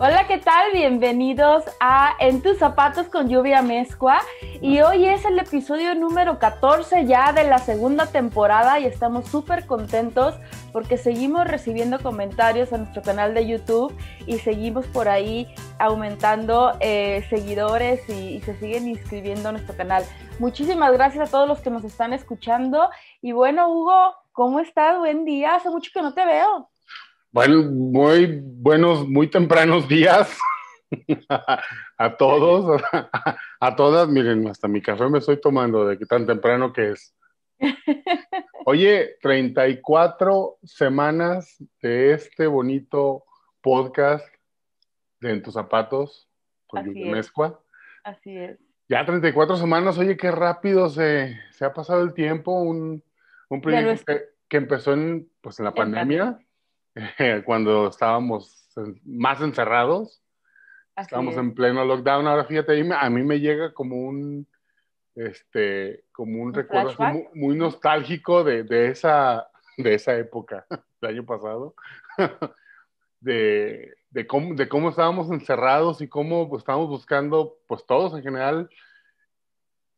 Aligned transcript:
Hola, 0.00 0.28
¿qué 0.28 0.38
tal? 0.38 0.70
Bienvenidos 0.72 1.64
a 1.80 2.14
En 2.20 2.40
tus 2.40 2.58
zapatos 2.58 3.08
con 3.08 3.28
lluvia 3.28 3.62
mezcua. 3.62 4.20
Y 4.60 4.80
hoy 4.80 5.06
es 5.06 5.24
el 5.24 5.36
episodio 5.40 5.92
número 5.96 6.38
14 6.38 7.04
ya 7.04 7.32
de 7.32 7.42
la 7.42 7.58
segunda 7.58 8.06
temporada 8.06 8.78
y 8.78 8.86
estamos 8.86 9.26
súper 9.26 9.66
contentos 9.66 10.36
porque 10.72 10.98
seguimos 10.98 11.48
recibiendo 11.48 11.98
comentarios 11.98 12.72
a 12.72 12.78
nuestro 12.78 13.02
canal 13.02 13.34
de 13.34 13.48
YouTube 13.48 13.92
y 14.24 14.38
seguimos 14.38 14.86
por 14.86 15.08
ahí 15.08 15.52
aumentando 15.80 16.76
eh, 16.78 17.26
seguidores 17.28 18.08
y, 18.08 18.36
y 18.36 18.40
se 18.42 18.56
siguen 18.56 18.86
inscribiendo 18.86 19.48
a 19.48 19.52
nuestro 19.52 19.76
canal. 19.76 20.04
Muchísimas 20.38 20.92
gracias 20.92 21.28
a 21.28 21.30
todos 21.32 21.48
los 21.48 21.58
que 21.58 21.70
nos 21.70 21.82
están 21.82 22.12
escuchando. 22.12 22.88
Y 23.20 23.32
bueno, 23.32 23.68
Hugo, 23.68 24.14
¿cómo 24.30 24.60
estás? 24.60 24.96
Buen 24.96 25.24
día. 25.24 25.56
Hace 25.56 25.70
mucho 25.70 25.90
que 25.92 26.02
no 26.02 26.14
te 26.14 26.24
veo. 26.24 26.70
Bueno, 27.38 27.62
muy 27.70 28.40
buenos, 28.42 29.08
muy 29.08 29.30
tempranos 29.30 29.86
días 29.86 30.36
a, 31.96 32.16
todos, 32.16 32.82
a, 33.60 33.76
todas. 33.76 34.08
Miren, 34.08 34.48
hasta 34.48 34.66
mi 34.66 34.82
café 34.82 35.08
me 35.08 35.18
estoy 35.18 35.40
tomando 35.40 35.86
de 35.86 35.96
que 35.96 36.04
tan 36.04 36.26
temprano 36.26 36.72
que 36.72 36.90
es. 36.90 37.14
Oye, 38.66 39.18
34 39.22 40.58
semanas 40.64 41.62
de 41.80 42.12
este 42.12 42.48
bonito 42.48 43.22
podcast 43.60 44.26
de 45.20 45.30
En 45.30 45.40
tus 45.40 45.54
zapatos 45.54 46.28
con 46.66 46.90
Así 46.90 47.04
Mezcua. 47.04 47.62
Así 48.02 48.36
es. 48.36 48.58
Ya 48.88 49.06
34 49.06 49.54
semanas, 49.54 49.96
oye, 49.96 50.16
qué 50.16 50.32
rápido 50.32 50.88
se, 50.88 51.38
se 51.52 51.64
ha 51.64 51.72
pasado 51.72 52.02
el 52.02 52.14
tiempo. 52.14 52.60
Un, 52.60 53.00
un 53.48 53.60
proyecto 53.60 54.04
que, 54.06 54.22
que 54.48 54.56
empezó 54.56 54.92
en, 54.92 55.30
pues, 55.40 55.60
en 55.60 55.66
la 55.66 55.70
En 55.70 55.76
pandemia, 55.76 56.40
cuando 57.44 57.88
estábamos 57.88 58.68
más 59.04 59.40
encerrados. 59.40 60.22
Así 60.94 61.06
Estamos 61.06 61.34
es. 61.34 61.40
en 61.40 61.54
pleno 61.54 61.84
lockdown. 61.84 62.26
Ahora 62.26 62.44
fíjate, 62.44 62.80
a 62.92 63.10
mí 63.10 63.22
me, 63.22 63.40
llega 63.40 63.72
como 63.72 63.96
un, 63.96 64.46
este, 65.14 66.04
como 66.12 66.42
un 66.42 66.48
¿Un 66.48 66.54
recuerdo 66.54 66.90
así 66.90 67.24
muy, 67.34 67.56
nostálgico 67.56 68.42
de, 68.44 68.64
de 68.64 68.88
esa, 68.88 69.48
de 69.76 69.94
esa 69.94 70.16
época, 70.16 70.66
del 71.00 71.10
año 71.10 71.24
pasado, 71.24 71.74
de, 73.20 73.94
de, 74.10 74.26
cómo, 74.26 74.54
de 74.54 74.68
cómo 74.68 74.90
estábamos 74.90 75.30
encerrados 75.30 76.00
y 76.00 76.08
cómo 76.08 76.48
pues, 76.48 76.62
estábamos 76.62 76.88
buscando, 76.88 77.58
pues 77.68 77.86
todos 77.86 78.14
en 78.14 78.22
general, 78.22 78.68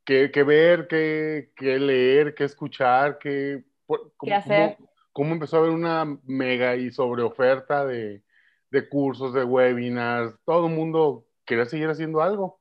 qué, 0.05 0.31
qué 0.31 0.43
ver, 0.43 0.87
qué, 0.87 1.53
qué 1.57 1.79
leer, 1.79 2.35
qué 2.35 2.45
escuchar, 2.45 3.19
qué, 3.19 3.65
cómo, 3.87 4.35
hacer? 4.35 4.77
Cómo 5.13 5.33
empezó 5.33 5.57
a 5.57 5.61
haber 5.61 5.73
una 5.73 6.05
mega 6.25 6.77
y 6.77 6.91
sobre 6.91 7.23
oferta 7.23 7.85
de, 7.85 8.23
de 8.71 8.89
cursos, 8.89 9.35
de 9.35 9.45
webinars, 9.45 10.35
todo 10.45 10.67
el 10.67 10.75
mundo 10.75 11.27
quería 11.45 11.65
seguir 11.67 11.89
haciendo 11.89 12.23
algo. 12.23 12.61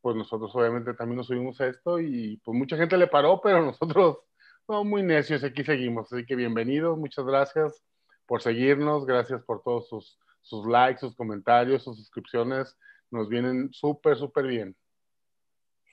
Pues 0.00 0.16
nosotros 0.16 0.54
obviamente 0.54 0.94
también 0.94 1.18
nos 1.18 1.26
subimos 1.26 1.60
a 1.60 1.66
esto 1.66 2.00
y 2.00 2.40
pues 2.44 2.56
mucha 2.56 2.76
gente 2.76 2.96
le 2.96 3.06
paró, 3.06 3.40
pero 3.42 3.62
nosotros 3.62 4.18
no, 4.68 4.84
muy 4.84 5.02
necios, 5.02 5.44
aquí 5.44 5.64
seguimos. 5.64 6.12
Así 6.12 6.24
que 6.24 6.36
bienvenidos, 6.36 6.96
muchas 6.96 7.24
gracias 7.24 7.82
por 8.26 8.42
seguirnos, 8.42 9.04
gracias 9.04 9.42
por 9.42 9.62
todos 9.62 9.88
sus, 9.88 10.18
sus 10.40 10.66
likes, 10.66 11.00
sus 11.00 11.16
comentarios, 11.16 11.82
sus 11.82 11.96
suscripciones, 11.96 12.78
nos 13.10 13.28
vienen 13.28 13.72
súper, 13.72 14.16
súper 14.16 14.46
bien. 14.46 14.76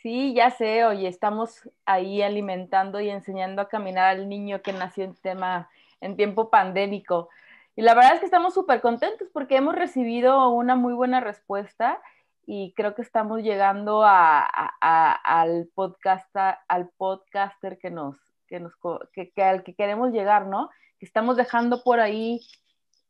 Sí, 0.03 0.35
ya 0.35 0.51
sé, 0.51 0.85
oye, 0.85 1.07
estamos 1.07 1.67
ahí 1.85 2.21
alimentando 2.21 3.01
y 3.01 3.09
enseñando 3.09 3.63
a 3.63 3.67
caminar 3.67 4.15
al 4.15 4.29
niño 4.29 4.61
que 4.61 4.71
nació 4.71 5.03
en 5.03 5.15
tema, 5.15 5.69
en 6.01 6.15
tiempo 6.15 6.49
pandémico. 6.49 7.29
Y 7.75 7.81
la 7.81 7.93
verdad 7.93 8.15
es 8.15 8.19
que 8.19 8.25
estamos 8.25 8.53
súper 8.53 8.81
contentos 8.81 9.27
porque 9.31 9.57
hemos 9.57 9.75
recibido 9.75 10.49
una 10.49 10.75
muy 10.75 10.93
buena 10.93 11.19
respuesta 11.19 12.01
y 12.45 12.73
creo 12.75 12.95
que 12.95 13.01
estamos 13.01 13.41
llegando 13.43 14.03
a, 14.03 14.41
al 14.79 15.69
podcaster, 15.75 16.55
al 16.67 16.89
podcaster 16.97 17.77
que 17.77 17.91
nos, 17.91 18.17
que 18.47 18.59
nos 18.59 18.73
que 19.13 19.43
al 19.43 19.63
que 19.63 19.75
queremos 19.75 20.11
llegar, 20.11 20.47
¿no? 20.47 20.69
Que 20.97 21.05
estamos 21.05 21.37
dejando 21.37 21.83
por 21.83 21.99
ahí 21.99 22.39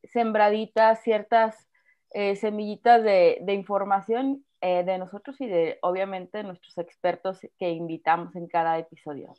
sembraditas 0.03 1.01
ciertas 1.03 1.69
eh, 2.11 2.35
semillitas 2.35 3.03
de, 3.03 3.37
de 3.41 3.53
información 3.53 4.43
eh, 4.59 4.83
de 4.83 4.97
nosotros 4.97 5.39
y 5.39 5.45
de, 5.45 5.77
obviamente, 5.83 6.41
nuestros 6.41 6.77
expertos 6.79 7.39
que 7.59 7.69
invitamos 7.69 8.35
en 8.35 8.47
cada 8.47 8.79
episodio. 8.79 9.33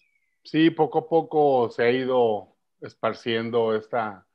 Sí, 0.44 0.70
poco 0.70 1.00
a 1.00 1.08
poco 1.08 1.70
se 1.70 1.82
ha 1.82 1.90
ido 1.90 2.54
esparciendo 2.80 3.74
esta, 3.74 4.26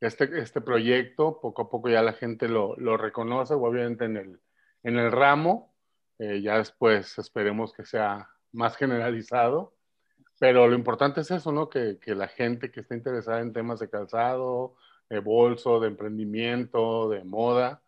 este, 0.00 0.38
este 0.38 0.60
proyecto, 0.60 1.40
poco 1.40 1.62
a 1.62 1.70
poco 1.70 1.88
ya 1.88 2.02
la 2.02 2.12
gente 2.12 2.48
lo, 2.48 2.76
lo 2.76 2.96
reconoce, 2.96 3.54
obviamente 3.54 4.04
en 4.04 4.16
el, 4.16 4.40
en 4.82 4.96
el 4.96 5.12
ramo, 5.12 5.74
eh, 6.18 6.40
ya 6.42 6.58
después 6.58 7.18
esperemos 7.18 7.72
que 7.72 7.84
sea 7.84 8.28
más 8.52 8.76
generalizado, 8.76 9.74
pero 10.38 10.68
lo 10.68 10.74
importante 10.74 11.20
es 11.20 11.30
eso, 11.30 11.52
¿no? 11.52 11.68
Que, 11.68 11.98
que 12.00 12.14
la 12.14 12.28
gente 12.28 12.70
que 12.70 12.80
está 12.80 12.94
interesada 12.94 13.40
en 13.40 13.52
temas 13.52 13.80
de 13.80 13.90
calzado, 13.90 14.76
de 15.10 15.20
bolso, 15.20 15.80
de 15.80 15.88
emprendimiento, 15.88 17.08
de 17.08 17.24
moda, 17.24 17.82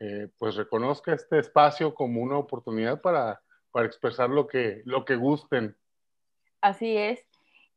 eh, 0.00 0.28
pues 0.38 0.56
reconozca 0.56 1.12
este 1.12 1.38
espacio 1.38 1.94
como 1.94 2.22
una 2.22 2.38
oportunidad 2.38 3.00
para, 3.00 3.40
para 3.70 3.86
expresar 3.86 4.30
lo 4.30 4.46
que, 4.46 4.82
lo 4.84 5.04
que 5.04 5.16
gusten. 5.16 5.76
Así 6.60 6.96
es. 6.96 7.24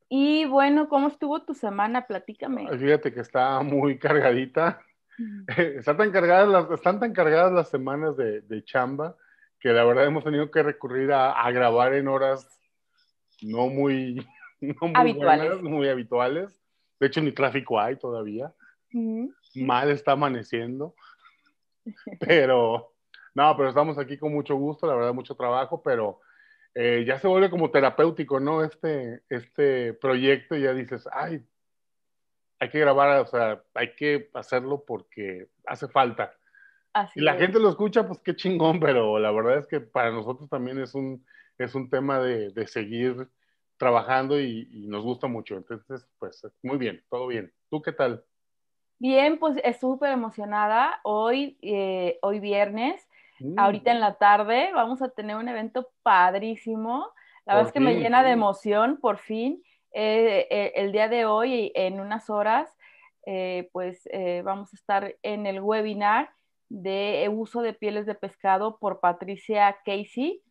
Y 0.10 0.46
bueno, 0.46 0.88
¿cómo 0.88 1.08
estuvo 1.08 1.42
tu 1.44 1.54
semana? 1.54 2.06
Platícame. 2.08 2.68
Fíjate 2.78 3.14
que 3.14 3.22
está 3.22 3.62
muy 3.62 3.98
cargadita. 3.98 4.82
Está 5.58 5.96
tan 5.96 6.12
cargadas 6.12 6.50
las, 6.50 6.70
están 6.72 7.00
tan 7.00 7.14
cargadas 7.14 7.54
las 7.54 7.70
semanas 7.70 8.18
de, 8.18 8.42
de 8.42 8.64
chamba 8.66 9.16
que 9.60 9.70
la 9.70 9.86
verdad 9.86 10.06
hemos 10.06 10.26
tenido 10.26 10.52
que 10.52 10.62
recurrir 10.62 11.14
a, 11.14 11.32
a 11.32 11.52
grabar 11.52 11.94
en 11.94 12.10
horas 12.10 12.46
no 13.42 13.68
muy, 13.68 14.16
no 14.62 14.76
muy 14.88 14.92
Habituales. 14.94 15.48
buenas, 15.48 15.64
muy 15.64 15.88
habituales. 15.88 16.62
De 17.00 17.08
hecho, 17.08 17.22
ni 17.22 17.32
tráfico 17.32 17.80
hay 17.80 17.96
todavía. 17.96 18.54
Mal 19.56 19.90
está 19.90 20.12
amaneciendo. 20.14 20.96
Pero, 22.20 22.94
no, 23.34 23.56
pero 23.56 23.70
estamos 23.70 23.98
aquí 23.98 24.18
con 24.18 24.34
mucho 24.34 24.56
gusto, 24.56 24.88
la 24.88 24.96
verdad, 24.96 25.14
mucho 25.14 25.36
trabajo, 25.36 25.84
pero 25.84 26.20
eh, 26.76 27.04
ya 27.08 27.18
se 27.20 27.28
vuelve 27.28 27.50
como 27.50 27.72
terapéutico, 27.72 28.40
¿no? 28.40 28.64
Este, 28.64 29.22
este 29.30 29.94
proyecto, 29.94 30.56
y 30.56 30.62
ya 30.64 30.74
dices, 30.74 31.08
ay, 31.12 31.44
hay 32.60 32.70
que 32.70 32.80
grabar, 32.80 33.22
o 33.22 33.26
sea, 33.26 33.64
hay 33.74 33.96
que 33.96 34.30
hacerlo 34.34 34.84
porque 34.86 35.48
hace 35.66 35.88
falta. 35.88 36.34
Así 36.94 37.20
Si 37.20 37.26
la 37.26 37.34
es. 37.36 37.42
gente 37.42 37.60
lo 37.60 37.70
escucha, 37.70 38.08
pues 38.08 38.20
qué 38.20 38.36
chingón, 38.36 38.80
pero 38.80 39.20
la 39.20 39.32
verdad 39.32 39.58
es 39.58 39.68
que 39.68 39.80
para 39.82 40.12
nosotros 40.12 40.50
también 40.50 40.80
es 40.80 40.96
un, 40.96 41.26
es 41.58 41.76
un 41.76 41.90
tema 41.90 42.20
de, 42.20 42.52
de 42.52 42.68
seguir 42.68 43.28
trabajando 43.78 44.40
y, 44.40 44.70
y 44.72 44.88
nos 44.88 45.04
gusta 45.04 45.28
mucho. 45.28 45.58
Entonces, 45.58 46.08
pues 46.18 46.42
muy 46.64 46.78
bien, 46.78 47.04
todo 47.10 47.28
bien. 47.28 47.52
¿Tú 47.70 47.82
qué 47.82 47.92
tal? 47.92 48.24
Bien, 48.98 49.38
pues 49.38 49.58
estoy 49.58 49.92
súper 49.92 50.12
emocionada. 50.12 51.02
Hoy, 51.04 51.58
eh, 51.62 52.18
hoy 52.22 52.40
viernes, 52.40 53.06
Mm, 53.40 53.60
ahorita 53.60 53.92
en 53.92 54.00
la 54.00 54.16
tarde, 54.16 54.72
vamos 54.74 55.02
a 55.02 55.10
tener 55.10 55.36
un 55.36 55.48
evento 55.48 55.90
padrísimo. 56.04 57.12
La 57.46 57.54
Por 57.54 57.56
verdad 57.56 57.68
es 57.68 57.74
que 57.74 57.80
me 57.80 57.96
llena 57.96 58.24
de 58.24 58.32
emoción, 58.32 58.98
por 58.98 59.18
fin. 59.18 59.62
Eh, 59.92 60.48
eh, 60.50 60.74
el 60.76 60.92
día 60.92 61.08
de 61.08 61.26
hoy, 61.26 61.72
en 61.76 62.00
unas 62.00 62.30
horas, 62.30 62.76
eh, 63.26 63.70
pues 63.72 64.08
vamos 64.44 64.74
a 64.74 64.76
estar 64.76 65.16
en 65.24 65.46
el 65.46 65.62
webinar 65.62 66.30
de 66.70 67.30
uso 67.32 67.62
de 67.62 67.74
pieles 67.74 68.06
de 68.06 68.16
pescado 68.16 68.78
por 68.78 69.00
Patricia 69.00 69.78
Casey. 69.86 70.42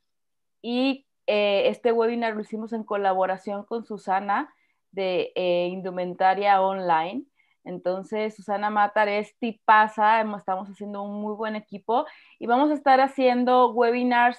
Y 0.62 1.06
este 1.26 1.92
webinar 1.92 2.34
lo 2.34 2.40
hicimos 2.40 2.72
en 2.72 2.84
colaboración 2.84 3.64
con 3.64 3.84
Susana 3.84 4.52
de 4.92 5.32
Indumentaria 5.70 6.60
Online. 6.60 7.24
Entonces, 7.64 8.34
Susana 8.36 8.70
Matar 8.70 9.08
es 9.08 9.36
tipaza, 9.38 10.20
hemos- 10.20 10.40
estamos 10.40 10.68
haciendo 10.68 11.02
un 11.02 11.20
muy 11.20 11.34
buen 11.34 11.56
equipo 11.56 12.06
y 12.38 12.46
vamos 12.46 12.70
a 12.70 12.74
estar 12.74 13.00
haciendo 13.00 13.72
webinars 13.72 14.38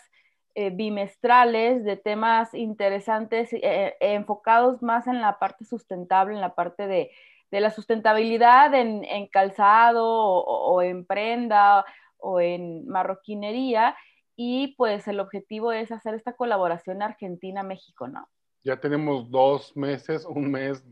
eh, 0.58 0.70
bimestrales 0.70 1.84
de 1.84 1.98
temas 1.98 2.54
interesantes, 2.54 3.52
eh, 3.54 3.60
eh, 3.64 3.96
enfocados 4.00 4.82
más 4.82 5.06
en 5.08 5.20
la 5.22 5.38
parte 5.38 5.66
sustentable, 5.66 6.34
en 6.34 6.42
la 6.42 6.56
parte 6.56 6.88
de, 6.88 7.12
la 7.52 7.72
sustentabilidad 7.72 8.74
en, 8.74 9.06
en 9.06 9.28
calzado 9.28 10.06
o, 10.06 10.74
o 10.74 10.82
en 10.82 11.06
prenda 11.06 11.86
o 12.18 12.40
en 12.42 12.86
marroquinería. 12.88 13.96
y 14.38 14.76
pues 14.78 15.08
el 15.08 15.20
objetivo 15.22 15.72
es 15.72 15.92
hacer 15.92 16.14
esta 16.16 16.34
colaboración 16.34 17.02
Argentina-México, 17.02 18.08
¿no? 18.10 18.28
Ya 18.64 18.78
tenemos 18.80 19.30
dos 19.32 19.76
meses, 19.78 20.26
un 20.26 20.52
mes 20.52 20.84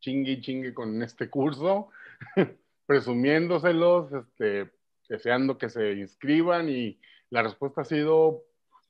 chingue 0.00 0.40
chingue 0.40 0.74
con 0.74 1.02
este 1.02 1.28
curso, 1.28 1.88
presumiéndoselos, 2.86 4.12
este, 4.12 4.70
deseando 5.08 5.58
que 5.58 5.68
se 5.68 5.92
inscriban 5.92 6.68
y 6.68 6.98
la 7.30 7.42
respuesta 7.42 7.82
ha 7.82 7.84
sido 7.84 8.42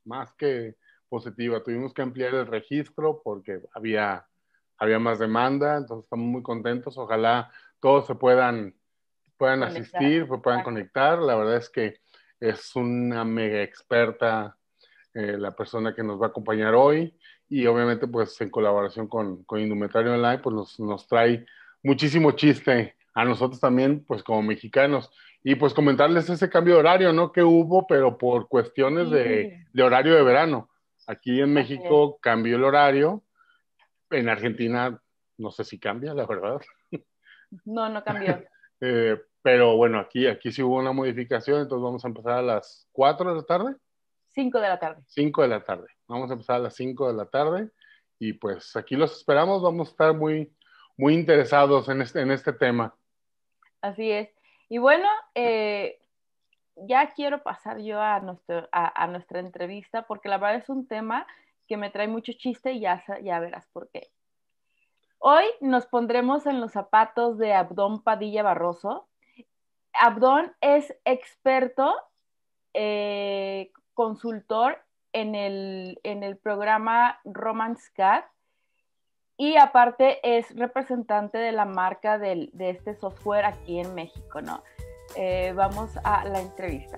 más 0.05 0.33
que 0.35 0.77
positiva. 1.09 1.63
Tuvimos 1.63 1.95
que 1.95 2.03
ampliar 2.03 2.35
el 2.35 2.47
registro 2.47 3.21
porque 3.23 3.61
había, 3.75 4.27
había 4.79 4.99
más 4.99 5.19
demanda, 5.19 5.77
entonces 5.77 6.05
estamos 6.05 6.27
muy 6.27 6.43
contentos. 6.43 6.99
Ojalá 6.99 7.51
todos 7.81 8.07
se 8.07 8.15
puedan, 8.15 8.75
puedan 9.37 9.63
asistir, 9.63 10.27
puedan 10.27 10.63
conectar. 10.63 11.19
La 11.19 11.35
verdad 11.37 11.57
es 11.57 11.71
que 11.71 12.01
es 12.41 12.77
una 12.77 13.25
mega 13.25 13.63
experta 13.63 14.57
eh, 15.17 15.39
la 15.39 15.57
persona 15.57 15.95
que 15.95 16.03
nos 16.03 16.21
va 16.21 16.27
a 16.27 16.29
acompañar 16.29 16.75
hoy 16.75 17.17
y 17.49 17.65
obviamente 17.65 18.07
pues 18.07 18.39
en 18.43 18.51
colaboración 18.51 19.09
con, 19.09 19.45
con 19.45 19.61
Indumentario 19.61 20.13
Online 20.13 20.39
pues 20.39 20.55
nos, 20.55 20.79
nos 20.79 21.07
trae 21.07 21.47
muchísimo 21.83 22.33
chiste 22.33 22.97
a 23.15 23.25
nosotros 23.25 23.59
también 23.59 24.05
pues 24.05 24.23
como 24.23 24.43
mexicanos 24.43 25.11
y 25.43 25.55
pues 25.55 25.73
comentarles 25.73 26.29
ese 26.29 26.51
cambio 26.51 26.75
de 26.75 26.81
horario, 26.81 27.13
¿no? 27.15 27.33
Que 27.33 27.43
hubo, 27.43 27.87
pero 27.87 28.19
por 28.19 28.47
cuestiones 28.47 29.09
de, 29.09 29.65
de, 29.73 29.83
horario 29.83 30.15
de 30.15 30.23
verano. 30.23 30.69
Aquí 31.07 31.41
en 31.41 31.55
México 31.55 32.19
cambió 32.21 32.57
el 32.57 32.65
horario, 32.65 33.23
en 34.11 34.29
Argentina 34.29 35.01
no 35.39 35.51
sé 35.51 35.65
si 35.65 35.79
cambia, 35.79 36.13
la 36.13 36.27
verdad. 36.27 36.61
No, 37.65 37.89
no 37.89 38.05
cambió. 38.05 38.43
eh, 38.81 39.19
pero 39.41 39.77
bueno, 39.77 39.99
aquí, 40.01 40.27
aquí 40.27 40.53
sí 40.53 40.63
hubo 40.63 40.77
una 40.77 40.93
modificación, 40.93 41.63
entonces 41.63 41.83
vamos 41.83 42.05
a 42.05 42.09
empezar 42.09 42.33
a 42.33 42.43
las 42.43 42.87
4 42.93 43.31
de 43.31 43.37
la 43.37 43.43
tarde. 43.45 43.77
5 44.37 44.61
de 44.61 44.69
la 44.69 44.79
tarde. 44.79 45.03
5 45.07 45.43
de 45.43 45.49
la 45.49 45.65
tarde. 45.65 45.87
Vamos 46.07 46.31
a 46.31 46.35
empezar 46.35 46.57
a 46.57 46.61
las 46.61 46.75
5 46.75 47.09
de 47.09 47.15
la 47.15 47.27
tarde 47.27 47.71
y 48.19 48.35
pues 48.35 48.77
aquí 48.77 48.95
los 48.95 49.17
esperamos, 49.17 49.63
vamos 49.63 49.89
a 49.89 49.91
estar 49.91 50.15
muy, 50.15 50.55
muy 50.97 51.15
interesados 51.15 51.89
en 51.89 52.03
este, 52.03 52.21
en 52.21 52.31
este 52.31 52.53
tema. 52.53 52.95
Así 53.81 54.11
es. 54.11 54.29
Y 54.69 54.77
bueno, 54.77 55.09
eh, 55.35 55.99
ya 56.77 57.13
quiero 57.15 57.43
pasar 57.43 57.81
yo 57.81 58.01
a, 58.01 58.21
nuestro, 58.21 58.69
a, 58.73 59.03
a, 59.03 59.07
nuestra 59.07 59.41
entrevista 59.41 60.07
porque 60.07 60.29
la 60.29 60.37
verdad 60.37 60.57
es 60.57 60.69
un 60.69 60.87
tema 60.87 61.27
que 61.67 61.79
me 61.79 61.91
trae 61.91 62.07
mucho 62.07 62.33
chiste 62.35 62.73
y 62.73 62.81
ya, 62.81 63.03
ya 63.23 63.41
verás 63.41 63.67
por 63.73 63.89
qué. 63.91 64.11
Hoy 65.19 65.45
nos 65.61 65.87
pondremos 65.87 66.45
en 66.47 66.61
los 66.61 66.73
zapatos 66.73 67.39
de 67.39 67.55
Abdón 67.55 68.03
Padilla 68.03 68.43
Barroso. 68.43 69.09
Abdón 69.95 70.55
es 70.61 70.95
experto, 71.07 71.95
eh, 72.75 73.73
consultor 73.97 74.79
en 75.13 75.35
el, 75.35 75.99
en 76.05 76.23
el 76.23 76.37
programa 76.37 77.19
Romance 77.25 77.91
Cat 77.97 78.27
y 79.39 79.57
aparte 79.57 80.21
es 80.23 80.55
representante 80.55 81.39
de 81.39 81.51
la 81.51 81.65
marca 81.65 82.19
del, 82.19 82.51
de 82.53 82.71
este 82.71 82.95
software 82.95 83.47
aquí 83.47 83.81
en 83.81 83.95
México, 83.95 84.41
¿no? 84.41 84.63
Eh, 85.17 85.53
vamos 85.57 85.91
a 86.05 86.25
la 86.27 86.41
entrevista. 86.41 86.97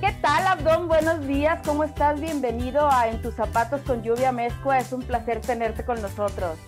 ¿Qué 0.00 0.12
tal, 0.20 0.46
Abdón? 0.46 0.88
Buenos 0.88 1.26
días, 1.26 1.60
¿cómo 1.64 1.84
estás? 1.84 2.20
Bienvenido 2.20 2.88
a 2.90 3.08
En 3.08 3.22
tus 3.22 3.34
zapatos 3.34 3.80
con 3.82 4.02
Lluvia 4.02 4.32
Mezcua. 4.32 4.78
Es 4.78 4.92
un 4.92 5.02
placer 5.02 5.40
tenerte 5.40 5.84
con 5.84 6.02
nosotros. 6.02 6.58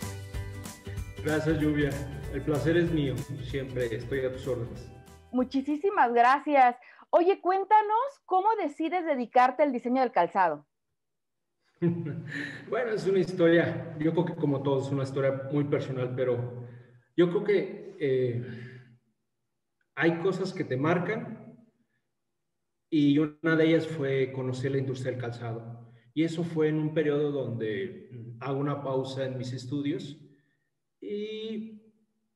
Gracias, 1.24 1.58
Lluvia. 1.58 1.90
El 2.32 2.42
placer 2.42 2.76
es 2.76 2.90
mío. 2.92 3.16
Siempre 3.44 3.94
estoy 3.94 4.20
a 4.20 4.32
tus 4.32 4.46
órdenes. 4.46 4.90
Muchísimas 5.32 6.12
gracias. 6.12 6.76
Oye, 7.10 7.40
cuéntanos 7.40 8.20
cómo 8.24 8.48
decides 8.60 9.04
dedicarte 9.06 9.62
al 9.62 9.72
diseño 9.72 10.02
del 10.02 10.12
calzado. 10.12 10.66
bueno, 11.80 12.92
es 12.92 13.06
una 13.06 13.18
historia, 13.18 13.96
yo 13.98 14.12
creo 14.12 14.24
que 14.24 14.34
como 14.34 14.62
todos, 14.62 14.86
es 14.86 14.92
una 14.92 15.02
historia 15.02 15.48
muy 15.52 15.64
personal, 15.64 16.14
pero 16.16 16.66
yo 17.16 17.28
creo 17.28 17.44
que 17.44 17.96
eh, 18.00 18.46
hay 19.94 20.18
cosas 20.18 20.52
que 20.52 20.64
te 20.64 20.76
marcan 20.76 21.56
y 22.90 23.18
una 23.18 23.56
de 23.56 23.66
ellas 23.66 23.86
fue 23.86 24.32
conocer 24.32 24.72
la 24.72 24.78
industria 24.78 25.12
del 25.12 25.20
calzado. 25.20 25.92
Y 26.14 26.24
eso 26.24 26.44
fue 26.44 26.68
en 26.68 26.78
un 26.78 26.94
periodo 26.94 27.30
donde 27.30 28.10
hago 28.40 28.58
una 28.58 28.82
pausa 28.82 29.26
en 29.26 29.36
mis 29.36 29.52
estudios 29.52 30.18
y 31.00 31.85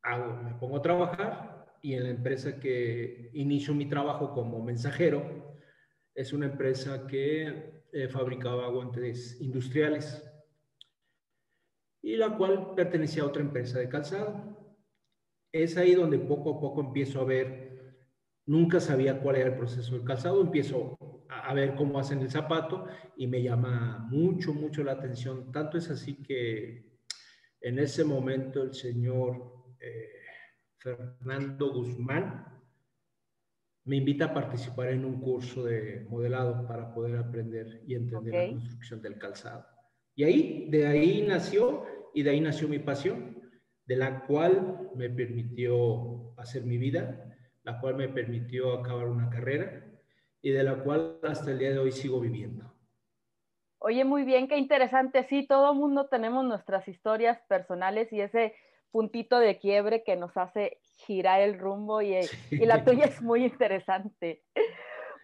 hago, 0.03 0.43
me 0.43 0.55
pongo 0.55 0.79
a 0.79 0.83
trabajar 0.83 1.67
y 1.83 1.95
en 1.95 2.05
la 2.05 2.11
empresa 2.11 2.59
que 2.59 3.31
inicio 3.35 3.75
mi 3.75 3.89
trabajo 3.89 4.33
como 4.33 4.63
mensajero 4.63 5.57
es 6.15 6.33
una 6.33 6.47
empresa 6.47 7.07
que 7.07 7.85
eh, 7.93 8.09
fabricaba 8.09 8.69
guantes 8.69 9.41
industriales 9.41 10.27
y 12.03 12.17
la 12.17 12.37
cual 12.37 12.75
pertenecía 12.75 13.23
a 13.23 13.27
otra 13.27 13.43
empresa 13.43 13.79
de 13.79 13.89
calzado. 13.89 14.57
Es 15.53 15.77
ahí 15.77 15.95
donde 15.95 16.19
poco 16.19 16.57
a 16.57 16.61
poco 16.61 16.81
empiezo 16.81 17.21
a 17.21 17.25
ver 17.25 17.71
Nunca 18.51 18.81
sabía 18.81 19.21
cuál 19.21 19.37
era 19.37 19.51
el 19.51 19.57
proceso 19.57 19.95
del 19.95 20.05
calzado, 20.05 20.41
empiezo 20.41 20.99
a, 21.29 21.55
ver 21.55 21.77
cómo 21.77 22.01
hacen 22.01 22.21
el 22.21 22.33
zapato 22.33 22.85
y 23.17 23.29
me 23.29 23.45
llama 23.45 24.09
mucho, 24.11 24.53
mucho 24.53 24.83
la 24.83 24.91
atención. 24.91 25.53
Tanto 25.53 25.79
es 25.79 25.89
así 25.89 26.15
que 26.17 26.99
en 27.61 27.79
ese 27.79 28.03
momento 28.03 28.65
el 28.65 28.75
señor 28.75 29.60
eh, 29.81 30.13
Fernando 30.79 31.73
Guzmán 31.73 32.47
me 33.85 33.97
invita 33.97 34.27
a 34.27 34.35
participar 34.35 34.89
en 34.89 35.05
un 35.05 35.21
curso 35.21 35.65
de 35.65 36.07
modelado 36.09 36.67
para 36.67 36.93
poder 36.95 37.17
aprender 37.17 37.83
y 37.87 37.95
entender 37.95 38.35
okay. 38.35 38.47
la 38.47 38.53
construcción 38.53 39.03
del 39.03 39.19
calzado. 39.19 39.67
Y 40.15 40.25
ahí, 40.25 40.69
de 40.71 40.87
ahí 40.87 41.25
nació 41.27 41.87
y 42.15 42.23
de 42.23 42.31
ahí 42.31 42.41
nació 42.41 42.69
mi 42.69 42.79
pasión, 42.79 43.41
de 43.87 43.97
la 43.97 44.27
cual 44.27 44.91
me 44.95 45.09
permitió 45.11 46.39
hacer 46.39 46.65
mi 46.65 46.79
vida 46.79 47.31
la 47.63 47.81
cual 47.81 47.97
me 47.97 48.09
permitió 48.09 48.73
acabar 48.73 49.09
una 49.09 49.29
carrera 49.29 49.85
y 50.43 50.51
de 50.51 50.63
la 50.63 50.83
cual 50.83 51.19
hasta 51.23 51.51
el 51.51 51.59
día 51.59 51.71
de 51.71 51.79
hoy 51.79 51.93
sigo 51.93 52.21
viviendo. 52.21 52.75
Oye, 53.79 54.05
muy 54.05 54.25
bien, 54.25 54.49
qué 54.49 54.57
interesante. 54.57 55.25
Sí, 55.25 55.47
todo 55.47 55.75
mundo 55.75 56.07
tenemos 56.09 56.45
nuestras 56.45 56.87
historias 56.89 57.41
personales 57.49 58.13
y 58.13 58.21
ese 58.21 58.55
puntito 58.91 59.39
de 59.39 59.59
quiebre 59.59 60.03
que 60.05 60.17
nos 60.17 60.37
hace 60.37 60.79
girar 61.07 61.41
el 61.41 61.59
rumbo 61.59 62.03
y, 62.03 62.23
sí. 62.23 62.57
y 62.63 62.67
la 62.67 62.85
tuya 62.85 63.07
es 63.07 63.23
muy 63.23 63.45
interesante. 63.45 64.43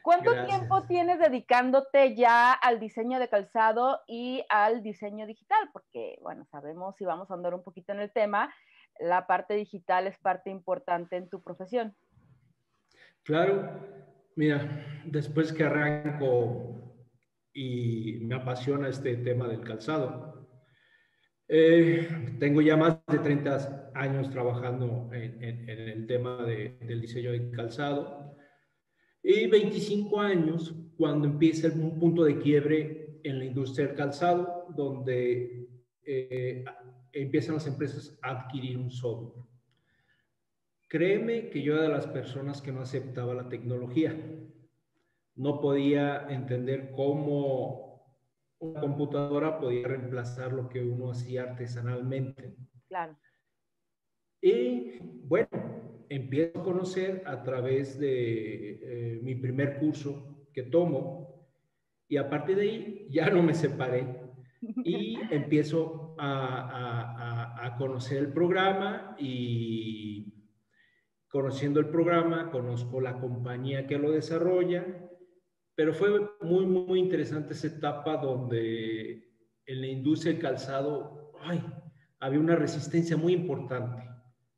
¿Cuánto 0.07 0.31
Gracias. 0.31 0.59
tiempo 0.59 0.83
tienes 0.85 1.19
dedicándote 1.19 2.15
ya 2.15 2.53
al 2.53 2.79
diseño 2.79 3.19
de 3.19 3.29
calzado 3.29 4.03
y 4.07 4.45
al 4.49 4.85
diseño 4.85 5.27
digital? 5.27 5.69
Porque, 5.73 6.17
bueno, 6.23 6.47
sabemos, 6.53 7.01
y 7.01 7.05
vamos 7.05 7.29
a 7.29 7.35
andar 7.35 7.55
un 7.55 7.65
poquito 7.65 7.93
en 7.93 7.99
el 7.99 8.13
tema, 8.13 8.55
la 9.01 9.27
parte 9.27 9.55
digital 9.55 10.07
es 10.07 10.17
parte 10.19 10.49
importante 10.51 11.17
en 11.17 11.29
tu 11.29 11.43
profesión. 11.43 11.97
Claro, 13.25 13.69
mira, 14.37 15.03
después 15.07 15.53
que 15.53 15.65
arranco 15.65 17.03
y 17.53 18.21
me 18.21 18.37
apasiona 18.37 18.89
este 18.89 19.17
tema 19.17 19.49
del 19.49 19.65
calzado, 19.65 20.36
eh, 21.49 22.09
tengo 22.39 22.61
ya 22.61 22.77
más 22.77 22.99
de 23.07 23.19
30 23.19 23.93
años 23.95 24.31
trabajando 24.31 25.09
en, 25.13 25.43
en, 25.43 25.69
en 25.69 25.79
el 25.89 26.07
tema 26.07 26.43
de, 26.45 26.77
del 26.81 27.01
diseño 27.01 27.33
de 27.33 27.51
calzado 27.51 28.37
y 29.29 29.49
25 29.49 30.21
años 30.21 30.73
cuando 30.97 31.27
empieza 31.27 31.67
un 31.69 31.99
punto 31.99 32.23
de 32.23 32.39
quiebre 32.39 33.19
en 33.25 33.41
la 33.41 33.45
industria 33.45 33.89
del 33.89 33.97
calzado, 33.97 34.67
donde 34.77 35.69
eh, 36.05 36.65
empiezan 37.13 37.57
las 37.57 37.67
empresas 37.67 38.17
a 38.23 38.31
adquirir 38.31 38.79
un 38.79 38.89
software. 38.89 39.45
Créeme 40.89 41.51
que 41.51 41.61
yo 41.61 41.75
era 41.75 41.83
de 41.83 41.89
las 41.89 42.07
personas 42.07 42.63
que 42.63 42.71
no 42.71 42.83
aceptaba 42.83 43.35
la 43.35 43.49
tecnología. 43.49 44.17
No 45.35 45.61
podía 45.61 46.29
entender 46.29 46.93
cómo 46.95 47.86
una 48.59 48.81
computadora 48.81 49.59
podía 49.59 49.89
reemplazar 49.89 50.53
lo 50.53 50.69
que 50.69 50.83
uno 50.83 51.11
hacía 51.11 51.43
artesanalmente. 51.43 52.57
Claro. 52.89 53.17
Y 54.41 54.99
bueno, 55.01 55.49
empiezo 56.09 56.61
a 56.61 56.63
conocer 56.63 57.23
a 57.27 57.43
través 57.43 57.99
de 57.99 58.71
eh, 58.83 59.21
mi 59.23 59.35
primer 59.35 59.79
curso 59.79 60.47
que 60.53 60.63
tomo 60.65 61.47
y 62.09 62.17
a 62.17 62.31
partir 62.31 62.57
de 62.57 62.63
ahí 62.63 63.09
ya 63.11 63.29
no 63.31 63.43
me 63.43 63.55
separé 63.55 64.07
y 64.85 65.19
empiezo 65.31 66.15
a, 66.19 66.61
a, 66.61 67.63
a, 67.63 67.67
a 67.67 67.77
conocer 67.77 68.19
el 68.19 68.33
programa 68.33 69.17
y 69.19 70.33
conociendo 71.29 71.81
el 71.81 71.89
programa, 71.89 72.51
conozco 72.51 73.01
la 73.01 73.19
compañía 73.19 73.87
que 73.87 73.99
lo 73.99 74.11
desarrolla, 74.11 75.06
pero 75.77 75.95
fue 75.95 76.09
muy, 76.41 76.67
muy 76.67 76.99
interesante 76.99 77.53
esa 77.53 77.69
etapa 77.69 78.17
donde 78.17 79.31
en 79.67 79.81
la 79.81 79.87
industria 79.87 80.33
del 80.33 80.43
calzado 80.43 81.33
ay, 81.43 81.63
había 82.19 82.41
una 82.41 82.57
resistencia 82.57 83.17
muy 83.17 83.35
importante, 83.35 84.03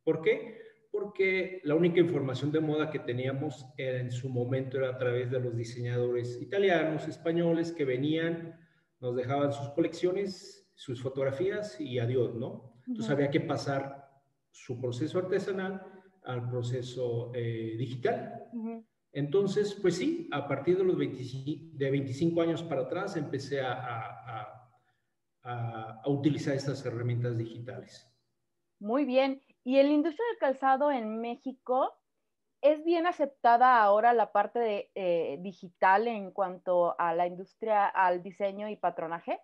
¿Por 0.08 0.22
qué? 0.22 0.56
Porque 0.90 1.60
la 1.64 1.75
única 1.75 2.00
información 2.00 2.50
de 2.50 2.60
moda 2.60 2.90
que 2.90 2.98
teníamos 2.98 3.66
era, 3.76 4.00
en 4.00 4.10
su 4.10 4.30
momento 4.30 4.78
era 4.78 4.88
a 4.88 4.96
través 4.96 5.30
de 5.30 5.38
los 5.38 5.54
diseñadores 5.54 6.40
italianos, 6.40 7.06
españoles, 7.06 7.72
que 7.72 7.84
venían, 7.84 8.58
nos 9.00 9.14
dejaban 9.14 9.52
sus 9.52 9.68
colecciones, 9.68 10.66
sus 10.75 11.02
fotografías 11.02 11.78
y 11.78 11.98
adiós, 11.98 12.34
¿no? 12.37 12.80
Entonces 12.87 13.12
había 13.12 13.30
que 13.30 13.42
pasar 13.42 14.08
su 14.50 14.80
proceso 14.80 15.18
artesanal 15.18 15.82
al 16.25 16.48
proceso 16.48 17.30
eh, 17.34 17.75
digital. 17.76 18.44
Entonces, 19.18 19.75
pues 19.75 19.96
sí, 19.96 20.28
a 20.30 20.46
partir 20.46 20.78
de 20.78 20.84
los 20.84 20.96
25, 20.96 21.76
de 21.76 21.90
25 21.90 22.40
años 22.40 22.62
para 22.62 22.82
atrás 22.82 23.16
empecé 23.16 23.60
a, 23.60 23.72
a, 23.72 24.70
a, 25.42 26.00
a, 26.04 26.08
utilizar 26.08 26.54
estas 26.54 26.87
herramientas 26.87 27.37
digitales. 27.37 28.08
Muy 28.78 29.04
bien. 29.04 29.42
¿Y 29.64 29.78
en 29.78 29.88
la 29.88 29.92
industria 29.92 30.25
del 30.30 30.38
calzado 30.38 30.92
en 30.92 31.20
México 31.20 31.98
es 32.60 32.84
bien 32.84 33.08
aceptada 33.08 33.82
ahora 33.82 34.12
la 34.12 34.30
parte 34.30 34.60
de, 34.60 34.90
eh, 34.94 35.38
digital 35.40 36.06
en 36.06 36.30
cuanto 36.30 36.94
a 37.00 37.12
la 37.12 37.26
industria, 37.26 37.87
al 37.87 38.22
diseño 38.22 38.68
y 38.68 38.76
patronaje? 38.76 39.40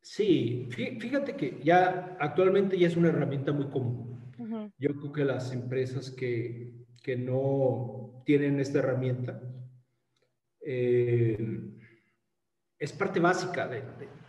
Sí, 0.00 0.68
fíjate 0.70 1.34
que 1.34 1.60
ya 1.64 2.16
actualmente 2.20 2.78
ya 2.78 2.86
es 2.86 2.96
una 2.96 3.08
herramienta 3.08 3.50
muy 3.52 3.68
común. 3.68 4.12
Yo 4.78 4.94
creo 4.94 5.12
que 5.12 5.24
las 5.24 5.52
empresas 5.52 6.10
que, 6.10 6.81
que 7.02 7.16
no 7.16 8.22
tienen 8.24 8.60
esta 8.60 8.78
herramienta 8.78 9.42
eh, 10.60 11.36
es 12.78 12.92
parte 12.92 13.20
básica 13.20 13.68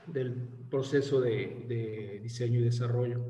del 0.08 0.34
proceso 0.70 1.22
de, 1.22 2.20
diseño 2.22 2.60
y 2.60 2.63
desarrollo. 2.63 3.24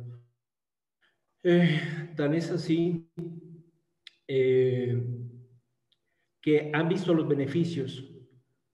Eh, 1.44 2.14
tan 2.16 2.34
es 2.34 2.50
así 2.52 3.10
eh, 4.28 5.04
que 6.42 6.72
han 6.74 6.88
visto 6.88 7.14
los 7.14 7.28
beneficios 7.28 8.10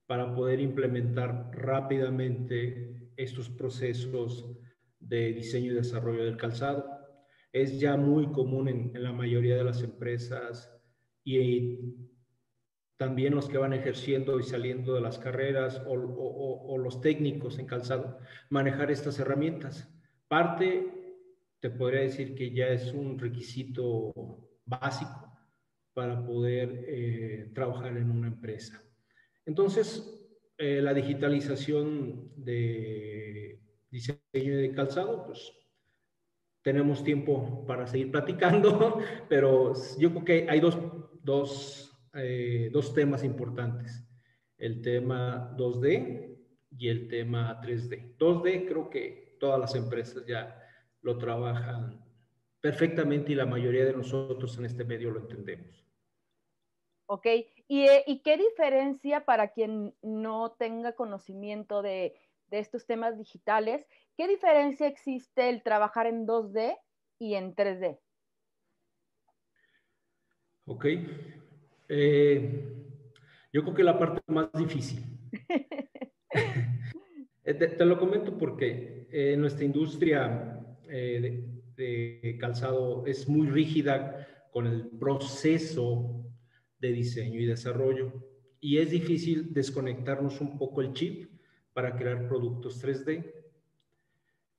para 0.06 0.34
poder 0.34 0.60
implementar 0.60 1.52
rápidamente 1.54 3.12
estos 3.16 3.50
procesos 3.50 4.56
de 5.00 5.34
diseño 5.34 5.72
y 5.72 5.76
desarrollo 5.76 6.24
del 6.26 6.38
calzado 6.38 6.99
es 7.52 7.80
ya 7.80 7.98
muy 7.98 8.32
común 8.32 8.68
en, 8.68 9.04
la 9.04 9.12
mayoría 9.12 9.56
de 9.56 9.64
las 9.64 9.82
empresas 9.82 10.72
y, 11.24 11.80
también 13.00 13.34
los 13.34 13.48
que 13.48 13.58
van 13.58 13.72
ejerciendo 13.72 14.42
y 14.42 14.44
saliendo 14.44 14.94
de 14.94 15.00
las 15.00 15.18
carreras 15.18 15.82
o, 15.88 16.78
los 16.78 17.00
técnicos 17.00 17.58
en 17.58 17.66
calzado, 17.66 18.20
manejar 18.50 18.92
estas 18.92 19.18
herramientas. 19.20 19.90
Parte, 20.28 21.16
te 21.62 21.70
podría 21.70 22.02
decir 22.02 22.36
que 22.36 22.52
ya 22.52 22.68
es 22.68 22.92
un 22.92 23.18
requisito 23.18 24.14
básico 24.66 25.32
para 25.94 26.26
poder 26.26 26.86
eh, 26.88 27.52
trabajar 27.56 27.96
en 27.96 28.12
una 28.12 28.28
empresa. 28.28 28.84
Entonces, 29.46 30.20
eh, 30.58 30.82
la 30.82 30.94
digitalización 30.94 32.34
de 32.36 33.62
diseño 33.90 34.58
de 34.58 34.74
calzado, 34.74 35.26
pues 35.26 35.54
tenemos 36.70 37.04
tiempo 37.04 37.66
para 37.66 37.88
seguir 37.88 38.12
platicando, 38.12 39.00
pero 39.28 39.74
yo 39.98 40.12
creo 40.12 40.24
que 40.24 40.48
hay 40.48 40.60
dos, 40.60 40.78
dos, 41.24 42.00
eh, 42.14 42.70
dos 42.72 42.94
temas 42.94 43.24
importantes. 43.24 44.08
El 44.56 44.84
tema 44.84 45.52
2D 45.58 46.38
y 46.78 46.90
el 46.90 47.08
tema 47.08 47.60
3D. 47.60 48.16
2D 48.20 48.68
creo 48.68 48.88
que 48.88 49.36
todas 49.40 49.60
las 49.60 49.74
empresas 49.74 50.24
ya 50.28 50.62
lo 51.02 51.18
trabajan 51.18 52.06
perfectamente 52.62 53.32
y 53.32 53.36
la 53.36 53.48
mayoría 53.48 53.86
de 53.86 53.94
nosotros 53.94 54.56
en 54.60 54.66
este 54.66 54.84
medio 54.84 55.10
lo 55.10 55.22
entendemos. 55.22 55.84
Ok, 57.08 57.26
¿Y, 57.68 57.88
eh, 57.88 58.04
¿y, 58.06 58.20
qué 58.20 58.38
diferencia 58.38 59.26
para 59.26 59.48
quien 59.48 59.96
no 60.04 60.52
tenga 60.52 60.94
conocimiento 60.94 61.82
de, 61.82 62.14
de 62.50 62.60
estos 62.60 62.86
temas 62.86 63.18
digitales 63.18 63.86
¿Qué 64.20 64.28
diferencia 64.28 64.86
existe 64.86 65.48
el 65.48 65.64
trabajar 65.64 66.06
en 66.06 66.28
2D 66.28 66.76
y 67.20 67.36
en 67.36 67.56
3D? 67.56 67.98
Ok. 70.66 70.86
Eh, 71.88 72.66
yo 73.54 73.62
creo 73.64 73.74
que 73.74 73.84
la 73.84 73.98
parte 73.98 74.22
más 74.28 74.52
difícil. 74.52 75.00
Eh, 77.46 77.54
te, 77.56 77.84
lo 77.84 77.98
comento 77.98 78.38
porque 78.38 79.08
eh, 79.12 79.36
nuestra 79.36 79.66
industria 79.66 80.62
de, 80.86 82.38
calzado 82.40 83.08
es 83.08 83.28
muy 83.28 83.48
rígida 83.48 84.28
con 84.52 84.68
el 84.68 84.88
proceso 85.00 86.26
de 86.78 86.92
diseño 86.92 87.40
y 87.40 87.46
desarrollo 87.46 88.12
y 88.60 88.78
es 88.78 88.92
difícil 88.92 89.52
desconectarnos 89.52 90.42
un 90.42 90.60
poco 90.60 90.82
el 90.82 90.94
chip 90.94 91.29
para 91.80 91.96
crear 91.96 92.28
productos 92.28 92.84
3D. 92.84 93.34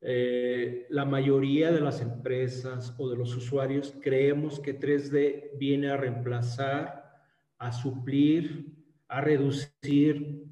Eh, 0.00 0.86
la 0.88 1.04
mayoría 1.04 1.70
de 1.70 1.82
las 1.82 2.00
empresas 2.00 2.94
o 2.96 3.10
de 3.10 3.16
los 3.18 3.36
usuarios 3.36 3.94
creemos 4.00 4.58
que 4.58 4.80
3D 4.80 5.58
viene 5.58 5.90
a 5.90 5.98
reemplazar, 5.98 7.12
a 7.58 7.72
suplir, 7.72 8.74
a 9.06 9.20
reducir 9.20 10.46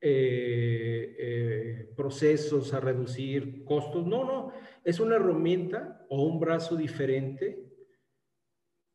eh, 0.00 1.16
eh, 1.18 1.92
procesos, 1.96 2.72
a 2.72 2.78
reducir 2.78 3.64
costos. 3.64 4.06
No, 4.06 4.24
no, 4.24 4.52
es 4.84 5.00
una 5.00 5.16
herramienta 5.16 6.06
o 6.08 6.22
un 6.22 6.38
brazo 6.38 6.76
diferente 6.76 7.72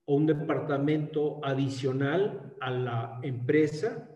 o 0.05 0.15
un 0.15 0.25
departamento 0.25 1.43
adicional 1.43 2.55
a 2.61 2.71
la 2.71 3.19
empresa 3.23 4.09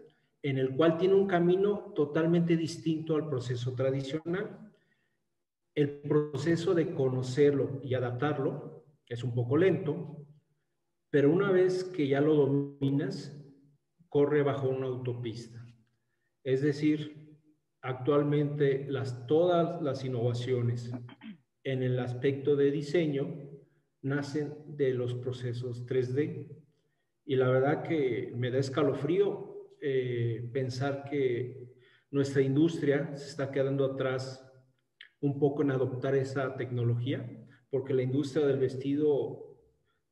en 0.44 0.60
el 0.60 0.76
cual 0.76 0.98
tiene 0.98 1.16
un 1.16 1.26
camino 1.26 1.94
totalmente 1.96 2.56
distinto 2.56 3.16
al 3.16 3.28
proceso 3.28 3.74
tradicional 3.74 4.64
el 5.76 6.02
proceso 6.02 6.76
de 6.76 6.94
conocerlo 6.94 7.82
y 7.84 7.96
adaptarlo 7.96 8.86
es 9.08 9.24
un 9.24 9.34
poco 9.34 9.58
lento, 9.58 10.26
pero 11.10 11.32
una 11.32 11.52
vez 11.52 11.84
que 11.84 12.08
ya 12.08 12.22
lo 12.22 12.36
dominas, 12.36 13.40
corre 14.08 14.44
bajo 14.44 14.70
una 14.70 14.88
autopista. 14.88 15.66
Es 16.44 16.62
decir, 16.62 17.40
actualmente 17.82 18.86
las, 18.88 19.26
todas 19.26 19.82
las 19.82 20.06
innovaciones 20.06 20.92
en 21.64 21.82
el 21.82 22.00
aspecto 22.00 22.56
de 22.56 22.72
diseño 22.72 23.36
nacen 24.02 24.54
de 24.68 24.94
los 24.94 25.16
procesos 25.16 25.86
3D. 25.88 26.56
Y 27.26 27.36
la 27.36 27.50
verdad 27.50 27.84
que 27.84 28.32
me 28.36 28.52
da 28.52 28.60
escalofrío 28.60 29.52
eh, 29.86 30.50
pensar 30.54 31.04
que 31.04 31.75
nuestra 32.10 32.42
industria 32.42 33.13
se 33.18 33.28
está 33.28 33.52
quedando 33.52 33.84
atrás 33.84 34.50
un 35.20 35.38
poco 35.38 35.62
en 35.62 35.72
adoptar 35.72 36.16
esa 36.16 36.56
tecnología, 36.56 37.30
porque 37.70 37.94
la 37.94 38.02
industria 38.02 38.46
del 38.46 38.60
vestido 38.60 39.58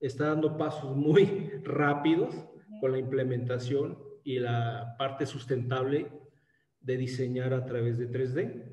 está 0.01 0.27
dando 0.27 0.57
pasos 0.57 0.93
muy 0.93 1.51
rápidos 1.63 2.35
con 2.81 2.91
la 2.91 2.99
implementación 2.99 3.97
y 4.25 4.39
la 4.39 4.95
parte 4.97 5.25
sustentable 5.25 6.11
de 6.81 6.97
diseñar 6.97 7.53
a 7.53 7.63
través 7.63 7.97
de 7.97 8.09
3D. 8.11 8.70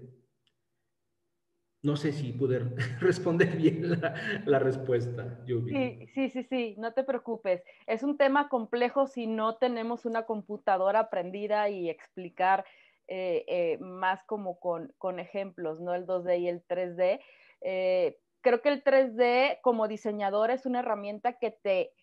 No 1.89 1.97
sé 1.97 2.13
si 2.13 2.33
pude 2.33 2.59
responder 3.01 3.57
bien 3.57 3.99
la, 4.45 4.59
respuesta, 4.59 5.25
Sí, 5.47 5.99
sí, 6.13 6.29
sí, 6.29 6.43
sí, 6.43 6.75
no 6.77 6.93
te 6.93 7.03
preocupes. 7.03 7.63
Es 7.87 8.03
un 8.03 8.19
tema 8.19 8.51
complejo 8.51 9.07
si 9.07 9.27
no 9.27 9.57
tenemos 9.57 10.05
una 10.05 10.27
computadora 10.27 11.01
aprendida 11.01 11.71
y 11.71 11.89
explicar 11.89 12.67
eh, 13.07 13.47
eh, 13.49 13.79
más 13.81 14.23
como 14.25 14.61
con, 14.61 14.93
con, 14.99 15.19
ejemplos, 15.19 15.81
¿no? 15.81 15.95
El 15.95 16.07
2D 16.07 16.41
y 16.41 16.49
el 16.49 16.63
3D. 16.67 17.21
Eh, 17.63 18.19
creo 18.43 18.61
que 18.61 18.69
el 18.69 18.85
3D 18.85 19.61
como 19.63 19.89
diseñador 19.89 20.51
es 20.51 20.67
una 20.67 20.81
herramienta 20.81 21.39
que 21.39 21.53
te, 21.53 21.95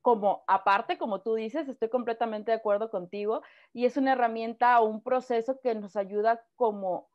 como 0.00 0.44
aparte, 0.46 0.96
como 0.96 1.20
tú 1.20 1.34
dices, 1.34 1.68
estoy 1.68 1.90
completamente 1.90 2.52
de 2.52 2.56
acuerdo 2.56 2.88
contigo, 2.88 3.42
y 3.74 3.84
es 3.84 3.98
una 3.98 4.12
herramienta 4.12 4.80
o 4.80 4.86
un 4.86 5.02
proceso 5.02 5.60
que 5.60 5.74
nos 5.74 5.94
ayuda 5.94 6.42
como 6.56 7.10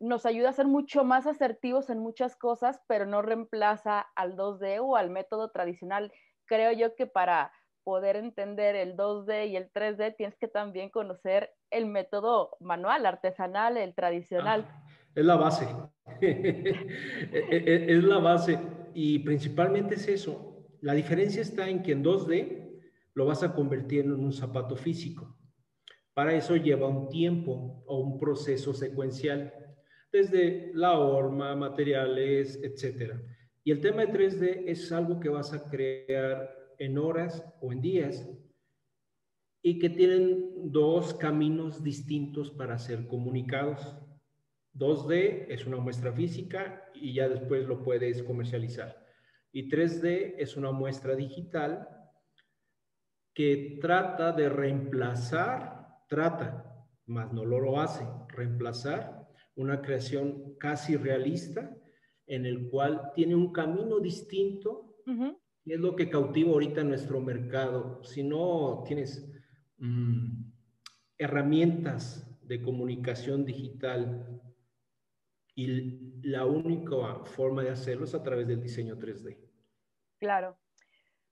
nos 0.00 0.26
ayuda 0.26 0.50
a 0.50 0.54
ser 0.54 0.66
mucho 0.66 1.04
más 1.04 1.26
asertivos 1.26 1.90
en 1.90 1.98
muchas 1.98 2.36
cosas, 2.36 2.80
pero 2.86 3.06
no 3.06 3.22
reemplaza 3.22 4.00
al 4.16 4.36
2D 4.36 4.78
o 4.80 4.96
al 4.96 5.10
método 5.10 5.50
tradicional. 5.50 6.12
Creo 6.46 6.72
yo 6.72 6.94
que 6.94 7.06
para 7.06 7.52
poder 7.84 8.16
entender 8.16 8.74
el 8.74 8.96
2D 8.96 9.48
y 9.50 9.56
el 9.56 9.70
3D, 9.70 10.16
tienes 10.16 10.36
que 10.36 10.48
también 10.48 10.90
conocer 10.90 11.52
el 11.70 11.86
método 11.86 12.56
manual, 12.60 13.06
artesanal, 13.06 13.76
el 13.76 13.94
tradicional. 13.94 14.66
Ah, 14.68 14.86
es 15.14 15.24
la 15.24 15.36
base. 15.36 15.68
E, 16.20 17.30
e, 17.32 17.56
e, 17.56 17.96
es 17.96 18.04
la 18.04 18.18
base. 18.18 18.58
Y 18.94 19.20
principalmente 19.20 19.94
es 19.96 20.08
eso. 20.08 20.66
La 20.80 20.94
diferencia 20.94 21.42
está 21.42 21.68
en 21.68 21.82
que 21.82 21.92
en 21.92 22.04
2D 22.04 22.80
lo 23.14 23.26
vas 23.26 23.42
a 23.42 23.54
convertir 23.54 24.04
en 24.04 24.12
un 24.12 24.32
zapato 24.32 24.76
físico. 24.76 25.36
Para 26.14 26.34
eso 26.34 26.56
lleva 26.56 26.88
un 26.88 27.08
tiempo 27.08 27.82
o 27.86 27.98
un 27.98 28.18
proceso 28.18 28.72
secuencial, 28.72 29.52
desde 30.14 30.70
la 30.74 30.96
horma, 30.96 31.56
materiales, 31.56 32.60
etc. 32.62 33.14
Y 33.64 33.72
el 33.72 33.80
tema 33.80 34.06
de 34.06 34.12
3D 34.12 34.62
es 34.68 34.92
algo 34.92 35.18
que 35.18 35.28
vas 35.28 35.52
a 35.52 35.68
crear 35.68 36.56
en 36.78 36.98
horas 36.98 37.44
o 37.60 37.72
en 37.72 37.80
días 37.80 38.30
y 39.60 39.80
que 39.80 39.90
tienen 39.90 40.70
dos 40.70 41.14
caminos 41.14 41.82
distintos 41.82 42.52
para 42.52 42.78
ser 42.78 43.08
comunicados. 43.08 43.96
2D 44.74 45.46
es 45.48 45.66
una 45.66 45.78
muestra 45.78 46.12
física 46.12 46.84
y 46.94 47.14
ya 47.14 47.28
después 47.28 47.66
lo 47.66 47.82
puedes 47.82 48.22
comercializar. 48.22 49.04
Y 49.50 49.68
3D 49.68 50.36
es 50.38 50.56
una 50.56 50.70
muestra 50.70 51.16
digital 51.16 51.88
que 53.34 53.78
trata 53.80 54.30
de 54.30 54.48
reemplazar, 54.48 55.88
trata, 56.08 56.86
más 57.06 57.32
no 57.32 57.44
lo 57.44 57.80
hace, 57.80 58.06
reemplazar 58.28 59.23
una 59.56 59.80
creación 59.80 60.56
casi 60.58 60.96
realista 60.96 61.76
en 62.26 62.46
el 62.46 62.68
cual 62.68 63.12
tiene 63.14 63.34
un 63.34 63.52
camino 63.52 64.00
distinto 64.00 64.96
y 65.64 65.72
es 65.72 65.80
lo 65.80 65.96
que 65.96 66.10
cautiva 66.10 66.52
ahorita 66.52 66.82
nuestro 66.82 67.20
mercado. 67.20 68.02
Si 68.04 68.22
no 68.22 68.82
tienes 68.86 69.30
mm, 69.78 70.44
herramientas 71.18 72.30
de 72.42 72.62
comunicación 72.62 73.44
digital 73.44 74.42
y 75.54 76.20
la 76.22 76.44
única 76.44 77.24
forma 77.24 77.62
de 77.62 77.70
hacerlo 77.70 78.04
es 78.04 78.14
a 78.14 78.22
través 78.22 78.46
del 78.46 78.60
diseño 78.60 78.96
3D. 78.96 79.38
Claro. 80.18 80.58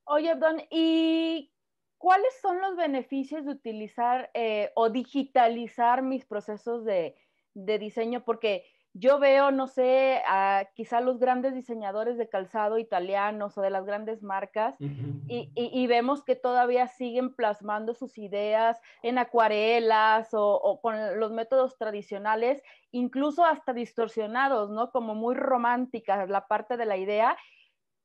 Oye, 0.05 0.35
Don, 0.35 0.61
¿y 0.69 1.51
cuáles 1.97 2.33
son 2.41 2.61
los 2.61 2.75
beneficios 2.75 3.45
de 3.45 3.51
utilizar 3.51 4.29
eh, 4.33 4.71
o 4.75 4.89
digitalizar 4.89 6.01
mis 6.01 6.25
procesos 6.25 6.85
de, 6.85 7.15
de 7.53 7.79
diseño? 7.79 8.23
Porque 8.23 8.65
yo 8.95 9.17
veo, 9.17 9.49
no 9.49 9.67
sé, 9.67 10.21
a 10.27 10.69
quizá 10.75 11.01
los 11.01 11.17
grandes 11.17 11.55
diseñadores 11.55 12.15
de 12.15 12.29
calzado 12.29 12.77
italianos 12.77 13.57
o 13.57 13.61
de 13.61 13.71
las 13.71 13.85
grandes 13.85 14.21
marcas 14.21 14.75
y, 14.79 15.87
vemos 15.87 16.23
que 16.23 16.35
todavía 16.35 16.87
siguen 16.87 17.33
plasmando 17.35 17.95
sus 17.95 18.19
ideas 18.19 18.79
en 19.01 19.17
acuarelas 19.17 20.29
o, 20.33 20.79
con 20.81 21.19
los 21.19 21.31
métodos 21.31 21.75
tradicionales, 21.79 22.61
incluso 22.91 23.43
hasta 23.43 23.73
distorsionados, 23.73 24.69
¿no? 24.69 24.91
Como 24.91 25.15
muy 25.15 25.33
románticas 25.33 26.29
la 26.29 26.47
parte 26.47 26.77
de 26.77 26.85
la 26.85 26.97
idea, 26.97 27.35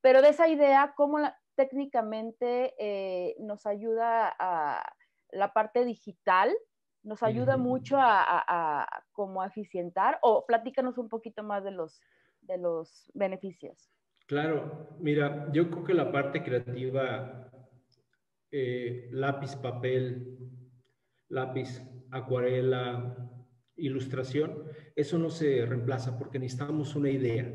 pero 0.01 0.23
de 0.23 0.31
esa 0.31 0.49
idea, 0.49 0.95
¿cómo 0.97 1.19
técnicamente 1.55 2.75
eh, 2.79 3.37
nos 3.41 3.67
ayuda 3.67 4.35
a 4.39 4.91
la 5.33 5.53
parte 5.53 5.85
digital? 5.85 6.57
Nos 7.09 7.23
ayuda 7.23 7.57
mucho 7.57 7.97
a, 7.99 8.87
como 9.13 9.43
eficientar 9.43 10.19
o 10.23 10.45
platícanos 10.47 10.99
un 10.99 11.09
poquito 11.09 11.43
más 11.43 11.65
de 11.65 11.71
los, 11.71 12.03
de 12.43 12.59
los 12.59 13.11
beneficios. 13.15 13.91
Claro, 14.27 14.91
mira, 15.01 15.51
yo 15.53 15.71
creo 15.71 15.85
que 15.85 15.95
la 15.95 16.13
parte 16.13 16.45
creativa, 16.45 17.51
eh, 18.51 19.09
lápiz, 19.11 19.57
papel, 19.57 20.37
lápiz, 21.31 21.83
acuarela, 22.11 23.17
ilustración, 23.77 24.65
eso 24.95 25.19
no 25.19 25.31
se 25.31 25.65
reemplaza 25.65 26.19
porque 26.19 26.39
necesitamos 26.39 26.95
una 26.95 27.09
idea. 27.09 27.51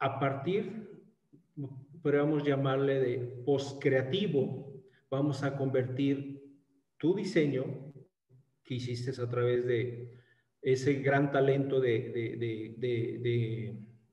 A 0.00 0.18
partir, 0.18 0.90
podríamos 2.02 2.42
llamarle 2.42 2.98
de 2.98 3.18
post-creativo, 3.46 4.74
vamos 5.08 5.44
a 5.44 5.56
convertir 5.56 6.42
tu 6.98 7.14
diseño 7.14 7.83
que 8.64 8.74
hiciste 8.74 9.10
a 9.20 9.28
través 9.28 9.66
de 9.66 10.18
ese 10.62 10.94
gran 10.94 11.30
talento 11.30 11.78
de, 11.78 12.76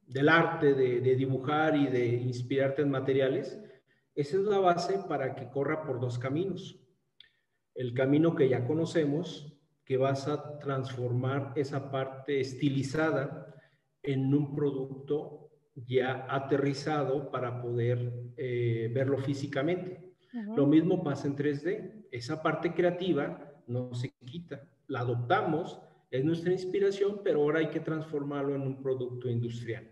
del 0.06 0.30
arte, 0.30 0.74
de, 0.74 1.16
dibujar 1.16 1.76
y 1.76 1.88
de 1.88 2.08
inspirarte 2.08 2.82
en 2.82 2.92
materiales, 2.92 3.58
esa 4.14 4.38
es 4.38 4.44
la 4.44 4.60
base 4.60 5.00
para 5.08 5.34
que 5.36 5.50
corra 5.50 5.84
por 5.84 6.02
dos 6.02 6.20
caminos. 6.20 6.78
El 7.74 7.94
camino 7.94 8.36
que 8.36 8.50
ya 8.50 8.68
conocemos, 8.68 9.58
que 9.86 9.96
vas 9.96 10.28
a 10.28 10.60
transformar 10.60 11.54
esa 11.56 11.90
parte 11.90 12.42
estilizada 12.42 13.56
en 14.04 14.34
un 14.34 14.54
producto 14.54 15.50
ya 15.76 16.28
aterrizado 16.30 17.32
para 17.32 17.62
poder 17.62 18.12
eh, 18.36 18.92
verlo 18.94 19.18
físicamente. 19.20 20.12
Lo 20.56 20.66
mismo 20.66 21.04
pasa 21.04 21.28
en 21.28 21.36
3D. 21.36 22.08
Esa 22.12 22.42
parte 22.42 22.74
creativa 22.74 23.51
no 23.68 23.94
se 23.94 24.12
quita. 24.26 24.64
La 24.88 25.02
adoptamos, 25.02 25.80
es 26.12 26.26
nuestra 26.26 26.52
inspiración, 26.52 27.22
pero 27.24 27.42
ahora 27.42 27.60
hay 27.60 27.70
que 27.70 27.80
transformarlo 27.80 28.54
en 28.54 28.62
un 28.62 28.82
producto 28.82 29.30
industrial. 29.30 29.90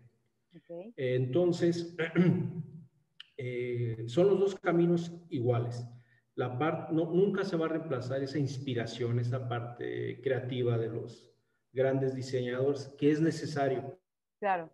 entonces, 0.97 1.95
eh, 3.37 4.03
son 4.07 4.27
los 4.27 4.39
dos 4.39 4.55
caminos 4.55 5.13
iguales. 5.29 5.87
La 6.35 6.57
parte, 6.57 6.93
no, 6.93 7.05
nunca 7.11 7.43
se 7.43 7.55
va 7.57 7.65
a 7.65 7.69
reemplazar 7.69 8.21
esa 8.23 8.37
inspiración, 8.37 9.19
esa 9.19 9.47
parte 9.47 10.21
creativa 10.21 10.77
de 10.77 10.89
los 10.89 11.29
grandes 11.71 12.15
diseñadores, 12.15 12.93
que 12.97 13.11
es 13.11 13.21
necesario. 13.21 13.99
Claro. 14.39 14.69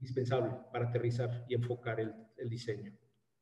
Indispensable 0.00 0.52
para 0.72 0.88
aterrizar 0.88 1.44
y 1.48 1.54
enfocar 1.54 2.00
el, 2.00 2.14
el 2.36 2.48
diseño. 2.48 2.92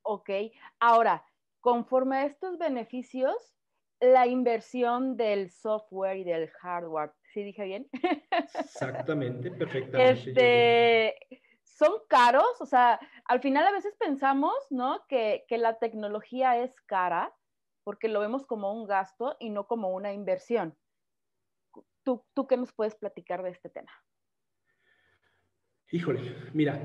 Ok. 0.02 0.30
Ahora, 0.78 1.24
conforme 1.60 2.16
a 2.16 2.26
estos 2.26 2.58
beneficios, 2.58 3.55
la 4.00 4.26
inversión 4.26 5.16
del 5.16 5.50
software 5.50 6.18
y 6.18 6.24
del 6.24 6.48
hardware. 6.50 7.12
¿Sí 7.32 7.42
dije 7.42 7.64
bien? 7.64 7.88
Exactamente, 8.58 9.50
perfectamente. 9.50 10.30
Este, 10.30 11.42
son 11.64 11.92
caros, 12.08 12.60
o 12.60 12.66
sea, 12.66 12.98
al 13.26 13.40
final 13.40 13.66
a 13.66 13.72
veces 13.72 13.94
pensamos, 13.98 14.54
¿no? 14.70 15.04
Que, 15.08 15.44
la 15.50 15.78
tecnología 15.78 16.62
es 16.62 16.74
cara 16.82 17.34
porque 17.84 18.08
lo 18.08 18.20
vemos 18.20 18.46
como 18.46 18.72
un 18.72 18.86
gasto 18.86 19.36
y 19.38 19.50
no 19.50 19.66
como 19.66 19.90
una 19.90 20.12
inversión. 20.12 20.76
¿Tú, 22.02 22.24
¿Tú 22.34 22.46
qué 22.46 22.56
nos 22.56 22.72
puedes 22.72 22.94
platicar 22.94 23.42
de 23.42 23.50
este 23.50 23.68
tema? 23.68 23.90
Híjole, 25.90 26.34
mira, 26.52 26.80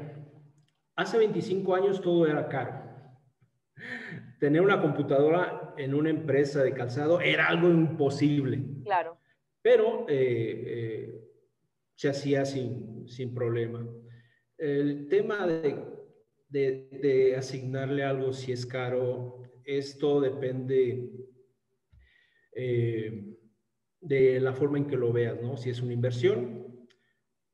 hace 0.95 1.17
25 1.17 1.75
años 1.75 2.01
todo 2.01 2.27
era 2.27 2.47
caro 2.47 2.90
tener 4.39 4.61
una 4.61 4.81
computadora 4.81 5.73
en 5.77 5.93
una 5.93 6.09
empresa 6.09 6.63
de 6.63 6.73
calzado 6.73 7.21
era 7.21 7.47
algo 7.47 7.69
imposible. 7.69 8.63
Claro. 8.83 9.17
Pero 9.61 10.07
eh, 10.09 10.63
eh, 10.65 11.21
se 11.95 12.09
hacía 12.09 12.45
sin, 12.45 13.07
sin, 13.07 13.33
problema. 13.33 13.87
El 14.57 15.07
tema 15.07 15.45
de, 15.45 15.77
de, 16.49 17.35
asignarle 17.37 18.03
algo 18.03 18.33
si 18.33 18.51
es 18.51 18.65
caro, 18.65 19.43
esto 19.63 20.19
depende 20.19 21.11
eh, 22.55 23.37
de 23.99 24.39
la 24.39 24.53
forma 24.53 24.79
en 24.79 24.87
que 24.87 24.97
lo 24.97 25.13
veas, 25.13 25.39
¿no? 25.39 25.57
Si 25.57 25.69
es 25.69 25.81
una 25.81 25.93
inversión, 25.93 26.87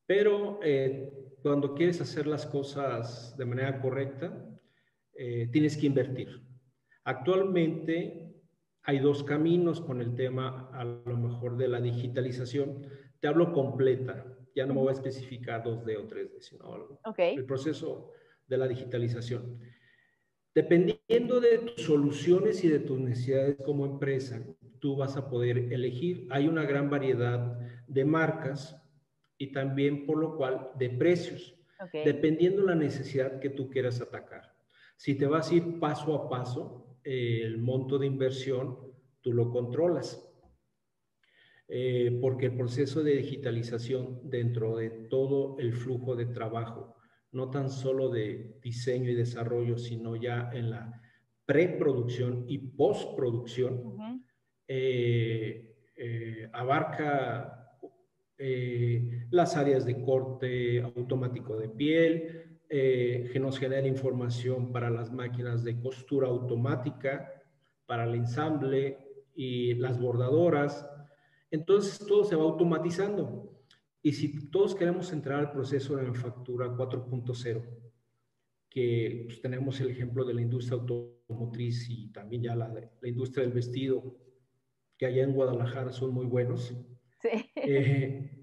pero 0.05 0.61
cuando 1.41 1.75
quieres 1.75 1.99
hacer 1.99 2.27
las 2.27 2.45
cosas 2.45 3.35
de 3.37 3.45
manera 3.45 3.81
correcta, 3.81 4.46
tienes 5.51 5.75
que 5.77 5.87
invertir. 5.87 6.41
Actualmente 7.03 8.33
hay 8.83 8.99
dos 8.99 9.23
caminos 9.23 9.81
con 9.81 10.01
el 10.01 10.15
tema 10.15 10.69
a 10.73 10.83
lo 10.83 11.17
mejor 11.17 11.57
de 11.57 11.67
la 11.67 11.81
digitalización. 11.81 12.85
Te 13.19 13.27
hablo 13.27 13.51
completa, 13.51 14.25
ya 14.55 14.65
no 14.65 14.73
me 14.73 14.81
voy 14.81 14.89
a 14.89 14.93
especificar 14.93 15.63
2D 15.63 15.97
o 15.97 16.07
3D, 16.07 16.39
sino 16.39 16.99
el 17.17 17.45
proceso 17.45 18.11
de 18.47 18.57
la 18.57 18.67
digitalización. 18.67 19.59
Dependiendo 20.53 21.39
de 21.39 21.59
tus 21.59 21.83
soluciones 21.83 22.63
y 22.63 22.69
de 22.69 22.79
tus 22.79 22.99
necesidades 22.99 23.57
como 23.63 23.85
empresa, 23.85 24.43
tú 24.79 24.95
vas 24.95 25.15
a 25.15 25.29
poder 25.29 25.71
elegir. 25.71 26.27
Hay 26.31 26.47
una 26.47 26.63
gran 26.63 26.89
variedad 26.89 27.59
de 27.87 28.05
marcas 28.05 28.81
y 29.37 29.51
también 29.51 30.05
por 30.05 30.17
lo 30.17 30.35
cual 30.35 30.71
de 30.79 30.89
precios, 30.89 31.55
dependiendo 31.93 32.61
de 32.61 32.67
la 32.67 32.75
necesidad 32.75 33.39
que 33.39 33.49
tú 33.49 33.69
quieras 33.69 34.01
atacar. 34.01 34.56
Si 34.97 35.15
te 35.15 35.27
vas 35.27 35.51
a 35.51 35.55
ir 35.55 35.79
paso 35.79 36.13
a 36.15 36.29
paso, 36.29 36.97
el 37.03 37.59
monto 37.59 37.97
de 37.97 38.07
inversión 38.07 38.77
tú 39.21 39.31
lo 39.31 39.49
controlas. 39.49 40.23
Eh, 41.69 42.17
porque 42.21 42.45
el 42.45 42.55
proceso 42.55 43.03
de 43.03 43.17
digitalización 43.17 44.21
dentro 44.23 44.77
de 44.77 44.89
todo 44.89 45.57
el 45.59 45.73
flujo 45.73 46.15
de 46.15 46.27
trabajo, 46.27 46.95
no 47.33 47.49
tan 47.49 47.69
solo 47.69 48.09
de 48.09 48.57
diseño 48.61 49.11
y 49.11 49.15
desarrollo, 49.15 49.77
sino 49.77 50.15
ya 50.15 50.49
en 50.53 50.69
la 50.69 51.01
preproducción 51.45 52.45
y 52.47 52.57
postproducción, 52.57 54.23
eh, 54.67 55.75
eh, 55.95 56.49
abarca 56.53 57.53
las 59.29 59.57
áreas 59.57 59.85
de 59.85 60.01
corte 60.03 60.81
automático 60.81 61.57
de 61.57 61.69
piel, 61.69 62.46
eh, 62.69 63.29
que 63.31 63.39
nos 63.39 63.59
genera 63.59 63.87
información 63.87 64.71
para 64.71 64.89
las 64.89 65.11
máquinas 65.11 65.63
de 65.63 65.79
costura 65.79 66.27
automática, 66.27 67.31
para 67.85 68.03
el 68.03 68.15
ensamble 68.15 68.97
y 69.35 69.73
las 69.75 69.99
bordadoras. 69.99 70.89
Entonces 71.49 72.05
todo 72.05 72.23
se 72.23 72.35
va 72.35 72.43
automatizando. 72.43 73.53
Y 74.01 74.13
si 74.13 74.49
todos 74.49 74.75
queremos 74.75 75.11
entrar 75.11 75.39
al 75.39 75.51
proceso 75.51 75.95
de 75.95 76.03
manufactura 76.03 76.67
4.0, 76.67 77.63
que 78.69 79.23
pues, 79.25 79.41
tenemos 79.41 79.79
el 79.79 79.89
ejemplo 79.89 80.23
de 80.25 80.33
la 80.33 80.41
industria 80.41 80.79
automotriz 80.79 81.89
y 81.89 82.09
también 82.11 82.43
ya 82.43 82.55
la, 82.55 82.67
la 82.67 83.07
industria 83.07 83.43
del 83.43 83.53
vestido, 83.53 84.15
que 84.97 85.05
allá 85.05 85.23
en 85.23 85.33
Guadalajara 85.33 85.91
son 85.91 86.13
muy 86.13 86.25
buenos. 86.25 86.75
Sí. 87.21 87.29
Eh, 87.55 88.39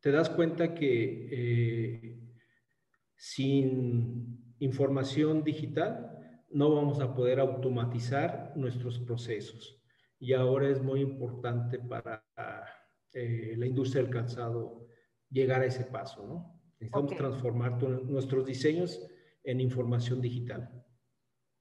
te 0.00 0.10
das 0.10 0.30
cuenta 0.30 0.74
que 0.74 1.28
eh, 1.30 2.19
sin 3.20 4.54
información 4.60 5.44
digital 5.44 6.10
no 6.48 6.74
vamos 6.74 7.00
a 7.00 7.14
poder 7.14 7.38
automatizar 7.38 8.52
nuestros 8.56 8.98
procesos. 8.98 9.78
Y 10.18 10.32
ahora 10.32 10.70
es 10.70 10.82
muy 10.82 11.02
importante 11.02 11.78
para 11.78 12.24
eh, 13.12 13.54
la 13.58 13.66
industria 13.66 14.02
del 14.02 14.10
calzado 14.10 14.86
llegar 15.28 15.60
a 15.60 15.66
ese 15.66 15.84
paso, 15.84 16.26
¿no? 16.26 16.60
Necesitamos 16.78 17.14
transformar 17.14 17.82
nuestros 17.82 18.46
diseños 18.46 19.06
en 19.44 19.60
información 19.60 20.22
digital. 20.22 20.70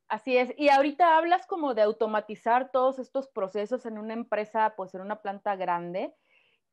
Así 0.08 0.38
es. 0.38 0.54
Y 0.58 0.70
ahorita 0.70 1.18
hablas 1.18 1.46
como 1.46 1.74
de 1.74 1.82
automatizar 1.82 2.72
todos 2.72 3.00
estos 3.00 3.28
procesos 3.28 3.86
en 3.86 3.98
una 3.98 4.14
empresa, 4.14 4.76
pues 4.78 4.96
en 4.96 5.02
una 5.02 5.22
planta 5.22 5.58
grande. 5.58 6.16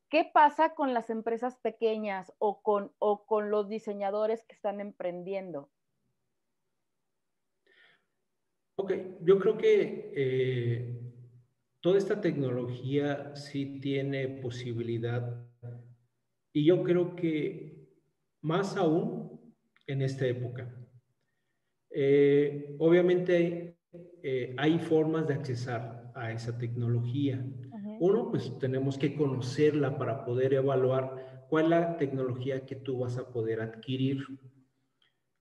¿Qué 0.08 0.30
pasa 0.32 0.74
con 0.74 0.94
las 0.94 1.10
empresas 1.10 1.56
pequeñas 1.56 2.32
o 2.38 2.62
con, 2.62 2.92
o 2.98 3.26
con 3.26 3.50
los 3.50 3.68
diseñadores 3.68 4.44
que 4.44 4.54
están 4.54 4.80
emprendiendo? 4.80 5.70
Ok, 8.78 8.92
yo 9.22 9.38
creo 9.38 9.56
que 9.56 10.12
eh, 10.14 11.00
toda 11.80 11.98
esta 11.98 12.20
tecnología 12.20 13.34
sí 13.34 13.80
tiene 13.80 14.28
posibilidad 14.28 15.46
y 16.52 16.64
yo 16.64 16.82
creo 16.82 17.16
que 17.16 17.88
más 18.42 18.76
aún 18.76 19.54
en 19.86 20.02
esta 20.02 20.26
época. 20.26 20.72
Eh, 21.90 22.76
obviamente 22.78 23.78
eh, 24.22 24.54
hay 24.58 24.78
formas 24.78 25.26
de 25.26 25.34
accesar 25.34 26.12
a 26.14 26.32
esa 26.32 26.56
tecnología. 26.58 27.44
Uno, 28.00 28.30
pues 28.30 28.58
tenemos 28.58 28.98
que 28.98 29.14
conocerla 29.14 29.98
para 29.98 30.24
poder 30.24 30.54
evaluar 30.54 31.46
cuál 31.48 31.64
es 31.64 31.70
la 31.70 31.96
tecnología 31.96 32.66
que 32.66 32.76
tú 32.76 32.98
vas 32.98 33.16
a 33.18 33.30
poder 33.32 33.60
adquirir. 33.60 34.24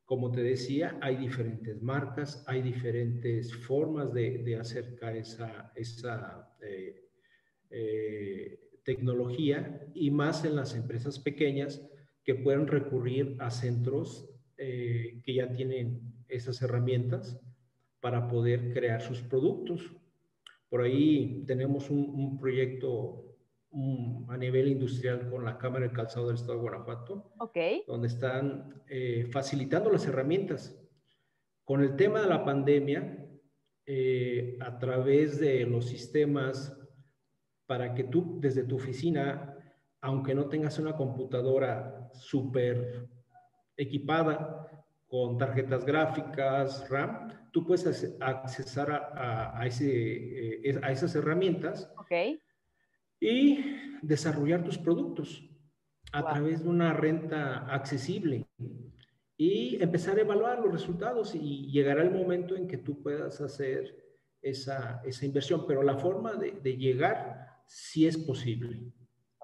Como 0.06 0.32
te 0.32 0.44
decía, 0.44 0.98
hay 1.02 1.18
diferentes 1.18 1.82
marcas, 1.82 2.44
hay 2.48 2.62
diferentes 2.62 3.54
formas 3.56 4.14
de, 4.14 4.58
acercar 4.60 5.18
esa, 5.18 5.72
esa 5.76 6.56
eh, 6.62 7.10
eh, 7.72 8.60
tecnología 8.84 9.88
y 9.94 10.12
más 10.12 10.46
en 10.46 10.56
las 10.56 10.76
empresas 10.76 11.20
pequeñas 11.20 11.82
que 12.24 12.36
pueden 12.36 12.68
recurrir 12.68 13.36
a 13.40 13.50
centros 13.50 14.30
eh, 14.58 15.22
que 15.24 15.34
ya 15.34 15.52
tienen 15.52 16.14
esas 16.30 16.62
herramientas 16.62 17.40
para 18.00 18.28
poder 18.28 18.72
crear 18.74 19.02
sus 19.02 19.22
productos. 19.22 19.92
Por 20.76 20.84
ahí 20.84 21.42
tenemos 21.48 21.90
un, 21.90 22.38
proyecto 22.38 23.24
a 24.28 24.36
nivel 24.36 24.68
industrial 24.68 25.30
con 25.30 25.46
la 25.46 25.58
Cámara 25.58 25.88
de 25.88 25.94
Calzado 25.94 26.28
del 26.28 26.36
Estado 26.36 26.56
de 26.56 26.64
Guanajuato, 26.64 27.32
donde 27.88 28.08
están 28.10 28.84
eh, 28.90 29.26
facilitando 29.32 29.90
las 29.90 30.06
herramientas. 30.06 30.78
Con 31.64 31.82
el 31.82 31.96
tema 31.96 32.20
de 32.20 32.28
la 32.28 32.44
pandemia, 32.44 33.26
eh, 33.86 34.58
a 34.60 34.78
través 34.78 35.40
de 35.40 35.66
los 35.66 35.86
sistemas 35.86 36.78
para 37.66 37.94
que 37.94 38.04
tú 38.04 38.38
desde 38.42 38.66
tu 38.66 38.76
oficina, 38.76 39.58
aunque 40.02 40.36
no 40.36 40.50
tengas 40.50 40.78
una 40.78 40.98
computadora 40.98 42.10
súper 42.12 43.08
equipada 43.78 44.75
con 45.16 45.38
tarjetas 45.38 45.86
gráficas, 45.86 46.90
RAM, 46.90 47.30
tú 47.54 47.66
puedes 47.66 48.18
accesar 48.20 48.92
a, 48.92 49.58
a, 49.58 49.66
ese, 49.66 49.88
eh, 50.70 50.80
a 50.84 50.92
esas 50.92 51.16
herramientas 51.16 51.90
y 53.22 53.78
desarrollar 54.02 54.66
tus 54.66 54.78
productos 54.78 55.50
a 56.12 56.22
través 56.26 56.64
de 56.64 56.70
una 56.70 56.92
renta 56.92 57.66
accesible 57.74 58.46
y 59.38 59.82
empezar 59.82 60.18
a 60.18 60.22
evaluar 60.22 60.60
los 60.60 60.74
resultados 60.74 61.34
y 61.34 61.72
llegará 61.72 62.04
el 62.04 62.12
momento 62.12 62.58
en 62.58 62.68
que 62.68 62.78
tú 62.78 63.02
puedas 63.02 63.40
hacer 63.40 63.96
esa, 64.42 65.02
esa 65.06 65.26
inversión, 65.26 65.66
pero 65.66 65.82
la 65.82 65.98
forma 65.98 66.34
de, 66.34 66.60
de, 66.62 66.76
llegar 66.76 67.64
sí 67.68 68.06
es 68.06 68.18
posible. 68.18 68.92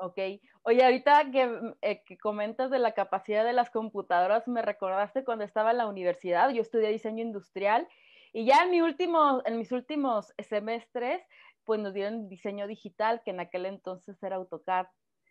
Ok. 0.01 0.17
Oye, 0.63 0.83
ahorita 0.83 1.29
que, 1.31 1.75
eh, 1.81 2.03
que, 2.03 2.17
comentas 2.17 2.71
de 2.71 2.79
la 2.79 2.93
capacidad 2.93 3.45
de 3.45 3.53
las 3.53 3.69
computadoras, 3.69 4.47
me 4.47 4.63
recordaste 4.63 5.23
cuando 5.23 5.45
estaba 5.45 5.71
en 5.71 5.77
la 5.77 5.85
universidad, 5.85 6.49
yo 6.49 6.63
estudié 6.63 6.89
diseño 6.89 7.23
industrial 7.23 7.87
y 8.33 8.45
ya 8.45 8.63
en, 8.63 8.71
mi 8.71 8.81
último, 8.81 9.43
en 9.45 9.59
mis 9.59 9.71
últimos 9.71 10.33
semestres, 10.39 11.21
pues 11.65 11.79
nos 11.79 11.93
dieron 11.93 12.29
diseño 12.29 12.65
digital, 12.65 13.21
que 13.23 13.29
en 13.29 13.41
aquel 13.41 13.67
entonces 13.67 14.21
era 14.23 14.37
AutoCAD. 14.37 14.87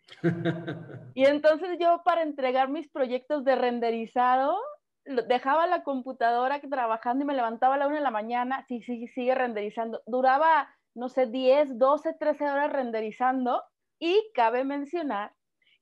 y 1.15 1.25
entonces 1.25 1.77
yo 1.77 2.01
para 2.05 2.21
entregar 2.21 2.69
mis 2.69 2.87
proyectos 2.87 3.43
de 3.43 3.55
renderizado, 3.55 4.57
dejaba 5.03 5.67
la 5.67 5.83
computadora 5.83 6.61
trabajando 6.61 7.25
y 7.25 7.27
me 7.27 7.35
levantaba 7.35 7.75
a 7.75 7.77
la 7.77 7.87
una 7.87 7.97
de 7.97 8.03
la 8.03 8.11
mañana, 8.11 8.63
sí, 8.69 8.81
sí, 8.83 9.05
sigue 9.09 9.35
renderizando. 9.35 10.01
Duraba, 10.05 10.73
no 10.95 11.09
sé, 11.09 11.25
10, 11.25 11.77
12, 11.77 12.13
13 12.13 12.45
horas 12.45 12.71
renderizando 12.71 13.61
y 14.01 14.31
cabe 14.33 14.63
mencionar 14.65 15.31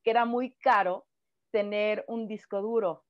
que 0.04 0.12
era 0.12 0.26
muy 0.26 0.52
caro 0.58 1.08
tener 1.52 2.04
un 2.08 2.28
disco 2.28 2.62
duro. 2.62 3.06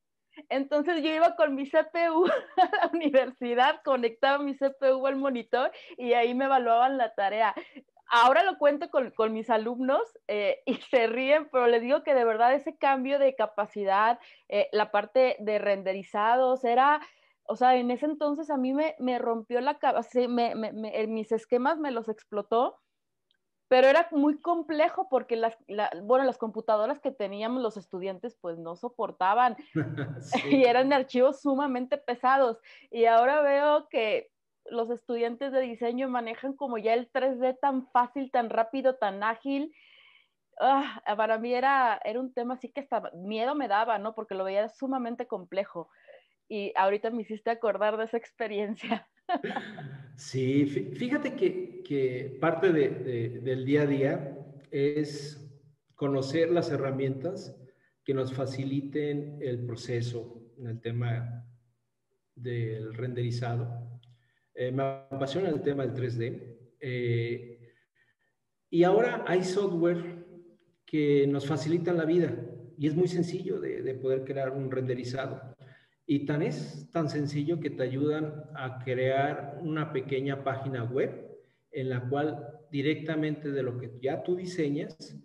Entonces 0.49 1.01
yo 1.03 1.09
iba 1.09 1.35
con 1.35 1.55
mi 1.55 1.67
CPU 1.67 2.25
a 2.57 2.77
la 2.77 2.91
universidad, 2.93 3.81
conectaba 3.83 4.37
mi 4.37 4.55
CPU 4.55 5.05
al 5.07 5.15
monitor 5.15 5.71
y 5.97 6.13
ahí 6.13 6.35
me 6.35 6.45
evaluaban 6.45 6.97
la 6.97 7.13
tarea. 7.15 7.55
Ahora 8.11 8.43
lo 8.43 8.59
cuento 8.59 8.89
con, 8.91 9.09
con 9.11 9.33
mis 9.33 9.49
alumnos 9.49 10.01
eh, 10.27 10.61
y 10.67 10.75
se 10.75 11.07
ríen, 11.07 11.49
pero 11.51 11.65
les 11.65 11.81
digo 11.81 12.03
que 12.03 12.13
de 12.13 12.23
verdad 12.23 12.53
ese 12.53 12.77
cambio 12.77 13.17
de 13.17 13.35
capacidad, 13.35 14.19
eh, 14.47 14.69
la 14.71 14.91
parte 14.91 15.37
de 15.39 15.57
renderizados, 15.57 16.63
era, 16.63 17.01
o 17.47 17.55
sea, 17.55 17.75
en 17.75 17.89
ese 17.89 18.05
entonces 18.05 18.51
a 18.51 18.57
mí 18.57 18.73
me, 18.73 18.95
me 18.99 19.17
rompió 19.17 19.59
la 19.59 19.79
cabeza, 19.79 20.27
me, 20.27 20.53
me, 20.53 21.07
mis 21.07 21.31
esquemas 21.31 21.79
me 21.79 21.91
los 21.91 22.09
explotó 22.09 22.77
pero 23.69 23.87
era 23.87 24.09
muy 24.11 24.41
complejo 24.41 25.07
porque 25.09 25.35
las, 25.35 25.55
bueno, 26.03 26.25
las 26.25 26.39
computadoras 26.39 26.99
que 26.99 27.11
teníamos 27.11 27.61
los 27.61 27.77
estudiantes 27.77 28.35
pues 28.41 28.57
no 28.57 28.75
soportaban 28.75 29.55
y 30.51 30.63
eran 30.65 30.91
archivos 30.91 31.41
sumamente 31.41 31.97
pesados. 31.97 32.57
Y 32.89 33.05
ahora 33.05 33.41
veo 33.41 33.87
que 33.87 34.31
los 34.65 34.89
estudiantes 34.89 35.51
de 35.51 35.61
diseño 35.61 36.09
manejan 36.09 36.53
como 36.53 36.79
ya 36.79 36.95
el 36.95 37.11
3D 37.11 37.59
tan 37.59 37.87
fácil, 37.91 38.31
tan 38.31 38.49
rápido, 38.49 38.95
tan 38.95 39.21
ágil. 39.21 39.71
Ah, 40.59 41.01
para 41.15 41.37
mí 41.37 41.53
era, 41.53 42.01
era 42.03 42.19
un 42.19 42.33
tema 42.33 42.55
así 42.55 42.69
que 42.69 42.81
hasta 42.81 43.11
miedo 43.13 43.53
me 43.53 43.67
daba, 43.67 43.99
¿no? 43.99 44.15
Porque 44.15 44.33
lo 44.33 44.43
veía 44.43 44.67
sumamente 44.69 45.27
complejo. 45.27 45.89
Y 46.47 46.73
ahorita 46.75 47.11
me 47.11 47.21
hiciste 47.21 47.51
acordar 47.51 47.97
de 47.97 48.05
esa 48.05 48.17
experiencia. 48.17 49.07
Sí, 50.19 50.65
fíjate 50.65 51.33
que, 51.33 52.37
parte 52.41 52.73
del 52.73 53.65
día 53.65 53.83
a 53.83 53.85
día 53.85 54.37
es 54.69 55.49
conocer 55.95 56.51
las 56.51 56.69
herramientas 56.71 57.55
que 58.03 58.13
nos 58.13 58.33
faciliten 58.33 59.39
el 59.41 59.65
proceso 59.65 60.51
en 60.57 60.67
el 60.67 60.81
tema 60.81 61.47
del 62.35 62.93
renderizado. 62.95 64.01
Eh, 64.53 64.73
me 64.73 64.83
apasiona 64.83 65.47
el 65.47 65.61
tema 65.61 65.87
del 65.87 65.95
3D. 65.95 66.57
Eh, 66.81 67.71
y 68.69 68.83
ahora 68.83 69.23
hay 69.25 69.45
software 69.45 70.25
que 70.85 71.27
nos 71.27 71.47
facilitan 71.47 71.95
la 71.95 72.05
vida 72.05 72.37
y 72.77 72.87
es 72.87 72.95
muy 72.95 73.07
sencillo 73.07 73.61
de 73.61 73.93
poder 73.95 74.25
crear 74.25 74.51
un 74.51 74.69
renderizado. 74.69 75.55
Y 76.11 76.25
tan 76.25 76.41
es 76.41 76.89
tan 76.91 77.07
sencillo 77.07 77.59
que 77.59 77.69
te 77.69 77.83
ayudan 77.83 78.33
a 78.55 78.83
crear 78.83 79.59
una 79.61 79.93
pequeña 79.93 80.43
página 80.43 80.83
web 80.83 81.37
en 81.71 81.89
la 81.89 82.09
cual 82.09 82.47
directamente 82.71 83.51
de 83.51 83.61
lo 83.61 83.77
que 83.77 83.91
ya 84.01 84.23
tú 84.23 84.35
diseñas 84.35 85.15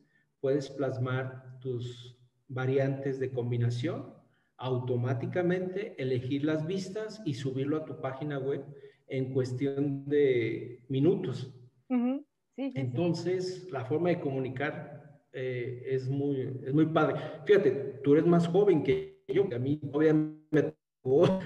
puedes 0.40 0.68
plasmar 0.68 1.58
tus 1.60 2.18
variantes 2.48 3.18
de 3.18 3.30
combinación, 3.30 4.12
automáticamente 4.58 5.94
elegir 5.96 6.44
las 6.44 6.66
vistas 6.66 7.22
y 7.24 7.32
subirlo 7.32 7.78
a 7.78 7.86
tu 7.86 8.02
página 8.02 8.38
web 8.38 8.62
en 9.08 9.32
cuestión 9.32 10.04
de 10.04 10.84
minutos. 10.90 11.50
Entonces, 12.58 13.70
la 13.72 13.86
forma 13.86 14.10
de 14.10 14.20
comunicar 14.20 15.22
eh, 15.32 15.82
es, 15.86 16.10
muy, 16.10 16.42
es 16.62 16.74
muy 16.74 16.84
padre. 16.84 17.16
Fíjate, 17.46 17.70
tú 18.04 18.12
eres 18.12 18.26
más 18.26 18.46
joven 18.46 18.82
que 18.82 19.24
yo, 19.28 19.48
que 19.48 19.54
a 19.54 19.58
mí 19.58 19.80
obviamente 19.90 20.43
me 20.54 20.62
tocó 21.02 21.38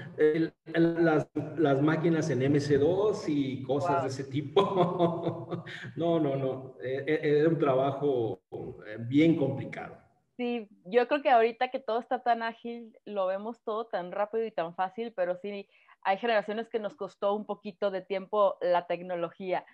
las, 0.73 1.27
las, 1.57 1.81
máquinas 1.81 2.29
en 2.29 2.41
MC2 2.41 3.23
y 3.27 3.63
cosas 3.63 4.03
de 4.03 4.09
ese 4.09 4.23
tipo. 4.25 5.63
no, 5.95 6.19
no, 6.19 6.35
no, 6.35 6.75
era 6.81 7.43
e, 7.43 7.47
un 7.47 7.59
trabajo 7.59 8.41
eh, 8.85 8.97
bien 8.99 9.35
complicado. 9.35 9.97
Sí, 10.37 10.69
yo 10.85 11.05
creo 11.09 11.21
que 11.21 11.29
ahorita 11.29 11.69
que 11.69 11.79
todo 11.79 11.99
está 11.99 12.23
tan 12.23 12.43
ágil, 12.43 12.97
lo 13.03 13.27
vemos 13.27 13.61
todo 13.63 13.87
tan 13.87 14.13
rápido 14.13 14.45
y 14.45 14.51
tan 14.51 14.73
fácil, 14.73 15.11
pero 15.13 15.35
sí 15.35 15.67
hay 16.01 16.17
generaciones 16.17 16.69
que 16.69 16.79
nos 16.79 16.95
costó 16.95 17.33
un 17.33 17.45
poquito 17.45 17.91
de 17.91 18.01
tiempo 18.01 18.57
la 18.61 18.87
tecnología. 18.87 19.65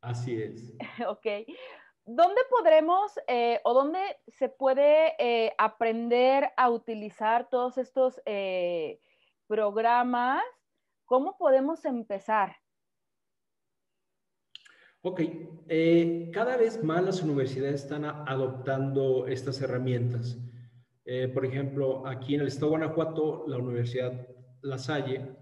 Así 0.00 0.40
es. 0.40 0.76
ok. 1.08 1.26
¿Dónde 2.08 2.40
podremos 2.48 3.18
eh, 3.26 3.58
o 3.64 3.74
dónde 3.74 3.98
se 4.28 4.48
puede 4.48 5.14
eh, 5.18 5.52
aprender 5.58 6.50
a 6.56 6.70
utilizar 6.70 7.48
todos 7.50 7.78
estos 7.78 8.20
eh, 8.26 9.00
programas? 9.48 10.40
¿Cómo 11.04 11.36
podemos 11.36 11.84
empezar? 11.84 12.54
Ok, 15.02 15.20
cada 16.32 16.56
vez 16.56 16.82
más 16.82 17.04
las 17.04 17.22
universidades 17.22 17.82
están 17.82 18.04
adoptando 18.04 19.26
estas 19.26 19.60
herramientas. 19.60 20.36
por 21.32 21.44
ejemplo, 21.44 22.06
aquí 22.06 22.34
en 22.34 22.40
el 22.40 22.48
estado 22.48 22.72
de 22.72 22.78
Guanajuato, 22.78 23.44
la 23.46 23.58
Universidad 23.58 24.26
La 24.62 24.78
Salle, 24.78 25.36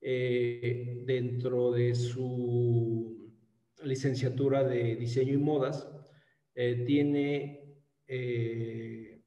dentro 0.00 1.72
de 1.72 1.94
su 1.96 3.32
licenciatura 3.82 4.62
de 4.62 4.94
diseño 4.94 5.32
y 5.34 5.38
modas, 5.38 5.88
eh, 6.54 6.84
tiene 6.84 7.64
eh, 8.06 9.22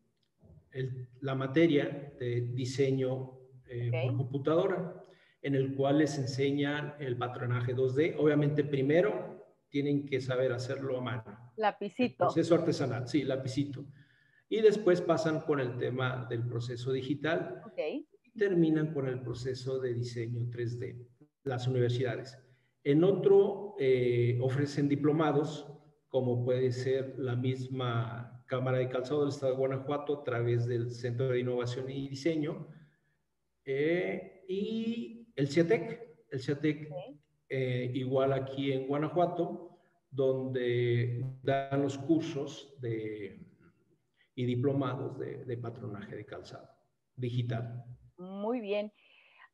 la 1.21 1.35
materia 1.35 2.13
de 2.19 2.41
diseño 2.41 3.39
eh, 3.67 3.89
por 3.91 4.17
computadora, 4.17 5.05
en 5.41 5.55
el 5.55 5.73
cual 5.75 5.99
les 5.99 6.17
enseñan 6.17 6.95
el 6.99 7.17
patronaje 7.17 7.75
2D. 7.75 8.15
Obviamente, 8.17 8.63
primero 8.63 9.55
tienen 9.69 10.05
que 10.05 10.19
saber 10.21 10.51
hacerlo 10.51 10.97
a 10.97 11.01
mano. 11.01 11.53
Lapicito. 11.55 12.25
proceso 12.25 12.55
artesanal, 12.55 13.07
sí, 13.07 13.23
lapicito. 13.23 13.85
Y 14.49 14.61
después 14.61 15.01
pasan 15.01 15.41
con 15.41 15.59
el 15.59 15.77
tema 15.77 16.27
del 16.29 16.45
proceso 16.45 16.91
digital. 16.91 17.61
Okay. 17.71 18.07
Y 18.23 18.31
terminan 18.31 18.93
con 18.93 19.07
el 19.07 19.21
proceso 19.21 19.79
de 19.79 19.93
diseño 19.93 20.41
3D, 20.49 21.07
las 21.43 21.67
universidades. 21.67 22.37
En 22.83 23.03
otro 23.03 23.75
ofrecen 24.41 24.89
diplomados 24.89 25.72
como 26.13 26.45
puede 26.45 26.71
ser 26.71 27.17
la 27.17 27.35
misma 27.35 28.45
Cámara 28.45 28.77
de 28.77 28.87
Calzado 28.87 29.21
del 29.21 29.29
Estado 29.29 29.53
de 29.53 29.57
Guanajuato 29.57 30.19
a 30.19 30.23
través 30.23 30.67
del 30.67 30.91
Centro 30.91 31.29
de 31.29 31.39
Innovación 31.39 31.89
y 31.89 32.07
Diseño, 32.07 32.67
eh, 33.65 34.45
y 34.47 35.27
el 35.35 35.47
CIATEC, 35.47 36.27
el 36.29 36.39
CIATEC 36.39 36.93
eh, 37.49 37.91
igual 37.95 38.31
aquí 38.31 38.73
en 38.73 38.85
Guanajuato, 38.85 39.79
donde 40.11 41.25
dan 41.41 41.81
los 41.81 41.97
cursos 41.97 42.79
de, 42.79 43.47
y 44.35 44.45
diplomados 44.45 45.17
de, 45.17 45.45
de 45.45 45.57
patronaje 45.57 46.15
de 46.15 46.25
calzado 46.27 46.69
digital. 47.15 47.83
Muy 48.17 48.61
bien. 48.61 48.93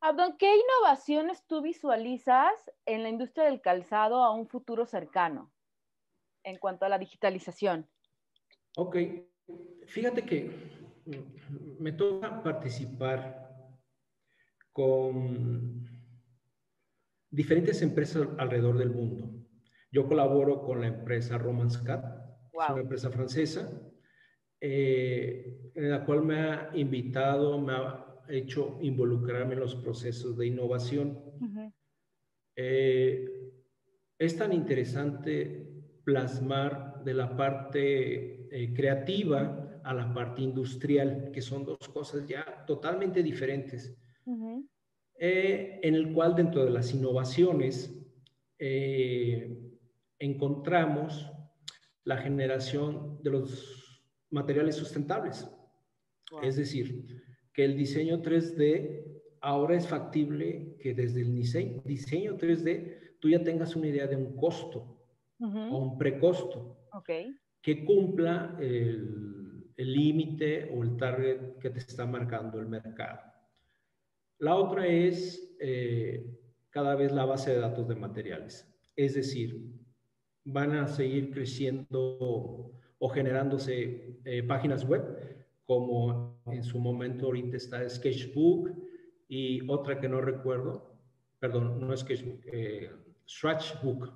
Abdon, 0.02 0.36
¿qué 0.36 0.54
innovaciones 0.54 1.42
tú 1.46 1.62
visualizas 1.62 2.52
en 2.84 3.02
la 3.02 3.08
industria 3.08 3.46
del 3.46 3.62
calzado 3.62 4.22
a 4.22 4.34
un 4.34 4.46
futuro 4.46 4.84
cercano? 4.84 5.50
En 6.44 6.58
cuanto 6.58 6.84
a 6.84 6.88
la 6.88 6.98
digitalización? 6.98 7.86
Ok, 8.76 8.96
fíjate 9.86 10.22
que 10.22 10.50
me 11.78 11.92
toca 11.92 12.42
participar 12.42 13.48
con 14.72 15.86
diferentes 17.30 17.82
empresas 17.82 18.28
alrededor 18.38 18.78
del 18.78 18.90
mundo. 18.90 19.30
Yo 19.90 20.06
colaboro 20.06 20.62
con 20.62 20.80
la 20.80 20.86
empresa 20.86 21.38
Romance 21.38 21.82
Cat, 21.84 22.04
es 22.52 22.70
una 22.70 22.82
empresa 22.82 23.10
francesa, 23.10 23.68
eh, 24.60 25.72
en 25.74 25.90
la 25.90 26.04
cual 26.04 26.22
me 26.22 26.40
ha 26.40 26.70
invitado, 26.74 27.58
me 27.60 27.72
ha 27.72 28.06
hecho 28.28 28.78
involucrarme 28.80 29.54
en 29.54 29.60
los 29.60 29.74
procesos 29.74 30.36
de 30.36 30.46
innovación. 30.46 31.18
Eh, 32.54 33.52
es 34.18 34.36
tan 34.36 34.52
interesante 34.52 35.69
plasmar 36.10 37.04
de 37.04 37.14
la 37.14 37.36
parte 37.36 38.48
eh, 38.50 38.74
creativa 38.74 39.80
a 39.84 39.94
la 39.94 40.12
parte 40.12 40.42
industrial, 40.42 41.30
que 41.32 41.40
son 41.40 41.64
dos 41.64 41.78
cosas 41.88 42.26
ya 42.26 42.64
totalmente 42.66 43.22
diferentes, 43.22 43.96
eh, 45.16 45.78
en 45.84 45.94
el 45.94 46.12
cual 46.12 46.34
dentro 46.34 46.64
de 46.64 46.70
las 46.70 46.92
innovaciones 46.92 47.96
eh, 48.58 49.56
encontramos 50.18 51.30
la 52.02 52.16
generación 52.16 53.22
de 53.22 53.30
los 53.30 54.02
materiales 54.30 54.74
sustentables. 54.74 55.48
Es 56.42 56.56
decir, 56.56 57.22
que 57.52 57.64
el 57.64 57.76
diseño 57.76 58.20
3D 58.20 59.04
ahora 59.40 59.76
es 59.76 59.86
factible 59.86 60.76
que 60.80 60.92
desde 60.92 61.20
el 61.20 61.32
diseño 61.84 62.36
3D 62.36 63.18
tú 63.20 63.28
ya 63.28 63.44
tengas 63.44 63.76
una 63.76 63.86
idea 63.86 64.08
de 64.08 64.16
un 64.16 64.34
costo 64.34 64.99
o 65.40 65.78
un 65.78 65.98
precosto 65.98 66.76
que 67.62 67.84
cumpla 67.84 68.56
el 68.60 69.92
límite 69.92 70.70
o 70.74 70.82
el 70.82 70.96
target 70.96 71.58
que 71.58 71.70
te 71.70 71.78
está 71.78 72.06
marcando 72.06 72.58
el 72.60 72.66
mercado. 72.66 73.20
La 74.38 74.54
otra 74.56 74.86
es 74.86 75.56
eh, 75.60 76.26
cada 76.70 76.94
vez 76.94 77.12
la 77.12 77.24
base 77.24 77.50
de 77.50 77.58
datos 77.58 77.88
de 77.88 77.94
materiales. 77.94 78.66
Es 78.96 79.14
decir, 79.14 79.70
van 80.44 80.72
a 80.72 80.86
seguir 80.86 81.30
creciendo 81.30 82.72
o 82.98 83.08
generándose 83.08 84.18
eh, 84.24 84.42
páginas 84.42 84.86
web, 84.86 85.46
como 85.64 86.42
en 86.46 86.62
su 86.62 86.78
momento 86.78 87.26
ahorita 87.26 87.56
está 87.56 87.88
Sketchbook 87.88 88.70
y 89.28 89.66
otra 89.68 90.00
que 90.00 90.08
no 90.08 90.20
recuerdo, 90.20 90.94
perdón, 91.38 91.80
no 91.80 91.92
es 91.92 92.00
Sketchbook, 92.00 92.40
eh, 92.46 92.90
Stretchbook. 93.26 94.12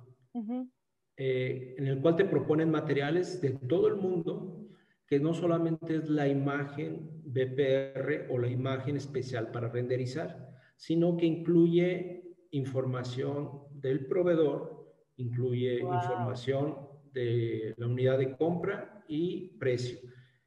Eh, 1.17 1.75
en 1.77 1.87
el 1.87 2.01
cual 2.01 2.17
te 2.17 2.25
proponen 2.25 2.69
materiales 2.69 3.39
de 3.41 3.51
todo 3.51 3.87
el 3.87 3.95
mundo, 3.95 4.67
que 5.07 5.19
no 5.19 5.33
solamente 5.33 5.95
es 5.95 6.09
la 6.09 6.27
imagen 6.27 7.09
BPR 7.23 8.27
o 8.29 8.37
la 8.37 8.49
imagen 8.49 8.97
especial 8.97 9.51
para 9.51 9.69
renderizar, 9.69 10.49
sino 10.75 11.15
que 11.15 11.25
incluye 11.25 12.35
información 12.51 13.61
del 13.71 14.07
proveedor, 14.07 14.93
incluye 15.17 15.79
información 15.79 16.77
de 17.13 17.73
la 17.77 17.87
unidad 17.87 18.17
de 18.17 18.35
compra 18.35 19.03
y 19.07 19.57
precio. 19.57 19.99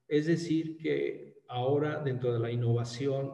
Es 0.07 0.27
decir, 0.27 0.77
que 0.77 1.41
ahora 1.49 2.03
dentro 2.03 2.33
de 2.33 2.41
la 2.41 2.51
innovación 2.51 3.33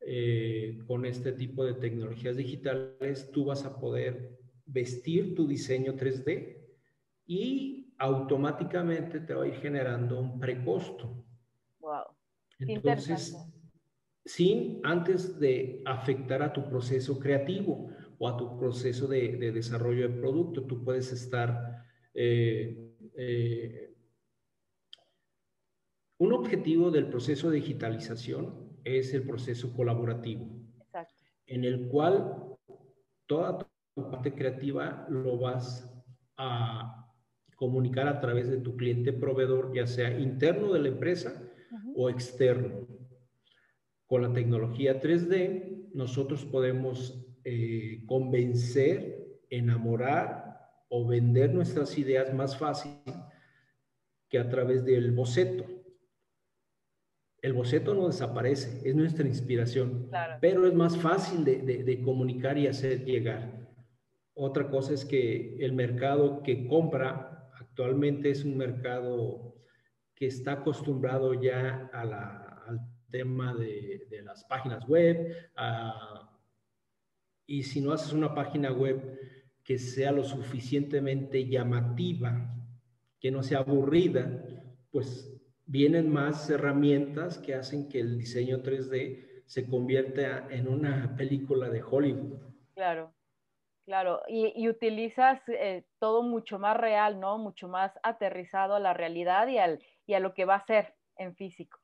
eh, 0.00 0.78
con 0.86 1.04
este 1.04 1.32
tipo 1.32 1.64
de 1.64 1.74
tecnologías 1.74 2.36
digitales, 2.36 3.30
tú 3.30 3.44
vas 3.44 3.64
a 3.64 3.78
poder 3.78 4.37
vestir 4.68 5.34
tu 5.34 5.46
diseño 5.46 5.94
3D 5.94 6.56
y 7.26 7.92
automáticamente 7.98 9.20
te 9.20 9.34
va 9.34 9.44
a 9.44 9.48
ir 9.48 9.54
generando 9.54 10.20
un 10.20 10.38
precosto. 10.38 11.24
Wow. 11.80 12.04
Entonces, 12.60 13.36
sin 14.24 14.80
antes 14.84 15.38
de 15.40 15.82
afectar 15.84 16.42
a 16.42 16.52
tu 16.52 16.68
proceso 16.68 17.18
creativo 17.18 17.90
o 18.18 18.28
a 18.28 18.36
tu 18.36 18.58
proceso 18.58 19.06
de, 19.06 19.36
desarrollo 19.52 20.08
de 20.08 20.14
producto, 20.20 20.62
tú 20.64 20.84
puedes 20.84 21.12
estar... 21.12 21.84
Eh, 22.14 22.94
eh, 23.16 23.94
un 26.18 26.32
objetivo 26.32 26.90
del 26.90 27.08
proceso 27.08 27.48
de 27.48 27.56
digitalización 27.56 28.76
es 28.84 29.14
el 29.14 29.22
proceso 29.22 29.72
colaborativo, 29.72 30.48
Exacto. 30.80 31.24
en 31.46 31.64
el 31.64 31.86
cual 31.88 32.56
toda 33.26 33.68
parte 34.04 34.34
creativa 34.34 35.06
lo 35.10 35.38
vas 35.38 35.88
a 36.36 36.98
comunicar 37.58 38.06
a 38.06 38.20
través 38.20 38.48
de 38.48 38.58
tu 38.58 38.76
cliente 38.76 39.12
proveedor, 39.12 39.74
ya 39.74 39.86
sea 39.86 40.16
interno 40.18 40.72
de 40.72 40.80
la 40.80 40.88
empresa 40.88 41.42
o 41.96 42.08
externo. 42.08 42.86
Con 44.06 44.22
la 44.22 44.32
tecnología 44.32 45.00
3D, 45.00 45.90
nosotros 45.92 46.44
podemos 46.44 47.26
eh, 47.44 48.04
convencer, 48.06 49.40
enamorar 49.50 50.60
o 50.88 51.06
vender 51.06 51.52
nuestras 51.52 51.98
ideas 51.98 52.32
más 52.32 52.56
fácil 52.56 52.92
que 54.28 54.38
a 54.38 54.48
través 54.48 54.84
del 54.84 55.10
boceto. 55.10 55.64
El 57.42 57.52
boceto 57.52 57.92
no 57.92 58.06
desaparece, 58.06 58.88
es 58.88 58.94
nuestra 58.94 59.26
inspiración, 59.26 60.08
pero 60.40 60.66
es 60.66 60.74
más 60.74 60.96
fácil 60.96 61.44
de 61.44 62.02
comunicar 62.02 62.56
y 62.56 62.68
hacer 62.68 63.04
llegar. 63.04 63.67
Otra 64.40 64.70
cosa 64.70 64.94
es 64.94 65.04
que 65.04 65.56
el 65.58 65.72
mercado 65.72 66.44
que 66.44 66.68
compra 66.68 67.50
actualmente 67.58 68.30
es 68.30 68.44
un 68.44 68.56
mercado 68.56 69.56
que 70.14 70.26
está 70.26 70.52
acostumbrado 70.52 71.34
ya 71.34 71.90
al 71.92 72.80
tema 73.10 73.52
de, 73.56 74.06
las 74.22 74.44
páginas 74.44 74.86
web. 74.86 75.34
y 77.48 77.64
si 77.64 77.80
no 77.80 77.90
haces 77.90 78.12
una 78.12 78.32
página 78.32 78.70
web 78.70 79.18
que 79.64 79.76
sea 79.76 80.12
lo 80.12 80.22
suficientemente 80.22 81.48
llamativa 81.48 82.54
que 83.18 83.32
no 83.32 83.42
sea 83.42 83.58
aburrida, 83.58 84.44
pues 84.92 85.36
vienen 85.66 86.12
más 86.12 86.48
herramientas 86.48 87.38
que 87.38 87.54
hacen 87.54 87.88
que 87.88 87.98
el 87.98 88.18
diseño 88.18 88.62
3D 88.62 89.42
se 89.46 89.66
convierta 89.66 90.46
en 90.48 90.68
una 90.68 91.16
película 91.16 91.68
de 91.70 91.82
Hollywood. 91.82 92.38
Claro, 92.74 93.17
claro. 93.88 94.20
Y, 94.28 94.68
utilizas 94.68 95.40
eh, 95.48 95.82
todo 95.98 96.22
mucho 96.22 96.58
más 96.58 96.76
real, 96.76 97.18
¿no? 97.18 97.38
Mucho 97.38 97.68
más 97.68 97.90
aterrizado 98.02 98.74
a 98.74 98.80
la 98.80 98.92
realidad 98.92 99.48
y, 99.48 99.56
al, 99.56 99.82
y 100.06 100.12
a 100.12 100.20
lo 100.20 100.34
que 100.34 100.44
va 100.44 100.56
a 100.56 100.66
ser 100.66 100.94
en 101.16 101.34
físico. 101.34 101.78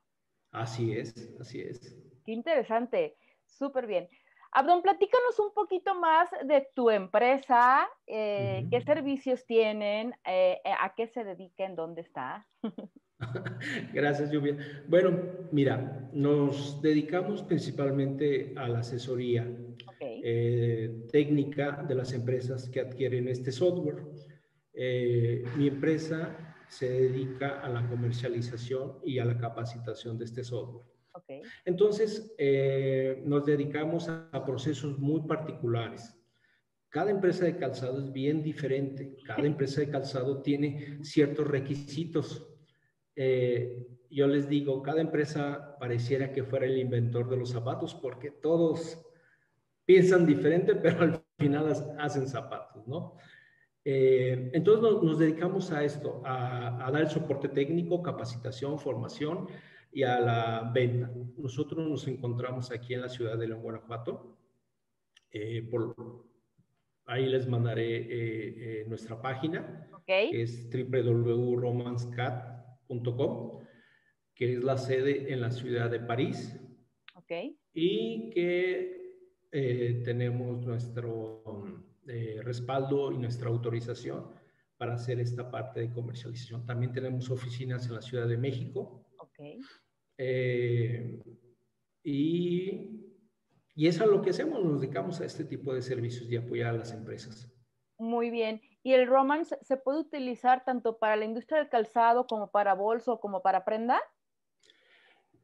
Así 0.51 0.93
es, 0.93 1.15
así 1.39 1.61
es. 1.61 1.97
Qué 2.23 2.31
interesante, 2.31 3.17
súper 3.47 3.87
bien. 3.87 4.07
Abdón, 4.51 4.83
platícanos 4.83 5.39
un 5.39 5.51
poquito 5.53 5.95
más 5.95 6.29
de 6.45 6.67
tu 6.75 6.91
empresa, 6.91 7.89
eh, 8.05 8.67
qué 8.69 8.81
servicios 8.81 9.43
tienen, 9.47 10.13
eh, 10.25 10.61
a 10.79 10.93
qué 10.95 11.07
se 11.07 11.23
dedica, 11.23 11.65
en 11.65 11.75
dónde 11.75 12.01
está. 12.01 12.47
Gracias, 13.93 14.31
Lluvia. 14.31 14.57
Bueno, 14.87 15.17
mira, 15.51 16.07
nos 16.13 16.81
dedicamos 16.81 17.41
principalmente 17.41 18.53
a 18.57 18.67
la 18.67 18.79
asesoría 18.79 19.45
eh, 20.23 21.05
técnica 21.11 21.83
de 21.87 21.95
las 21.95 22.13
empresas 22.13 22.69
que 22.69 22.79
adquieren 22.79 23.27
este 23.27 23.51
software. 23.51 24.03
Eh, 24.73 25.43
mi 25.57 25.67
empresa 25.67 26.55
se 26.67 26.89
dedica 26.89 27.61
a 27.61 27.69
la 27.69 27.87
comercialización 27.87 28.99
y 29.03 29.19
a 29.19 29.25
la 29.25 29.37
capacitación 29.37 30.17
de 30.17 30.25
este 30.25 30.43
software. 30.43 30.85
Entonces, 31.63 32.33
eh, 32.37 33.21
nos 33.25 33.45
dedicamos 33.45 34.09
a 34.09 34.43
procesos 34.45 34.99
muy 34.99 35.21
particulares. 35.21 36.13
Cada 36.89 37.11
empresa 37.11 37.45
de 37.45 37.57
calzado 37.57 37.99
es 37.99 38.11
bien 38.11 38.43
diferente. 38.43 39.15
Cada 39.25 39.45
empresa 39.47 39.81
de 39.81 39.89
calzado 39.89 40.41
tiene 40.41 40.99
ciertos 41.03 41.47
requisitos 41.47 42.55
eh, 43.15 43.87
yo 44.09 44.27
les 44.27 44.47
digo, 44.49 44.81
cada 44.81 45.01
empresa 45.01 45.77
pareciera 45.79 46.31
que 46.31 46.43
fuera 46.43 46.65
el 46.65 46.77
inventor 46.77 47.29
de 47.29 47.37
los 47.37 47.49
zapatos 47.51 47.95
porque 47.95 48.31
todos 48.31 49.04
piensan 49.85 50.25
diferente, 50.25 50.75
pero 50.81 51.01
al 51.01 51.23
final 51.37 51.95
hacen 51.99 52.27
zapatos, 52.27 52.87
¿no? 52.87 53.15
Eh, 53.87 54.49
entonces 54.53 54.81
nos, 55.03 55.19
dedicamos 55.19 55.71
a 55.71 55.83
esto, 55.83 56.21
a, 56.25 56.89
dar 56.91 57.01
el 57.01 57.09
soporte 57.09 57.49
técnico, 57.49 58.01
capacitación, 58.01 58.79
formación 58.79 59.47
y 59.91 60.01
a 60.01 60.19
la 60.19 60.71
venta. 60.73 61.11
Nosotros 61.37 61.87
nos 61.87 62.07
encontramos 62.07 62.71
aquí 62.71 62.95
en 62.95 63.01
la 63.01 63.09
ciudad 63.09 63.37
de 63.37 63.47
León, 63.47 63.61
Guanajuato. 63.61 64.39
Eh, 65.29 65.67
por, 65.69 66.25
ahí 67.05 67.27
les 67.27 67.47
mandaré 67.47 68.85
nuestra 68.87 69.21
página, 69.21 69.87
que 70.07 70.41
es 70.41 70.67
www.romanscat 70.71 72.55
que 74.33 74.53
es 74.53 74.63
la 74.63 74.77
sede 74.77 75.31
en 75.31 75.41
la 75.41 75.51
ciudad 75.51 75.89
de 75.89 75.99
París. 75.99 76.59
Y 77.73 78.29
que 78.31 79.04
eh, 79.57 80.01
tenemos 80.03 80.65
nuestro 80.65 81.41
eh, 82.05 82.41
respaldo 82.43 83.13
y 83.13 83.17
nuestra 83.17 83.47
autorización 83.47 84.25
para 84.75 84.95
hacer 84.95 85.21
esta 85.21 85.49
parte 85.49 85.79
de 85.79 85.93
comercialización. 85.93 86.65
También 86.65 86.91
tenemos 86.91 87.29
oficinas 87.29 87.87
en 87.87 87.95
la 87.95 88.01
Ciudad 88.01 88.27
de 88.27 88.35
México. 88.35 89.05
Eh, 90.17 91.21
y, 92.03 93.15
y 93.75 93.87
eso 93.87 94.03
es 94.03 94.09
lo 94.09 94.21
que 94.21 94.31
hacemos, 94.31 94.61
nos 94.61 94.81
dedicamos 94.81 95.21
a 95.21 95.25
este 95.25 95.45
tipo 95.45 95.73
de 95.73 95.81
servicios 95.81 96.29
y 96.29 96.35
apoyar 96.35 96.75
a 96.75 96.79
las 96.79 96.91
empresas. 96.91 97.49
Muy 97.97 98.31
bien. 98.31 98.59
¿Y 98.83 98.91
el 98.91 99.07
romance 99.07 99.57
se 99.61 99.77
puede 99.77 99.99
utilizar 99.99 100.65
tanto 100.65 100.97
para 100.97 101.15
la 101.15 101.23
industria 101.23 101.59
del 101.59 101.69
calzado 101.69 102.27
como 102.27 102.51
para 102.51 102.73
bolso 102.73 103.21
como 103.21 103.41
para 103.41 103.63
prenda? 103.63 104.01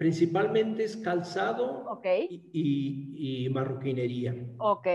Principalmente 0.01 0.83
es 0.83 0.97
calzado 0.97 2.01
y, 2.03 3.47
marroquinería. 3.51 4.35
Ok. 4.57 4.87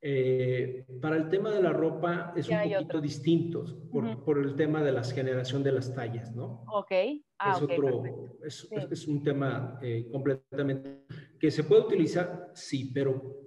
Eh, 0.00 0.86
para 1.02 1.16
el 1.16 1.28
tema 1.28 1.50
de 1.50 1.60
la 1.60 1.72
ropa 1.72 2.32
es 2.36 2.48
un 2.48 2.58
poquito 2.62 3.00
distinto 3.00 3.64
por, 3.90 4.38
el 4.38 4.54
tema 4.54 4.80
de 4.84 4.92
la 4.92 5.02
generación 5.02 5.64
de 5.64 5.72
las 5.72 5.92
tallas, 5.92 6.32
¿no? 6.36 6.62
Ok. 6.72 6.92
Ah, 7.40 7.56
es, 7.56 7.62
otro, 7.62 8.04
es, 8.44 9.08
un 9.08 9.24
tema 9.24 9.76
eh, 9.82 10.06
completamente 10.12 11.04
que 11.40 11.50
se 11.50 11.64
puede 11.64 11.82
utilizar, 11.82 12.52
sí, 12.54 12.92
pero 12.94 13.40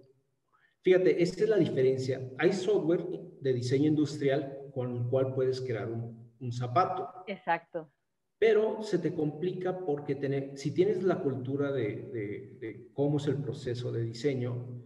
Fíjate, 0.81 1.23
esta 1.23 1.43
es 1.43 1.49
la 1.49 1.57
diferencia. 1.57 2.21
Hay 2.37 2.51
software 2.51 3.05
de 3.41 3.53
diseño 3.53 3.87
industrial 3.87 4.57
con 4.73 4.95
el 4.95 5.09
cual 5.09 5.33
puedes 5.33 5.61
crear 5.61 5.89
un, 5.89 6.51
zapato. 6.51 7.09
Exacto. 7.27 7.91
Pero 8.39 8.83
se 8.83 8.99
te 8.99 9.13
complica 9.13 9.79
porque 9.79 10.15
tener, 10.15 10.57
si 10.57 10.71
tienes 10.71 11.01
la 11.03 11.19
cultura 11.21 11.71
de, 11.71 12.89
cómo 12.93 13.17
es 13.17 13.27
el 13.27 13.37
proceso 13.37 13.91
de 13.91 14.03
diseño, 14.03 14.83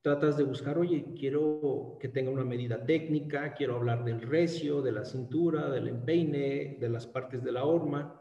tratas 0.00 0.36
de 0.36 0.44
buscar, 0.44 0.78
oye, 0.78 1.12
quiero 1.18 1.96
que 2.00 2.08
tenga 2.08 2.30
una 2.30 2.44
medida 2.44 2.84
técnica, 2.84 3.54
quiero 3.54 3.76
hablar 3.76 4.04
del 4.04 4.20
recio, 4.20 4.80
de 4.80 4.92
la 4.92 5.04
cintura, 5.04 5.70
del 5.70 5.88
empeine, 5.88 6.76
de 6.78 6.88
las 6.88 7.06
partes 7.06 7.42
de 7.42 7.52
la 7.52 7.64
horma. 7.64 8.20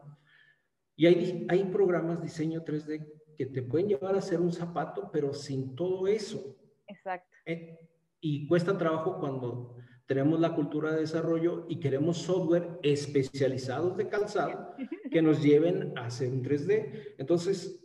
Y 0.95 1.05
hay, 1.05 1.45
hay 1.49 1.65
programas 1.65 2.21
diseño 2.21 2.63
3D 2.63 3.05
que 3.35 3.45
te 3.47 3.61
pueden 3.61 3.89
llevar 3.89 4.15
a 4.15 4.19
hacer 4.19 4.39
un 4.39 4.51
zapato, 4.51 5.09
pero 5.11 5.33
sin 5.33 5.75
todo 5.75 6.07
eso. 6.07 6.55
Exacto. 6.87 7.35
Eh, 7.45 7.77
y 8.21 8.47
cuesta 8.47 8.77
trabajo 8.77 9.19
cuando 9.19 9.75
tenemos 10.05 10.39
la 10.39 10.53
cultura 10.53 10.91
de 10.91 11.01
desarrollo 11.01 11.65
y 11.69 11.79
queremos 11.79 12.17
software 12.17 12.79
especializados 12.83 13.97
de 13.97 14.09
calzado 14.09 14.75
que 15.09 15.21
nos 15.21 15.41
lleven 15.41 15.97
a 15.97 16.05
hacer 16.05 16.29
un 16.29 16.43
3D. 16.43 17.15
Entonces, 17.17 17.81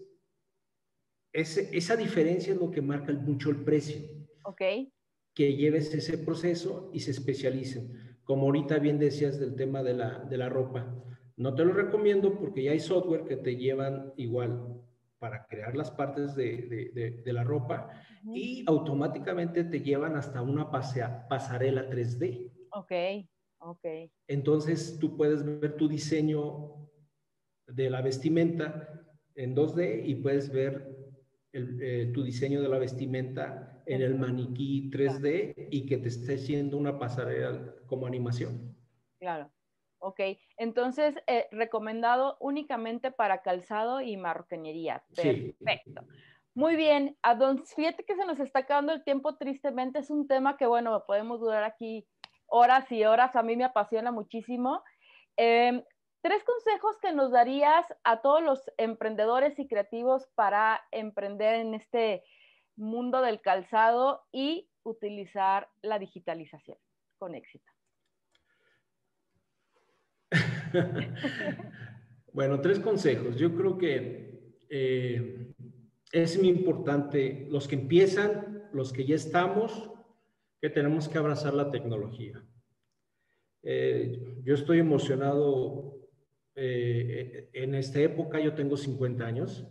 ese, 1.32 1.68
esa 1.76 1.96
diferencia 1.96 2.52
es 2.52 2.60
lo 2.60 2.70
que 2.70 2.82
marca 2.82 3.12
mucho 3.12 3.50
el 3.50 3.64
precio. 3.64 4.00
Ok. 4.42 4.62
Que 5.34 5.54
lleves 5.54 5.94
ese 5.94 6.18
proceso 6.18 6.90
y 6.92 7.00
se 7.00 7.12
especialicen. 7.12 8.18
Como 8.24 8.46
ahorita 8.46 8.78
bien 8.78 8.98
decías 8.98 9.38
del 9.38 9.54
tema 9.54 9.82
de 9.82 9.94
la, 9.94 10.18
de 10.24 10.36
la 10.36 10.48
ropa. 10.48 10.92
No 11.36 11.54
te 11.54 11.64
lo 11.64 11.72
recomiendo 11.72 12.36
porque 12.36 12.64
ya 12.64 12.72
hay 12.72 12.80
software 12.80 13.24
que 13.24 13.36
te 13.36 13.56
llevan 13.56 14.12
igual 14.16 14.82
para 15.18 15.46
crear 15.46 15.76
las 15.76 15.90
partes 15.90 16.34
de, 16.34 17.22
de, 17.24 17.32
la 17.32 17.44
ropa 17.44 17.90
y 18.24 18.64
automáticamente 18.66 19.64
te 19.64 19.80
llevan 19.80 20.16
hasta 20.16 20.42
una 20.42 20.70
pasarela 20.70 21.88
3D. 21.88 22.50
Ok, 22.70 22.92
ok. 23.58 23.86
Entonces 24.26 24.98
tú 24.98 25.16
puedes 25.16 25.44
ver 25.44 25.76
tu 25.76 25.88
diseño 25.88 26.88
de 27.66 27.90
la 27.90 28.02
vestimenta 28.02 29.04
en 29.34 29.54
2D 29.54 30.02
y 30.06 30.16
puedes 30.16 30.52
ver 30.52 30.96
eh, 31.52 32.10
tu 32.12 32.22
diseño 32.22 32.60
de 32.60 32.68
la 32.68 32.78
vestimenta 32.78 33.82
en 33.86 34.02
el 34.02 34.18
maniquí 34.18 34.90
3D 34.90 35.68
y 35.70 35.86
que 35.86 35.98
te 35.98 36.08
esté 36.08 36.34
haciendo 36.34 36.76
una 36.76 36.98
pasarela 36.98 37.74
como 37.86 38.06
animación. 38.06 38.76
Claro. 39.18 39.50
Ok, 40.00 40.20
entonces 40.56 41.16
eh, 41.26 41.48
recomendado 41.50 42.36
únicamente 42.40 43.10
para 43.10 43.42
calzado 43.42 44.00
y 44.00 44.16
marroquinería. 44.16 45.02
Perfecto. 45.14 46.06
Muy 46.58 46.74
bien, 46.74 47.16
a 47.22 47.36
don, 47.36 47.64
fíjate 47.64 48.02
que 48.02 48.16
se 48.16 48.26
nos 48.26 48.40
está 48.40 48.58
acabando 48.58 48.92
el 48.92 49.04
tiempo 49.04 49.36
tristemente, 49.36 50.00
es 50.00 50.10
un 50.10 50.26
tema 50.26 50.56
que 50.56 50.66
bueno, 50.66 51.04
podemos 51.06 51.38
durar 51.38 51.62
aquí 51.62 52.04
horas 52.46 52.90
y 52.90 53.04
horas, 53.04 53.36
a 53.36 53.44
mí 53.44 53.54
me 53.54 53.62
apasiona 53.62 54.10
muchísimo. 54.10 54.82
Em, 55.36 55.84
tres 56.20 56.42
consejos 56.42 56.96
que 57.00 57.12
nos 57.12 57.30
darías 57.30 57.86
a 58.02 58.22
todos 58.22 58.42
los 58.42 58.60
emprendedores 58.76 59.56
y 59.60 59.68
creativos 59.68 60.26
para 60.34 60.82
emprender 60.90 61.54
en 61.54 61.74
este 61.74 62.24
mundo 62.74 63.22
del 63.22 63.40
calzado 63.40 64.24
y 64.32 64.68
utilizar 64.82 65.68
la 65.80 66.00
digitalización 66.00 66.76
con 67.18 67.36
éxito. 67.36 67.70
bueno, 72.32 72.60
tres 72.60 72.80
consejos. 72.80 73.36
Yo 73.36 73.54
creo 73.54 73.78
que 73.78 74.56
eh, 74.70 75.54
es 76.12 76.38
muy 76.38 76.48
importante, 76.48 77.46
los 77.50 77.68
que 77.68 77.76
empiezan, 77.76 78.68
los 78.72 78.92
que 78.92 79.04
ya 79.04 79.14
estamos, 79.14 79.90
que 80.60 80.70
tenemos 80.70 81.08
que 81.08 81.18
abrazar 81.18 81.54
la 81.54 81.70
tecnología. 81.70 82.44
Eh, 83.62 84.40
yo 84.44 84.54
estoy 84.54 84.78
emocionado 84.78 85.98
eh, 86.54 87.50
en 87.52 87.74
esta 87.74 88.00
época, 88.00 88.40
yo 88.40 88.54
tengo 88.54 88.76
50 88.76 89.24
años 89.24 89.66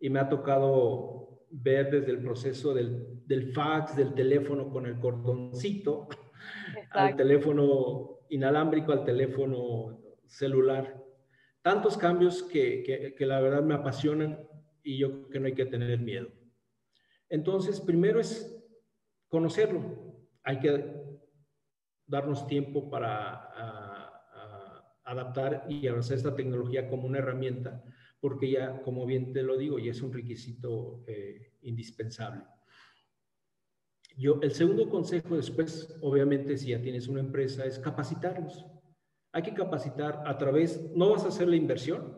y 0.00 0.10
me 0.10 0.20
ha 0.20 0.28
tocado 0.28 1.44
ver 1.50 1.90
desde 1.90 2.12
el 2.12 2.22
proceso 2.22 2.74
del, 2.74 3.26
del 3.26 3.52
fax, 3.52 3.96
del 3.96 4.14
teléfono 4.14 4.70
con 4.70 4.86
el 4.86 4.98
cordoncito, 4.98 6.08
al 6.90 7.16
teléfono 7.16 8.20
inalámbrico, 8.28 8.92
al 8.92 9.04
teléfono 9.04 10.00
celular. 10.26 11.02
Tantos 11.62 11.96
cambios 11.96 12.42
que, 12.42 13.14
que, 13.16 13.26
la 13.26 13.40
verdad 13.40 13.62
me 13.62 13.74
apasionan 13.74 14.47
y 14.88 14.96
yo 14.96 15.12
creo 15.12 15.28
que 15.28 15.40
no 15.40 15.46
hay 15.48 15.54
que 15.54 15.66
tener 15.66 16.00
miedo. 16.00 16.28
Entonces, 17.28 17.78
primero 17.78 18.20
es 18.20 18.58
conocerlo. 19.28 20.16
Hay 20.42 20.60
que 20.60 20.94
darnos 22.06 22.46
tiempo 22.46 22.88
para 22.88 23.52
adaptar 25.04 25.66
y 25.68 25.86
abrazar 25.86 26.16
esta 26.16 26.34
tecnología 26.34 26.88
como 26.88 27.06
una 27.06 27.18
herramienta, 27.18 27.84
porque 28.18 28.50
ya, 28.50 28.80
como 28.80 29.04
bien 29.04 29.34
te 29.34 29.42
lo 29.42 29.58
digo, 29.58 29.78
ya 29.78 29.90
es 29.90 30.00
un 30.00 30.10
requisito 30.10 31.04
eh, 31.06 31.52
indispensable. 31.60 32.44
Yo, 34.16 34.40
el 34.40 34.52
segundo 34.52 34.88
consejo 34.88 35.36
después, 35.36 35.94
obviamente, 36.00 36.56
si 36.56 36.70
ya 36.70 36.80
tienes 36.80 37.08
una 37.08 37.20
empresa, 37.20 37.66
es 37.66 37.78
capacitarlos. 37.78 38.64
Hay 39.32 39.42
que 39.42 39.52
capacitar 39.52 40.22
a 40.24 40.38
través, 40.38 40.90
no 40.94 41.10
vas 41.10 41.24
a 41.24 41.28
hacer 41.28 41.46
la 41.46 41.56
inversión, 41.56 42.17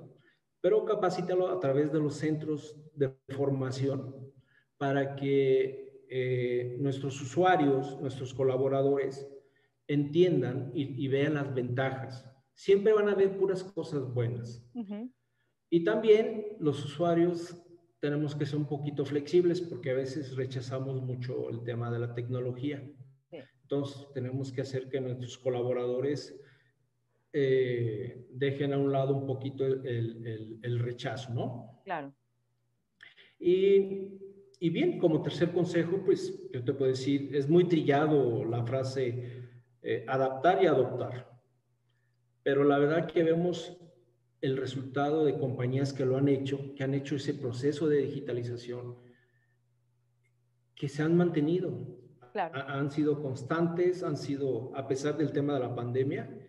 pero 0.61 0.85
capacítalo 0.85 1.49
a 1.49 1.59
través 1.61 1.93
de 1.93 2.01
los 2.01 2.15
centros 2.15 2.77
de 2.95 3.11
formación 3.29 4.15
para 4.77 5.17
que 5.17 6.05
eh, 6.09 6.77
nuestros 6.81 7.21
usuarios, 7.21 8.01
nuestros 8.01 8.35
colaboradores, 8.35 9.29
entiendan 9.87 10.71
y, 10.75 11.09
vean 11.09 11.35
las 11.35 11.53
ventajas. 11.53 12.25
Siempre 12.55 12.93
van 12.93 13.09
a 13.09 13.15
ver 13.15 13.37
puras 13.37 13.65
cosas 13.65 14.13
buenas. 14.15 14.65
Y 15.69 15.85
también 15.85 16.57
los 16.61 16.85
usuarios 16.85 17.57
tenemos 18.01 18.35
que 18.35 18.47
ser 18.47 18.59
un 18.59 18.67
poquito 18.67 19.05
flexibles 19.05 19.61
porque 19.61 19.91
a 19.91 19.95
veces 19.95 20.37
rechazamos 20.37 21.03
mucho 21.03 21.51
el 21.51 21.63
tema 21.65 21.91
de 21.91 21.99
la 21.99 22.15
tecnología. 22.15 22.89
Entonces, 23.63 24.09
tenemos 24.15 24.51
que 24.51 24.63
hacer 24.63 24.89
que 24.89 25.01
nuestros 25.01 25.39
colaboradores 25.39 26.41
eh, 27.33 28.27
dejen 28.31 28.73
a 28.73 28.79
un 28.79 28.93
lado 28.93 29.15
un 29.17 29.27
poquito 29.27 29.65
el, 29.65 30.79
rechazo, 30.81 31.33
¿no? 31.33 31.81
Claro. 31.85 32.13
Y, 33.39 34.19
y, 34.59 34.71
bien, 34.71 34.99
como 34.99 35.23
tercer 35.23 35.53
consejo, 35.53 36.03
pues 36.05 36.51
yo 36.53 36.63
te 36.65 36.73
puedo 36.73 36.91
decir, 36.91 37.35
es 37.35 37.49
muy 37.49 37.65
trillado 37.69 38.45
la 38.45 38.65
frase 38.65 39.49
eh, 39.83 40.05
adaptar 40.07 40.63
y 40.63 40.67
adoptar. 40.67 41.31
Pero 42.43 42.65
la 42.65 42.79
verdad 42.79 43.07
que 43.07 43.23
vemos 43.23 43.77
el 44.41 44.57
resultado 44.57 45.25
de 45.25 45.39
compañías 45.39 45.93
que 45.93 46.05
lo 46.05 46.17
han 46.17 46.29
hecho, 46.29 46.75
que 46.75 46.85
han 46.85 46.95
hecho 46.95 47.17
ese 47.17 47.35
proceso 47.35 47.89
de 47.89 47.99
digitalización, 47.99 48.97
que 50.75 50.89
se 50.89 51.03
han 51.03 51.17
mantenido, 51.17 51.87
han 52.35 52.91
sido 52.91 53.23
constantes, 53.23 54.03
han 54.03 54.17
sido, 54.17 54.75
a 54.75 54.89
pesar 54.89 55.17
del 55.17 55.33
tema 55.33 55.55
de 55.55 55.61
la 55.61 55.75
pandemia, 55.75 56.40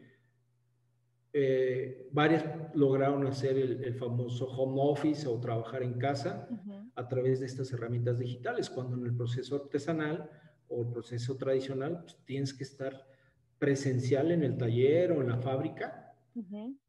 eh, 1.34 2.10
varias 2.12 2.44
lograron 2.74 3.26
hacer 3.26 3.58
el, 3.58 3.96
famoso 3.96 4.48
home 4.48 4.82
office 4.82 5.28
o 5.28 5.40
trabajar 5.40 5.82
en 5.82 5.94
casa 5.94 6.50
a 6.96 7.08
través 7.08 7.40
de 7.40 7.46
estas 7.46 7.72
herramientas 7.72 8.20
digitales, 8.20 8.70
cuando 8.70 8.98
en 8.98 9.06
el 9.06 9.16
proceso 9.16 9.56
artesanal 9.56 10.30
o 10.68 10.82
el 10.82 10.88
proceso 10.90 11.38
tradicional 11.38 12.02
pues, 12.02 12.18
tienes 12.26 12.54
que 12.54 12.64
estar 12.64 13.06
presencial 13.60 14.32
en 14.32 14.44
el 14.44 14.58
taller 14.58 15.12
o 15.14 15.22
en 15.22 15.30
la 15.30 15.38
fábrica. 15.38 16.14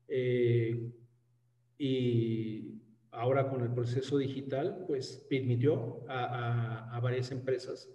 Eh, 0.08 0.92
y 1.78 2.82
ahora 3.12 3.48
con 3.48 3.62
el 3.62 3.72
proceso 3.72 4.18
digital, 4.18 4.84
pues 4.86 5.24
permitió 5.28 6.04
a, 6.08 6.98
varias 7.00 7.30
empresas 7.30 7.88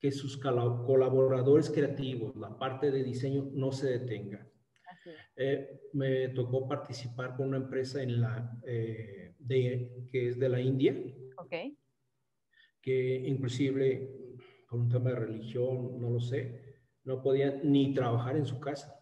que 0.00 0.10
sus 0.10 0.36
colaboradores 0.36 1.70
creativos, 1.70 2.34
la 2.36 2.58
parte 2.58 2.90
de 2.90 3.02
diseño, 3.02 3.50
no 3.52 3.72
se 3.72 3.88
detenga. 3.98 4.46
Eh, 5.36 5.80
me 5.92 6.28
tocó 6.28 6.68
participar 6.68 7.36
con 7.36 7.48
una 7.48 7.58
empresa 7.58 8.02
en 8.02 8.20
la, 8.20 8.58
eh, 8.66 9.34
de, 9.38 10.06
que 10.10 10.28
es 10.28 10.38
de 10.38 10.48
la 10.48 10.60
India, 10.60 10.94
okay. 11.36 11.76
que 12.80 13.16
inclusive 13.26 14.26
por 14.68 14.80
un 14.80 14.88
tema 14.88 15.10
de 15.10 15.16
religión, 15.16 16.00
no 16.00 16.10
lo 16.10 16.20
sé, 16.20 16.76
no 17.04 17.22
podía 17.22 17.60
ni 17.62 17.94
trabajar 17.94 18.36
en 18.36 18.46
su 18.46 18.58
casa. 18.60 18.98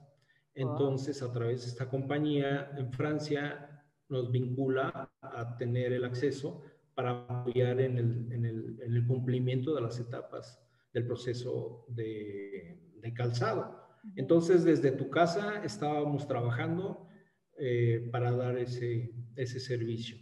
Entonces, 0.54 1.22
a 1.22 1.32
través 1.32 1.62
de 1.62 1.68
esta 1.68 1.88
compañía 1.88 2.70
en 2.76 2.92
Francia, 2.92 3.74
nos 4.08 4.30
vincula 4.30 5.10
a 5.20 5.56
tener 5.56 5.92
el 5.92 6.04
acceso 6.04 6.62
para 6.94 7.24
apoyar 7.28 7.80
en 7.80 7.98
el, 7.98 9.06
cumplimiento 9.06 9.74
de 9.74 9.80
las 9.80 9.98
etapas 9.98 10.60
del 10.92 11.06
proceso 11.06 11.84
de, 11.88 12.80
calzado. 13.14 13.83
Entonces, 14.16 14.64
desde 14.64 14.92
tu 14.92 15.10
casa 15.10 15.62
estábamos 15.64 16.26
trabajando 16.26 17.08
eh, 17.58 18.08
para 18.12 18.32
dar 18.32 18.58
ese, 18.58 19.12
ese 19.36 19.60
servicio. 19.60 20.16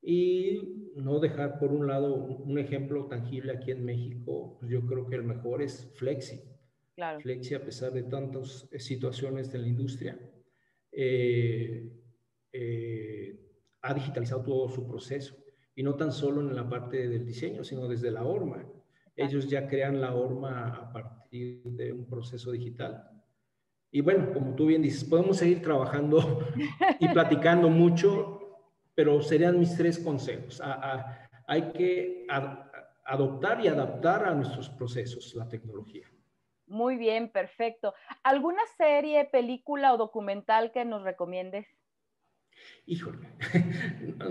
Y 0.00 0.90
no 0.96 1.20
dejar 1.20 1.58
por 1.58 1.72
un 1.72 1.86
lado 1.86 2.14
un 2.14 2.58
ejemplo 2.58 3.06
tangible 3.06 3.52
aquí 3.52 3.70
en 3.70 3.84
México, 3.84 4.56
pues 4.58 4.70
yo 4.70 4.84
creo 4.84 5.06
que 5.06 5.14
el 5.16 5.22
mejor 5.22 5.62
es 5.62 5.90
Flexi. 5.94 6.42
Flexi, 7.20 7.54
a 7.54 7.64
pesar 7.64 7.92
de 7.92 8.02
tantas 8.02 8.68
eh, 8.70 8.78
situaciones 8.78 9.50
de 9.52 9.58
la 9.58 9.68
industria, 9.68 10.18
eh, 10.90 11.90
eh, 12.52 13.40
ha 13.80 13.94
digitalizado 13.94 14.42
todo 14.42 14.68
su 14.68 14.86
proceso. 14.86 15.36
Y 15.74 15.82
no 15.82 15.94
tan 15.94 16.12
solo 16.12 16.40
en 16.40 16.54
la 16.54 16.68
parte 16.68 17.08
del 17.08 17.24
diseño, 17.24 17.64
sino 17.64 17.88
desde 17.88 18.10
la 18.10 18.24
horma. 18.24 18.68
Ellos 19.16 19.48
ya 19.48 19.66
crean 19.68 20.00
la 20.00 20.14
horma 20.14 20.68
a 20.68 20.92
partir 20.92 21.21
de 21.32 21.92
un 21.92 22.06
proceso 22.06 22.52
digital. 22.52 23.10
Y 23.90 24.00
bueno, 24.00 24.32
como 24.32 24.54
tú 24.54 24.66
bien 24.66 24.82
dices, 24.82 25.04
podemos 25.04 25.36
seguir 25.36 25.62
trabajando 25.62 26.46
y 26.98 27.08
platicando 27.08 27.68
mucho, 27.68 28.40
pero 28.94 29.20
serían 29.22 29.58
mis 29.58 29.76
tres 29.76 29.98
consejos. 29.98 30.62
hay 31.46 31.72
que 31.72 32.26
adoptar 33.04 33.64
y 33.64 33.68
adaptar 33.68 34.24
a 34.26 34.34
nuestros 34.34 34.68
procesos 34.70 35.34
la 35.34 35.48
tecnología. 35.48 36.06
Muy 36.66 36.96
bien, 36.96 37.30
perfecto. 37.30 37.92
¿Alguna 38.22 38.62
serie, 38.78 39.26
película 39.26 39.92
o 39.92 39.98
documental 39.98 40.72
que 40.72 40.86
nos 40.86 41.02
recomiendes? 41.02 41.66
Híjole, 42.86 43.28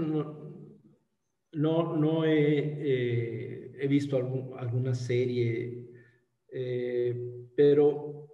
no, 1.54 1.96
no, 1.96 2.26
he, 2.26 3.74
eh, 3.84 3.88
visto 3.88 4.18
alguna 4.18 4.96
serie, 4.96 5.91
eh, 6.52 7.50
pero 7.56 8.28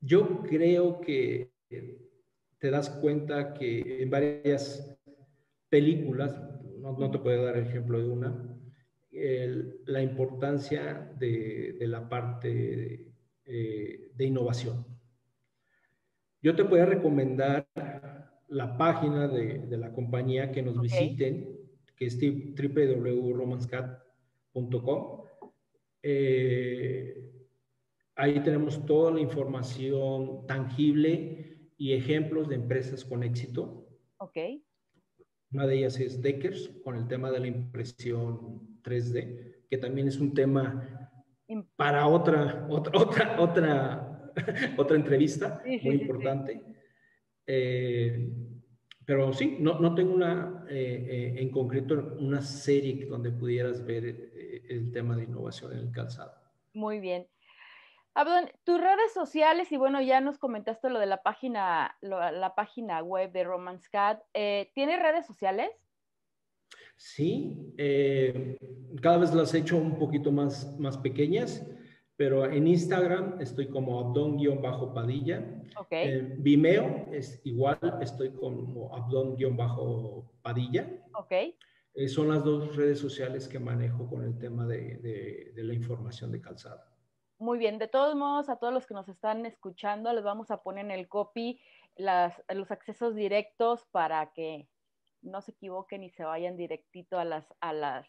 yo 0.00 0.42
creo 0.42 1.00
que 1.00 1.50
te 2.58 2.70
das 2.70 2.90
cuenta 2.90 3.54
que 3.54 4.02
en 4.02 4.10
varias 4.10 4.96
películas, 5.68 6.40
no, 6.78 7.10
te 7.10 7.18
puedo 7.18 7.44
dar 7.44 7.56
el 7.56 7.66
ejemplo 7.66 7.98
de 7.98 8.08
una, 8.08 8.56
la 9.86 10.02
importancia 10.02 11.12
de, 11.18 11.76
la 11.80 12.08
parte 12.08 13.12
eh, 13.44 14.10
de, 14.14 14.24
innovación. 14.24 14.86
Yo 16.42 16.54
te 16.54 16.62
voy 16.62 16.78
a 16.80 16.86
recomendar 16.86 17.66
la 18.48 18.78
página 18.78 19.28
de, 19.28 19.76
la 19.76 19.92
compañía 19.92 20.52
que 20.52 20.62
nos 20.62 20.80
visiten, 20.80 21.58
que 21.96 22.06
es 22.06 22.18
www.romanscat.com. 22.20 25.17
Eh, 26.02 27.30
ahí 28.16 28.40
tenemos 28.40 28.84
toda 28.86 29.12
la 29.12 29.20
información 29.20 30.46
tangible 30.46 31.70
y 31.76 31.92
ejemplos 31.92 32.48
de 32.48 32.56
empresas 32.56 33.04
con 33.04 33.22
éxito. 33.22 33.86
Ok. 34.18 34.36
Una 35.52 35.66
de 35.66 35.78
ellas 35.78 35.98
es 36.00 36.20
Deckers, 36.20 36.70
con 36.82 36.96
el 36.96 37.08
tema 37.08 37.30
de 37.30 37.40
la 37.40 37.46
impresión 37.46 38.80
3D, 38.82 39.66
que 39.70 39.78
también 39.78 40.08
es 40.08 40.18
un 40.18 40.34
tema 40.34 41.08
para 41.76 42.06
otra, 42.06 42.66
otra, 42.68 43.00
otra, 43.00 43.40
otra, 43.40 44.32
otra 44.76 44.96
entrevista 44.96 45.62
muy 45.64 45.94
importante. 45.94 46.60
Eh, 47.46 48.30
pero 49.06 49.32
sí, 49.32 49.56
no, 49.58 49.80
no 49.80 49.94
tengo 49.94 50.12
una, 50.12 50.66
eh, 50.68 51.06
eh, 51.08 51.40
en 51.40 51.50
concreto, 51.50 52.14
una 52.20 52.42
serie 52.42 53.06
donde 53.06 53.30
pudieras 53.30 53.82
ver 53.86 54.27
el 54.68 54.92
tema 54.92 55.16
de 55.16 55.24
innovación 55.24 55.72
en 55.72 55.78
el 55.78 55.92
calzado. 55.92 56.32
Muy 56.74 57.00
bien. 57.00 57.26
Abdon, 58.14 58.50
tus 58.64 58.80
redes 58.80 59.12
sociales, 59.14 59.70
y 59.70 59.76
bueno, 59.76 60.00
ya 60.02 60.20
nos 60.20 60.38
comentaste 60.38 60.90
lo 60.90 60.98
de 60.98 61.06
la 61.06 61.22
página, 61.22 61.96
la 62.00 62.54
página 62.56 63.00
web 63.02 63.30
de 63.30 63.44
Romance 63.44 63.88
Cat, 63.90 64.20
eh, 64.34 64.72
¿tiene 64.74 64.96
redes 64.96 65.24
sociales? 65.24 65.70
Sí, 66.96 67.72
eh, 67.78 68.58
cada 69.00 69.18
vez 69.18 69.32
las 69.32 69.54
he 69.54 69.58
hecho 69.58 69.76
un 69.76 70.00
poquito 70.00 70.32
más, 70.32 70.76
más 70.80 70.98
pequeñas, 70.98 71.64
pero 72.16 72.44
en 72.44 72.66
Instagram 72.66 73.40
estoy 73.40 73.68
como 73.68 74.00
Abdon-Padilla. 74.00 75.62
Okay. 75.76 76.08
En 76.08 76.42
Vimeo 76.42 77.06
es 77.12 77.40
igual, 77.44 77.78
estoy 78.00 78.30
como 78.30 78.92
Abdon-Padilla. 78.96 80.88
Ok. 81.14 81.32
Eh, 81.94 82.08
son 82.08 82.28
las 82.28 82.44
dos 82.44 82.76
redes 82.76 82.98
sociales 82.98 83.48
que 83.48 83.58
manejo 83.58 84.08
con 84.08 84.22
el 84.22 84.38
tema 84.38 84.66
de, 84.66 85.52
de 85.54 85.64
la 85.64 85.74
información 85.74 86.30
de 86.30 86.40
calzado. 86.40 86.80
Muy 87.38 87.58
bien, 87.58 87.78
de 87.78 87.86
todos 87.86 88.16
modos, 88.16 88.48
a 88.48 88.56
todos 88.56 88.74
los 88.74 88.86
que 88.86 88.94
nos 88.94 89.08
están 89.08 89.46
escuchando, 89.46 90.12
les 90.12 90.24
vamos 90.24 90.50
a 90.50 90.62
poner 90.62 90.84
en 90.86 90.90
el 90.90 91.08
copy 91.08 91.60
los 91.96 92.70
accesos 92.70 93.14
directos 93.14 93.84
para 93.90 94.32
que 94.32 94.68
no 95.22 95.40
se 95.40 95.52
equivoquen 95.52 96.02
y 96.02 96.10
se 96.10 96.24
vayan 96.24 96.56
directito 96.56 97.18
a 97.18 97.24
las, 97.24 97.44
a 97.60 97.72
las, 97.72 98.06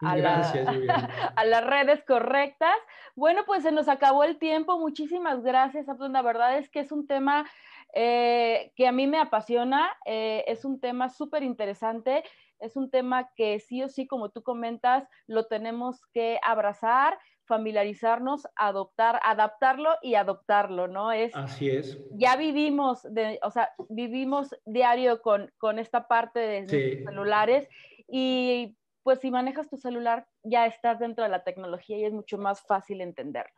a, 0.00 0.12
a, 1.36 1.44
las 1.44 1.64
redes 1.64 2.02
correctas. 2.04 2.76
Bueno, 3.14 3.42
pues 3.46 3.62
se 3.62 3.72
nos 3.72 3.88
acabó 3.88 4.24
el 4.24 4.38
tiempo. 4.38 4.78
Muchísimas 4.78 5.42
gracias, 5.42 5.88
Abdul. 5.88 6.12
La 6.12 6.22
verdad 6.22 6.58
es 6.58 6.68
que 6.70 6.80
es 6.80 6.92
un 6.92 7.06
tema 7.06 7.46
eh, 7.94 8.72
que 8.76 8.86
a 8.86 8.92
mí 8.92 9.06
me 9.06 9.18
apasiona, 9.18 9.90
eh, 10.04 10.44
es 10.46 10.64
un 10.64 10.80
tema 10.80 11.08
súper 11.08 11.42
interesante, 11.42 12.24
es 12.64 12.76
un 12.76 12.90
tema 12.90 13.30
que 13.36 13.60
sí 13.60 13.82
o 13.82 13.88
sí, 13.88 14.06
como 14.06 14.30
tú 14.30 14.42
comentas, 14.42 15.06
lo 15.26 15.46
tenemos 15.46 16.00
que 16.12 16.38
abrazar, 16.42 17.18
familiarizarnos, 17.44 18.48
adoptar, 18.56 19.20
adaptarlo 19.22 19.90
y 20.02 20.14
adoptarlo, 20.14 20.88
¿no? 20.88 21.12
Es, 21.12 21.34
Así 21.36 21.68
es. 21.68 21.98
Ya 22.12 22.36
vivimos, 22.36 23.02
de, 23.02 23.38
o 23.42 23.50
sea, 23.50 23.70
vivimos 23.90 24.56
diario 24.64 25.20
con, 25.20 25.52
con 25.58 25.78
esta 25.78 26.08
parte 26.08 26.40
de 26.40 27.02
celulares 27.04 27.68
y 28.08 28.76
pues 29.02 29.20
si 29.20 29.30
manejas 29.30 29.68
tu 29.68 29.76
celular 29.76 30.26
ya 30.42 30.66
estás 30.66 30.98
dentro 30.98 31.24
de 31.24 31.30
la 31.30 31.44
tecnología 31.44 31.98
y 31.98 32.04
es 32.06 32.12
mucho 32.12 32.38
más 32.38 32.62
fácil 32.62 33.02
entenderlo. 33.02 33.54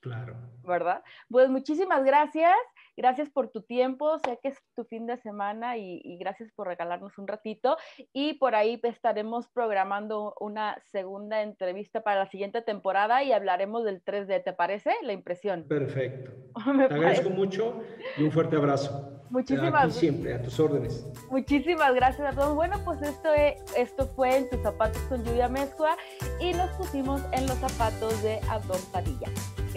Claro. 0.00 0.36
¿Verdad? 0.62 1.02
Pues 1.28 1.48
muchísimas 1.48 2.04
gracias. 2.04 2.54
Gracias 2.96 3.30
por 3.30 3.48
tu 3.48 3.62
tiempo. 3.62 4.18
Sé 4.18 4.38
que 4.42 4.48
es 4.48 4.58
tu 4.74 4.84
fin 4.84 5.06
de 5.06 5.16
semana 5.18 5.76
y, 5.76 6.18
gracias 6.18 6.50
por 6.52 6.66
regalarnos 6.66 7.16
un 7.18 7.26
ratito. 7.26 7.76
Y 8.12 8.34
por 8.34 8.54
ahí 8.54 8.80
estaremos 8.82 9.48
programando 9.48 10.34
una 10.40 10.78
segunda 10.90 11.42
entrevista 11.42 12.02
para 12.02 12.20
la 12.20 12.26
siguiente 12.26 12.62
temporada 12.62 13.22
y 13.22 13.32
hablaremos 13.32 13.84
del 13.84 14.04
3D. 14.04 14.44
¿Te 14.44 14.52
parece? 14.52 14.92
La 15.02 15.12
impresión. 15.12 15.64
Perfecto. 15.68 16.32
Te 16.88 16.94
agradezco 16.94 17.30
mucho 17.30 17.80
y 18.16 18.24
un 18.24 18.32
fuerte 18.32 18.56
abrazo. 18.56 19.14
Muchísimas 19.30 19.70
gracias. 19.70 19.96
siempre, 19.96 20.34
a 20.34 20.42
tus 20.42 20.58
órdenes. 20.58 21.06
Muchísimas 21.30 21.94
gracias 21.94 22.32
a 22.32 22.36
todos. 22.36 22.54
Bueno, 22.54 22.76
pues 22.84 23.02
esto, 23.02 23.28
esto 23.76 24.06
fue 24.16 24.36
en 24.36 24.50
tus 24.50 24.60
zapatos 24.62 25.00
con 25.02 25.22
lluvia 25.24 25.48
mezcua 25.48 25.96
y 26.40 26.52
nos 26.54 26.70
pusimos 26.70 27.22
en 27.32 27.46
los 27.46 27.58
zapatos 27.58 28.22
de 28.22 28.40
Abdón 28.48 28.80
Padilla. 28.92 29.28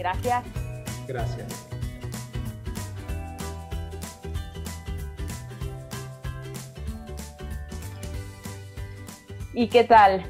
Gracias. 0.02 0.44
Gracias. 1.06 1.68
¿Y 9.54 9.68
qué 9.68 9.84
tal? 9.84 10.24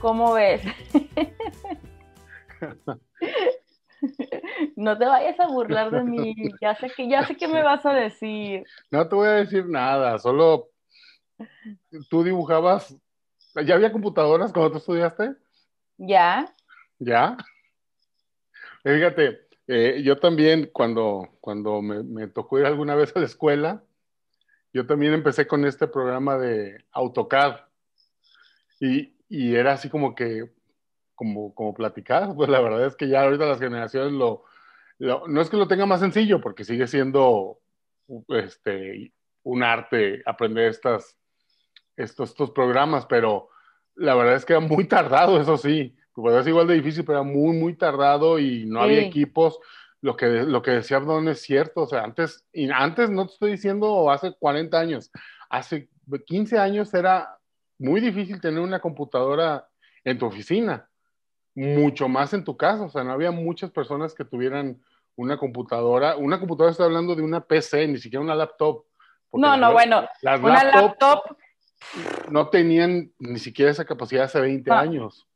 ¿Cómo 0.00 0.34
ves? 0.34 0.60
No 4.76 4.96
te 4.96 5.04
vayas 5.06 5.40
a 5.40 5.48
burlar 5.48 5.90
de 5.90 6.04
mí. 6.04 6.34
Ya 6.60 6.76
sé 6.76 6.88
que 6.90 7.08
ya 7.08 7.26
sé 7.26 7.36
qué 7.36 7.48
me 7.48 7.64
vas 7.64 7.84
a 7.84 7.92
decir. 7.92 8.64
No 8.92 9.08
te 9.08 9.16
voy 9.16 9.26
a 9.26 9.32
decir 9.32 9.66
nada, 9.66 10.18
solo 10.20 10.68
tú 12.08 12.22
dibujabas. 12.22 12.96
¿Ya 13.66 13.74
había 13.74 13.90
computadoras 13.90 14.52
cuando 14.52 14.70
tú 14.70 14.78
estudiaste? 14.78 15.34
Ya. 15.96 16.54
¿Ya? 17.00 17.36
Fíjate, 18.82 19.48
eh, 19.66 20.02
yo 20.02 20.18
también 20.18 20.70
cuando, 20.72 21.36
cuando 21.40 21.82
me, 21.82 22.28
tocó 22.28 22.58
ir 22.58 22.66
alguna 22.66 22.94
vez 22.94 23.14
a 23.14 23.20
la 23.20 23.26
escuela, 23.26 23.82
yo 24.72 24.86
también 24.86 25.14
empecé 25.14 25.46
con 25.46 25.64
este 25.64 25.88
programa 25.88 26.38
de 26.38 26.84
AutoCAD. 26.92 27.60
Y, 28.80 29.14
y 29.28 29.54
era 29.54 29.72
así 29.72 29.88
como 29.88 30.14
que, 30.14 30.50
como, 31.14 31.54
como 31.54 31.74
platicar, 31.74 32.32
pues 32.36 32.48
la 32.48 32.60
verdad 32.60 32.86
es 32.86 32.96
que 32.96 33.08
ya 33.08 33.22
ahorita 33.22 33.46
las 33.46 33.58
generaciones 33.58 34.12
lo, 34.12 34.44
no 34.98 35.40
es 35.40 35.50
que 35.50 35.56
lo 35.56 35.68
tenga 35.68 35.86
más 35.86 36.00
sencillo, 36.00 36.40
porque 36.40 36.64
sigue 36.64 36.86
siendo 36.86 37.60
este, 38.28 39.12
un 39.42 39.62
arte 39.62 40.22
aprender 40.26 40.68
estas, 40.68 41.16
estos, 41.96 42.30
estos 42.30 42.50
programas, 42.52 43.06
pero 43.06 43.50
la 43.94 44.14
verdad 44.14 44.34
es 44.34 44.44
que 44.44 44.54
era 44.54 44.60
muy 44.60 44.84
tardado, 44.88 45.40
eso 45.40 45.56
sí. 45.56 45.94
Pues 46.20 46.34
es 46.34 46.48
igual 46.48 46.66
de 46.66 46.74
difícil, 46.74 47.04
pero 47.04 47.20
era 47.20 47.28
muy, 47.28 47.56
muy 47.56 47.76
tardado 47.76 48.40
y 48.40 48.66
no 48.66 48.82
había 48.82 49.02
equipos. 49.02 49.60
Lo 50.00 50.16
que, 50.16 50.26
lo 50.26 50.62
que 50.62 50.72
decía 50.72 50.96
Abdón 50.96 51.28
es 51.28 51.40
cierto, 51.42 51.82
o 51.82 51.86
sea, 51.86 52.02
antes, 52.02 52.44
y 52.52 52.68
antes 52.70 53.08
no 53.08 53.26
te 53.26 53.34
estoy 53.34 53.50
diciendo 53.52 54.10
hace 54.10 54.32
40 54.36 54.78
años, 54.80 55.12
hace 55.48 55.88
15 56.26 56.58
años 56.58 56.92
era 56.92 57.38
muy 57.78 58.00
difícil 58.00 58.40
tener 58.40 58.58
una 58.58 58.80
computadora 58.80 59.68
en 60.02 60.18
tu 60.18 60.26
oficina, 60.26 60.88
mucho 61.54 62.08
más 62.08 62.34
en 62.34 62.42
tu 62.42 62.56
casa, 62.56 62.82
o 62.82 62.90
sea, 62.90 63.04
no 63.04 63.12
había 63.12 63.30
muchas 63.30 63.70
personas 63.70 64.12
que 64.12 64.24
tuvieran 64.24 64.82
una 65.14 65.36
computadora, 65.36 66.16
una 66.16 66.40
computadora 66.40 66.72
está 66.72 66.84
hablando 66.84 67.14
de 67.14 67.22
una 67.22 67.44
PC, 67.44 67.86
ni 67.86 67.98
siquiera 67.98 68.24
una 68.24 68.34
laptop. 68.34 68.84
No, 69.32 69.56
no, 69.56 69.72
bueno, 69.72 70.08
las 70.22 70.40
una 70.40 70.64
laptop 70.64 71.36
no 72.28 72.48
tenían 72.48 73.12
ni 73.20 73.38
siquiera 73.38 73.70
esa 73.70 73.84
capacidad 73.84 74.24
hace 74.24 74.40
20 74.40 74.70
años. 74.72 75.27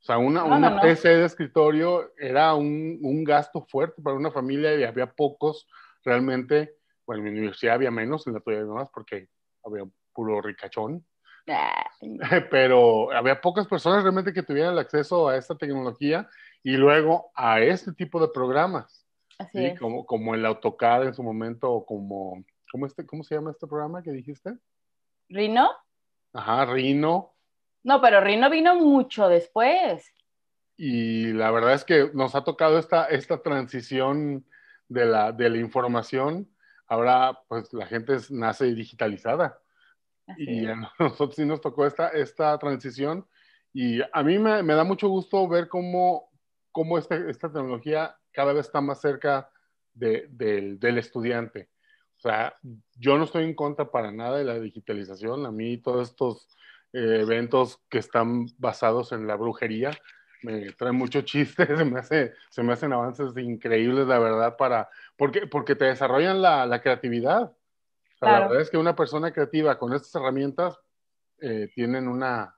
O 0.00 0.02
sea, 0.02 0.16
una, 0.16 0.44
una 0.44 0.80
PC 0.80 1.08
de 1.08 1.26
escritorio 1.26 2.12
era 2.18 2.54
un, 2.54 2.98
un, 3.02 3.22
gasto 3.22 3.66
fuerte 3.66 4.00
para 4.00 4.16
una 4.16 4.30
familia 4.30 4.74
y 4.74 4.84
había 4.84 5.12
pocos 5.12 5.68
realmente. 6.02 6.74
Bueno, 7.06 7.20
en 7.20 7.24
mi 7.24 7.38
universidad 7.38 7.74
había 7.74 7.90
menos, 7.90 8.26
en 8.26 8.32
la 8.32 8.40
tuya 8.40 8.60
no 8.60 8.74
más, 8.74 8.88
porque 8.90 9.28
había 9.62 9.84
puro 10.14 10.40
ricachón. 10.40 11.04
Pero 12.50 13.12
había 13.12 13.40
pocas 13.40 13.66
personas 13.66 14.02
realmente 14.02 14.32
que 14.32 14.42
tuvieran 14.42 14.72
el 14.72 14.78
acceso 14.78 15.28
a 15.28 15.36
esta 15.36 15.56
tecnología 15.56 16.28
y 16.62 16.76
luego 16.76 17.30
a 17.34 17.60
este 17.60 17.92
tipo 17.92 18.20
de 18.20 18.28
programas. 18.28 19.06
Así 19.38 19.64
es. 19.64 19.78
Como, 19.78 20.04
como 20.04 20.34
el 20.34 20.44
AutoCAD 20.44 21.04
en 21.04 21.14
su 21.14 21.22
momento, 21.22 21.70
o 21.72 21.86
como, 21.86 22.44
¿cómo, 22.70 22.86
este, 22.86 23.06
¿cómo 23.06 23.24
se 23.24 23.34
llama 23.34 23.50
este 23.50 23.66
programa 23.66 24.02
que 24.02 24.12
dijiste? 24.12 24.54
Rino. 25.28 25.70
Ajá, 26.32 26.66
Rino. 26.66 27.29
No, 27.82 28.00
pero 28.00 28.20
Rino 28.20 28.50
vino 28.50 28.76
mucho 28.76 29.28
después. 29.28 30.12
Y 30.76 31.32
la 31.32 31.50
verdad 31.50 31.74
es 31.74 31.84
que 31.84 32.10
nos 32.14 32.34
ha 32.34 32.44
tocado 32.44 32.78
esta, 32.78 33.06
esta 33.06 33.42
transición 33.42 34.46
de 34.88 35.06
la, 35.06 35.32
de 35.32 35.50
la 35.50 35.58
información. 35.58 36.48
Ahora, 36.86 37.38
pues 37.48 37.72
la 37.72 37.86
gente 37.86 38.16
nace 38.30 38.74
digitalizada. 38.74 39.60
y 40.36 40.66
a 40.66 40.76
nosotros 40.98 41.36
sí 41.36 41.44
nos 41.44 41.60
tocó 41.60 41.86
esta, 41.86 42.08
esta 42.08 42.58
transición. 42.58 43.26
Y 43.72 44.00
a 44.12 44.22
mí 44.22 44.38
me, 44.38 44.62
me 44.62 44.74
da 44.74 44.84
mucho 44.84 45.08
gusto 45.08 45.46
ver 45.48 45.68
cómo, 45.68 46.30
cómo 46.72 46.98
este, 46.98 47.30
esta 47.30 47.52
tecnología 47.52 48.16
cada 48.32 48.52
vez 48.52 48.66
está 48.66 48.80
más 48.80 49.00
cerca 49.00 49.50
de, 49.92 50.26
del 50.30 50.98
estudiante. 50.98 51.68
O 52.18 52.20
sea, 52.20 52.54
yo 52.96 53.16
no 53.16 53.24
estoy 53.24 53.44
en 53.44 53.54
contra 53.54 53.90
para 53.90 54.12
nada 54.12 54.38
de 54.38 54.44
la 54.44 54.58
digitalización. 54.58 55.46
A 55.46 55.50
mí 55.50 55.78
todos 55.78 56.10
estos 56.10 56.48
eh, 56.92 57.20
eventos 57.20 57.80
que 57.88 57.98
están 57.98 58.46
basados 58.58 59.12
en 59.12 59.26
la 59.26 59.36
brujería. 59.36 59.90
Me 60.42 60.72
traen 60.72 60.96
mucho 60.96 61.20
chiste, 61.22 61.66
se 61.76 61.84
me, 61.84 61.98
hace, 62.00 62.32
se 62.50 62.62
me 62.62 62.72
hacen 62.72 62.92
avances 62.92 63.36
increíbles, 63.36 64.06
la 64.06 64.18
verdad, 64.18 64.56
para, 64.56 64.88
porque, 65.16 65.46
porque 65.46 65.76
te 65.76 65.86
desarrollan 65.86 66.42
la, 66.42 66.66
la 66.66 66.80
creatividad. 66.80 67.52
La 68.20 68.40
verdad 68.40 68.60
es 68.60 68.70
que 68.70 68.76
una 68.76 68.94
persona 68.94 69.32
creativa 69.32 69.78
con 69.78 69.94
estas 69.94 70.14
herramientas 70.14 70.78
eh, 71.40 71.70
tienen 71.74 72.06
una, 72.06 72.54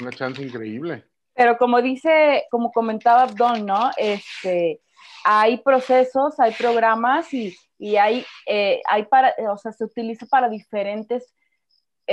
una 0.00 0.10
chance 0.10 0.42
increíble. 0.42 1.04
Pero 1.34 1.56
como 1.56 1.80
dice, 1.80 2.44
como 2.50 2.72
comentaba 2.72 3.26
Don, 3.26 3.64
¿no? 3.64 3.90
Este, 3.96 4.80
hay 5.24 5.58
procesos, 5.58 6.40
hay 6.40 6.52
programas 6.52 7.32
y, 7.32 7.56
y 7.78 7.96
hay, 7.96 8.24
eh, 8.46 8.82
hay 8.88 9.04
para, 9.04 9.34
o 9.48 9.56
sea, 9.56 9.72
se 9.72 9.84
utiliza 9.84 10.26
para 10.26 10.48
diferentes 10.48 11.32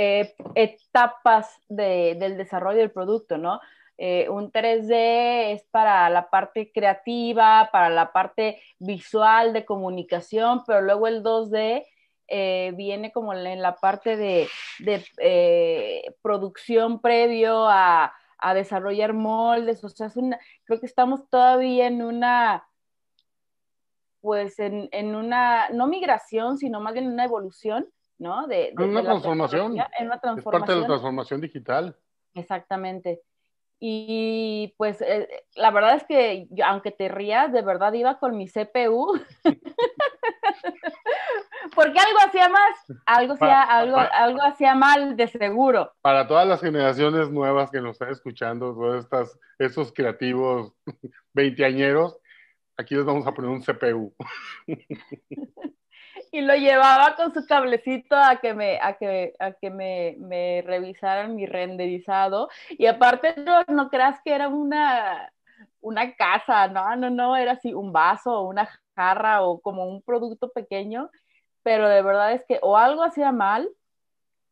eh, 0.00 0.36
etapas 0.54 1.60
del 1.68 2.36
desarrollo 2.36 2.78
del 2.78 2.92
producto, 2.92 3.36
¿no? 3.36 3.60
Eh, 3.96 4.28
un 4.28 4.52
3D 4.52 5.54
es 5.54 5.64
para 5.72 6.08
la 6.08 6.30
parte 6.30 6.70
creativa, 6.70 7.68
para 7.72 7.90
la 7.90 8.12
parte 8.12 8.62
visual 8.78 9.52
de 9.52 9.64
comunicación, 9.64 10.62
pero 10.64 10.82
luego 10.82 11.08
el 11.08 11.24
2D 11.24 11.84
eh, 12.28 12.72
viene 12.76 13.10
como 13.10 13.34
en 13.34 13.60
la 13.60 13.74
parte 13.74 14.16
de, 14.16 14.48
producción 16.22 17.00
previo 17.00 17.66
a, 17.68 18.14
desarrollar 18.54 19.14
moldes, 19.14 19.82
o 19.82 19.88
sea, 19.88 20.12
creo 20.64 20.78
que 20.78 20.86
estamos 20.86 21.28
todavía 21.28 21.88
en 21.88 22.02
una, 22.02 22.68
pues 24.20 24.60
en, 24.60 24.88
en 24.92 25.16
una, 25.16 25.70
no 25.70 25.88
migración, 25.88 26.56
sino 26.56 26.78
más 26.78 26.92
bien 26.92 27.08
una 27.08 27.24
evolución 27.24 27.88
¿no? 28.18 28.46
De, 28.46 28.74
una, 28.76 29.02
transformación. 29.02 29.72
una 29.72 30.20
transformación. 30.20 30.38
Es 30.38 30.44
parte 30.44 30.72
de 30.72 30.80
la 30.80 30.86
transformación 30.86 31.40
digital. 31.40 31.96
Exactamente. 32.34 33.22
Y 33.80 34.74
pues 34.76 35.00
eh, 35.00 35.28
la 35.54 35.70
verdad 35.70 35.94
es 35.94 36.04
que 36.04 36.48
aunque 36.64 36.90
te 36.90 37.08
rías, 37.08 37.52
de 37.52 37.62
verdad 37.62 37.92
iba 37.92 38.18
con 38.18 38.36
mi 38.36 38.48
CPU. 38.48 39.20
Porque 41.74 41.98
algo 41.98 42.18
hacía 42.26 42.48
más, 42.48 42.92
algo 43.06 43.34
hacía, 43.34 43.62
algo, 43.62 43.98
algo 43.98 44.42
hacía 44.42 44.74
mal 44.74 45.16
de 45.16 45.28
seguro. 45.28 45.92
Para 46.00 46.26
todas 46.26 46.48
las 46.48 46.60
generaciones 46.60 47.30
nuevas 47.30 47.70
que 47.70 47.80
nos 47.80 47.92
están 47.92 48.10
escuchando, 48.10 48.74
todos 48.74 49.04
estas, 49.04 49.38
esos 49.58 49.92
creativos 49.92 50.74
veinteañeros, 51.32 52.18
aquí 52.76 52.96
les 52.96 53.04
vamos 53.04 53.26
a 53.28 53.32
poner 53.32 53.50
un 53.50 53.62
CPU. 53.62 54.12
y 56.32 56.40
lo 56.40 56.54
llevaba 56.54 57.16
con 57.16 57.32
su 57.32 57.46
cablecito 57.46 58.16
a 58.16 58.36
que 58.36 58.54
me, 58.54 58.78
a 58.80 58.96
que, 58.96 59.34
a 59.38 59.52
que 59.52 59.70
me, 59.70 60.16
me 60.18 60.62
revisaran 60.62 61.34
mi 61.34 61.46
renderizado. 61.46 62.48
Y 62.70 62.86
aparte, 62.86 63.34
no, 63.36 63.62
no 63.68 63.88
creas 63.88 64.20
que 64.24 64.34
era 64.34 64.48
una, 64.48 65.32
una 65.80 66.14
casa, 66.14 66.68
no, 66.68 66.96
no, 66.96 67.10
no, 67.10 67.36
era 67.36 67.52
así 67.52 67.74
un 67.74 67.92
vaso 67.92 68.32
o 68.32 68.48
una 68.48 68.68
jarra 68.94 69.42
o 69.42 69.60
como 69.60 69.86
un 69.86 70.02
producto 70.02 70.50
pequeño, 70.50 71.10
pero 71.62 71.88
de 71.88 72.02
verdad 72.02 72.32
es 72.32 72.44
que 72.46 72.58
o 72.62 72.76
algo 72.76 73.02
hacía 73.02 73.32
mal 73.32 73.68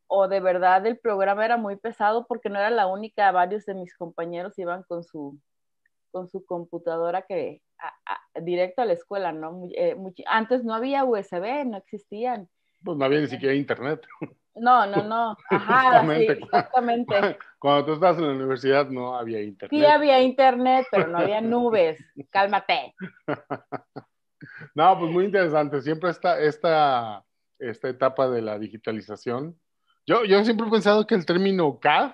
o 0.08 0.28
de 0.28 0.40
verdad 0.40 0.86
el 0.86 0.98
programa 0.98 1.44
era 1.44 1.56
muy 1.56 1.76
pesado 1.76 2.26
porque 2.26 2.48
no 2.48 2.58
era 2.58 2.70
la 2.70 2.86
única, 2.86 3.32
varios 3.32 3.66
de 3.66 3.74
mis 3.74 3.94
compañeros 3.96 4.58
iban 4.58 4.84
con 4.84 5.02
su, 5.04 5.38
con 6.12 6.28
su 6.28 6.44
computadora 6.44 7.22
que 7.22 7.62
directo 8.42 8.82
a 8.82 8.84
la 8.84 8.92
escuela, 8.92 9.32
¿no? 9.32 9.68
Eh, 9.74 9.96
antes 10.26 10.64
no 10.64 10.74
había 10.74 11.04
USB, 11.04 11.64
no 11.66 11.76
existían. 11.76 12.48
Pues 12.84 12.96
no 12.96 13.04
había 13.04 13.20
ni 13.20 13.26
siquiera 13.26 13.54
internet. 13.54 14.06
No, 14.54 14.86
no, 14.86 15.02
no. 15.04 15.36
Ajá, 15.50 16.14
exactamente. 16.14 17.14
Cuando 17.58 17.86
tú 17.86 17.92
estás 17.94 18.16
en 18.18 18.26
la 18.26 18.34
universidad 18.34 18.88
no 18.88 19.16
había 19.16 19.42
internet. 19.42 19.70
Sí 19.70 19.84
había 19.84 20.20
internet, 20.22 20.86
pero 20.90 21.08
no 21.08 21.18
había 21.18 21.40
nubes. 21.40 21.98
Cálmate. 22.30 22.94
No, 24.74 24.98
pues 24.98 25.10
muy 25.12 25.24
interesante. 25.24 25.80
Siempre 25.82 26.10
está 26.10 26.40
esta, 26.40 27.24
esta 27.58 27.88
etapa 27.88 28.28
de 28.28 28.42
la 28.42 28.58
digitalización. 28.58 29.58
Yo, 30.06 30.24
yo 30.24 30.44
siempre 30.44 30.66
he 30.66 30.70
pensado 30.70 31.06
que 31.06 31.14
el 31.14 31.26
término 31.26 31.78
CAD, 31.80 32.12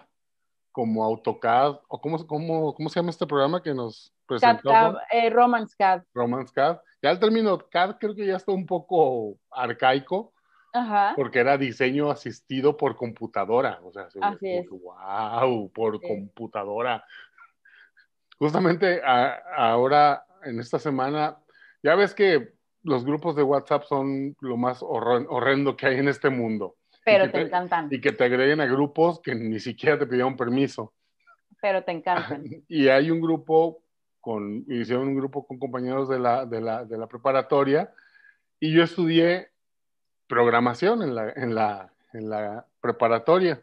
como 0.72 1.04
AutoCAD, 1.04 1.80
o 1.88 2.00
cómo, 2.00 2.26
cómo, 2.26 2.74
cómo 2.74 2.88
se 2.88 2.98
llama 2.98 3.10
este 3.10 3.26
programa 3.26 3.62
que 3.62 3.74
nos 3.74 4.12
presentó. 4.26 4.70
CAD, 4.70 4.94
eh, 5.12 5.30
Romance 5.30 5.74
CAD. 5.78 6.02
Romance 6.14 6.52
CAD. 6.52 6.78
Ya 7.02 7.10
el 7.10 7.20
término 7.20 7.58
CAD 7.58 7.96
creo 8.00 8.14
que 8.14 8.26
ya 8.26 8.36
está 8.36 8.52
un 8.52 8.66
poco 8.66 9.36
arcaico 9.50 10.32
porque 11.16 11.40
era 11.40 11.58
diseño 11.58 12.10
asistido 12.10 12.76
por 12.76 12.96
computadora. 12.96 13.80
O 13.84 13.92
sea, 13.92 14.08
wow, 14.70 15.70
por 15.70 16.00
computadora. 16.00 17.04
Justamente 18.38 19.02
ahora, 19.04 20.24
en 20.44 20.58
esta 20.58 20.78
semana, 20.78 21.38
ya 21.82 21.94
ves 21.94 22.14
que 22.14 22.54
los 22.82 23.04
grupos 23.04 23.36
de 23.36 23.42
WhatsApp 23.42 23.84
son 23.84 24.34
lo 24.40 24.56
más 24.56 24.78
horrendo 24.82 25.76
que 25.76 25.86
hay 25.86 25.98
en 25.98 26.08
este 26.08 26.30
mundo. 26.30 26.76
Pero 27.04 27.30
te, 27.30 27.40
encantan. 27.42 27.88
Y 27.90 28.00
que 28.00 28.12
te 28.12 28.24
agreguen 28.24 28.60
a 28.60 28.66
grupos 28.66 29.20
que 29.20 29.34
ni 29.34 29.58
siquiera 29.58 29.98
te 29.98 30.06
pidieron 30.06 30.36
permiso. 30.36 30.92
Pero 31.60 31.82
te 31.82 31.92
encantan. 31.92 32.44
Y 32.68 32.88
hay 32.88 33.10
un 33.10 33.20
grupo 33.20 33.82
con, 34.20 34.64
hicieron 34.68 35.08
un 35.08 35.16
grupo 35.16 35.46
con 35.46 35.58
compañeros 35.58 36.08
de 36.08 36.18
la, 36.18 36.46
de 36.46 36.60
la, 36.60 36.84
de 36.84 36.96
la 36.96 37.08
preparatoria 37.08 37.92
y 38.60 38.72
yo 38.72 38.84
estudié 38.84 39.50
programación 40.28 41.02
en 41.02 41.14
la, 41.16 41.30
en 41.30 41.54
la, 41.54 41.92
en 42.12 42.30
la 42.30 42.66
preparatoria. 42.80 43.62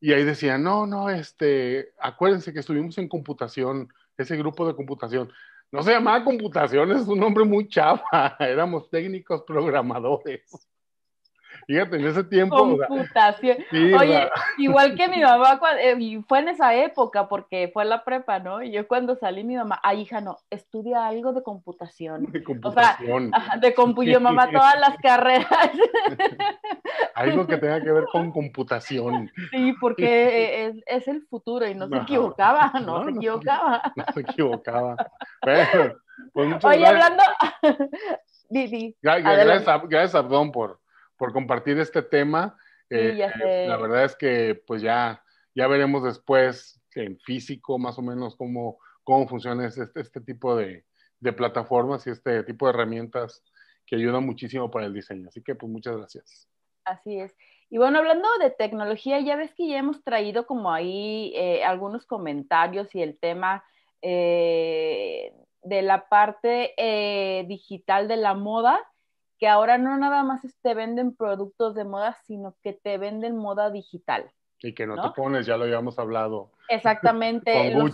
Y 0.00 0.12
ahí 0.12 0.24
decían, 0.24 0.64
no, 0.64 0.84
no, 0.86 1.10
este, 1.10 1.92
acuérdense 2.00 2.52
que 2.52 2.58
estuvimos 2.58 2.98
en 2.98 3.08
computación, 3.08 3.88
ese 4.16 4.36
grupo 4.36 4.66
de 4.66 4.74
computación. 4.74 5.30
No 5.70 5.82
se 5.82 5.92
llamaba 5.92 6.24
computación, 6.24 6.90
es 6.90 7.06
un 7.06 7.20
nombre 7.20 7.44
muy 7.44 7.68
chava, 7.68 8.02
éramos 8.40 8.90
técnicos 8.90 9.42
programadores. 9.42 10.42
Fíjate, 11.66 11.96
en 11.96 12.06
ese 12.06 12.24
tiempo. 12.24 12.56
Computación. 12.56 13.58
Oye, 13.72 14.28
igual 14.58 14.94
que 14.94 15.08
mi 15.08 15.20
mamá, 15.20 15.60
eh, 15.80 15.96
y 15.98 16.22
fue 16.22 16.40
en 16.40 16.48
esa 16.48 16.74
época, 16.74 17.28
porque 17.28 17.70
fue 17.72 17.84
la 17.84 18.04
prepa, 18.04 18.38
¿no? 18.38 18.62
Y 18.62 18.72
yo 18.72 18.86
cuando 18.86 19.16
salí, 19.16 19.44
mi 19.44 19.56
mamá, 19.56 19.80
ay, 19.82 20.02
hija, 20.02 20.20
no, 20.20 20.38
estudia 20.50 21.06
algo 21.06 21.32
de 21.32 21.42
computación. 21.42 22.30
De 22.32 22.42
computación. 22.42 23.32
O 23.34 23.40
sea, 23.40 23.56
de 23.60 23.74
compu, 23.74 24.02
yo, 24.04 24.20
mamá, 24.20 24.50
todas 24.50 24.78
las 24.78 24.96
carreras. 24.98 25.48
algo 27.14 27.46
que 27.46 27.56
tenga 27.56 27.80
que 27.80 27.92
ver 27.92 28.04
con 28.10 28.30
computación. 28.30 29.30
Sí, 29.50 29.74
porque 29.80 30.66
es, 30.66 30.76
es 30.86 31.08
el 31.08 31.22
futuro 31.22 31.66
y 31.66 31.74
no 31.74 31.88
se 31.88 31.96
equivocaba, 31.96 32.72
no, 32.84 33.04
se 33.04 33.10
equivocaba. 33.10 33.92
No 33.96 34.04
se 34.12 34.20
equivocaba. 34.20 34.96
Pero, 35.40 35.96
pues 36.32 36.64
Oye, 36.64 36.86
hablando. 36.86 37.22
gracias, 39.02 39.82
gracias, 39.88 40.14
Abdón, 40.14 40.52
por 40.52 40.83
por 41.24 41.32
compartir 41.32 41.78
este 41.78 42.02
tema. 42.02 42.54
Eh, 42.90 43.16
la 43.66 43.78
verdad 43.78 44.04
es 44.04 44.14
que 44.14 44.62
pues 44.66 44.82
ya, 44.82 45.24
ya 45.54 45.66
veremos 45.68 46.04
después 46.04 46.82
en 46.94 47.18
físico 47.18 47.78
más 47.78 47.98
o 47.98 48.02
menos 48.02 48.36
cómo, 48.36 48.76
cómo 49.04 49.26
funciona 49.26 49.66
este, 49.66 49.86
este 49.94 50.20
tipo 50.20 50.54
de, 50.54 50.84
de, 51.20 51.32
plataformas 51.32 52.06
y 52.06 52.10
este 52.10 52.42
tipo 52.42 52.66
de 52.66 52.74
herramientas 52.74 53.42
que 53.86 53.96
ayudan 53.96 54.26
muchísimo 54.26 54.70
para 54.70 54.84
el 54.84 54.92
diseño. 54.92 55.28
Así 55.28 55.42
que 55.42 55.54
pues 55.54 55.72
muchas 55.72 55.96
gracias. 55.96 56.46
Así 56.84 57.18
es. 57.18 57.34
Y 57.70 57.78
bueno, 57.78 58.00
hablando 58.00 58.28
de 58.38 58.50
tecnología, 58.50 59.18
ya 59.20 59.36
ves 59.36 59.54
que 59.54 59.66
ya 59.66 59.78
hemos 59.78 60.04
traído 60.04 60.46
como 60.46 60.70
ahí 60.70 61.32
eh, 61.36 61.64
algunos 61.64 62.04
comentarios 62.04 62.94
y 62.94 63.00
el 63.00 63.18
tema 63.18 63.64
eh, 64.02 65.32
de 65.62 65.80
la 65.80 66.06
parte 66.06 66.74
digital 67.48 68.08
de 68.08 68.18
la 68.18 68.34
moda 68.34 68.78
que 69.38 69.48
ahora 69.48 69.78
no 69.78 69.96
nada 69.96 70.22
más 70.22 70.42
te 70.62 70.74
venden 70.74 71.14
productos 71.14 71.74
de 71.74 71.84
moda, 71.84 72.16
sino 72.24 72.56
que 72.62 72.72
te 72.72 72.98
venden 72.98 73.36
moda 73.36 73.70
digital. 73.70 74.30
Y 74.60 74.74
que 74.74 74.86
no, 74.86 75.00
te 75.00 75.10
pones, 75.14 75.46
ya 75.46 75.56
lo 75.56 75.64
habíamos 75.64 75.98
hablado. 75.98 76.52
Exactamente. 76.68 77.74
Los 77.74 77.92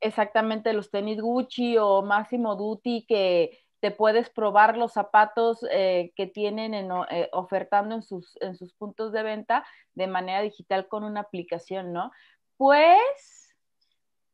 exactamente, 0.00 0.72
los 0.72 0.90
tenis 0.90 1.20
Gucci 1.20 1.76
o 1.78 2.02
Máximo 2.02 2.56
Duty 2.56 3.04
que 3.06 3.58
te 3.80 3.90
puedes 3.90 4.30
probar 4.30 4.76
los 4.76 4.92
zapatos 4.92 5.64
eh, 5.70 6.12
que 6.16 6.26
tienen 6.26 6.74
eh, 6.74 7.28
ofertando 7.32 7.94
en 7.94 8.02
sus, 8.02 8.36
en 8.40 8.56
sus 8.56 8.72
puntos 8.72 9.12
de 9.12 9.22
venta 9.22 9.66
de 9.94 10.06
manera 10.06 10.42
digital 10.42 10.88
con 10.88 11.04
una 11.04 11.20
aplicación, 11.20 11.92
¿no? 11.92 12.10
Pues 12.56 13.54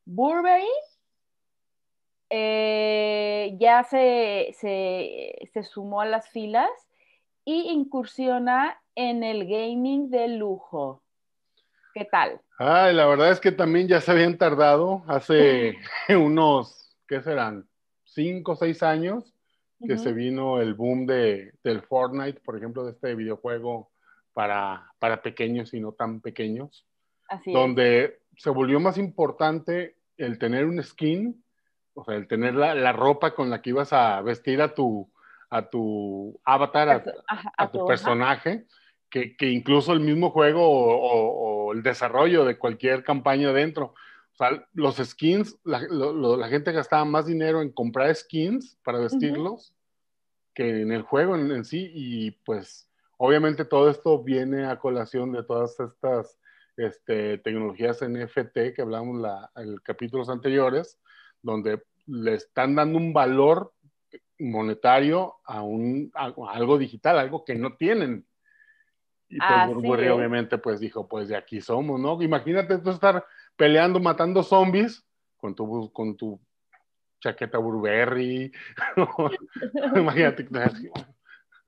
Burberry 0.04 0.68
eh, 2.34 3.54
ya 3.58 3.84
se, 3.84 4.54
se, 4.58 5.62
sumó 5.62 6.00
a 6.00 6.06
las 6.06 6.30
filas 6.30 6.70
y 7.44 7.70
incursiona 7.70 8.80
en 8.94 9.22
el 9.22 9.46
gaming 9.46 10.08
de 10.08 10.28
lujo. 10.28 11.02
¿Qué 11.92 12.06
tal? 12.06 12.40
Ay, 12.58 12.94
la 12.94 13.06
verdad 13.06 13.32
es 13.32 13.38
que 13.38 13.52
también 13.52 13.86
ya 13.86 14.00
se 14.00 14.12
habían 14.12 14.38
tardado 14.38 15.04
hace 15.08 15.74
unos, 16.08 16.96
¿qué 17.06 17.20
serán? 17.20 17.68
Cinco 18.06 18.52
o 18.52 18.56
seis 18.56 18.82
años 18.82 19.34
que 19.86 19.98
se 19.98 20.12
vino 20.12 20.60
el 20.60 20.74
boom 20.74 21.06
de, 21.06 21.52
del 21.64 21.82
Fortnite, 21.82 22.40
por 22.40 22.56
ejemplo, 22.56 22.84
de 22.84 22.92
este 22.92 23.14
videojuego 23.14 23.90
para, 24.32 24.90
para 25.00 25.20
pequeños 25.20 25.74
y 25.74 25.80
no 25.80 25.92
tan 25.92 26.20
pequeños, 26.20 26.86
Así 27.28 27.52
donde 27.52 28.20
se 28.36 28.48
volvió 28.50 28.78
más 28.78 28.96
importante 28.96 29.96
el 30.16 30.38
tener 30.38 30.66
un 30.66 30.80
skin 30.82 31.41
o 31.94 32.04
sea, 32.04 32.14
el 32.14 32.26
tener 32.26 32.54
la, 32.54 32.92
ropa 32.92 33.34
con 33.34 33.50
la 33.50 33.62
que 33.62 33.70
ibas 33.70 33.92
a 33.92 34.20
vestir 34.22 34.62
a 34.62 34.74
tu, 34.74 35.10
a 35.50 35.68
tu 35.68 36.40
avatar, 36.44 37.04
a, 37.56 37.70
tu 37.70 37.86
personaje, 37.86 38.66
que, 39.10 39.36
incluso 39.40 39.92
el 39.92 40.00
mismo 40.00 40.30
juego 40.30 40.62
o, 40.64 41.72
el 41.72 41.82
desarrollo 41.82 42.44
de 42.44 42.58
cualquier 42.58 43.04
campaña 43.04 43.52
dentro. 43.52 43.94
O 44.32 44.36
sea, 44.36 44.66
los 44.72 44.96
skins, 44.96 45.58
la, 45.64 46.48
gente 46.48 46.72
gastaba 46.72 47.04
más 47.04 47.26
dinero 47.26 47.60
en 47.62 47.70
comprar 47.70 48.14
skins 48.14 48.78
para 48.82 48.98
vestirlos 48.98 49.74
que 50.54 50.82
en 50.82 50.92
el 50.92 51.02
juego 51.02 51.36
en, 51.36 51.64
sí. 51.64 51.90
Y 51.94 52.30
pues, 52.30 52.90
obviamente 53.18 53.64
todo 53.64 53.90
esto 53.90 54.22
viene 54.22 54.66
a 54.66 54.78
colación 54.78 55.32
de 55.32 55.42
todas 55.42 55.78
estas 55.80 56.38
este, 56.76 57.38
tecnologías 57.38 58.02
NFT 58.02 58.74
que 58.74 58.82
hablamos 58.82 59.22
en 59.56 59.76
capítulos 59.78 60.28
anteriores, 60.28 60.98
donde 61.42 61.82
le 62.06 62.34
están 62.34 62.74
dando 62.74 62.98
un 62.98 63.12
valor 63.12 63.72
monetario 64.38 65.36
a, 65.44 65.62
un, 65.62 66.10
algo 66.14 66.78
digital, 66.78 67.18
algo 67.18 67.44
que 67.44 67.54
no 67.54 67.76
tienen. 67.76 68.26
Y 69.28 69.38
pues 69.38 69.74
Burberry 69.74 70.08
obviamente 70.08 70.58
pues 70.58 70.80
dijo, 70.80 71.08
pues 71.08 71.28
de 71.28 71.36
aquí 71.36 71.60
somos, 71.60 71.98
¿no? 72.00 72.20
Imagínate 72.20 72.78
tú 72.78 72.90
estar 72.90 73.24
peleando, 73.56 73.98
matando 73.98 74.42
zombies 74.42 75.04
con 75.38 75.54
tu, 75.54 75.90
con 75.92 76.16
tu 76.16 76.40
chaqueta 77.20 77.58
Burberry, 77.58 78.52
imagínate 79.96 80.46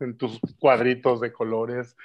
en 0.01 0.19
tus 0.19 0.41
cuadritos 0.59 1.21
de 1.21 1.33
colores. 1.33 1.97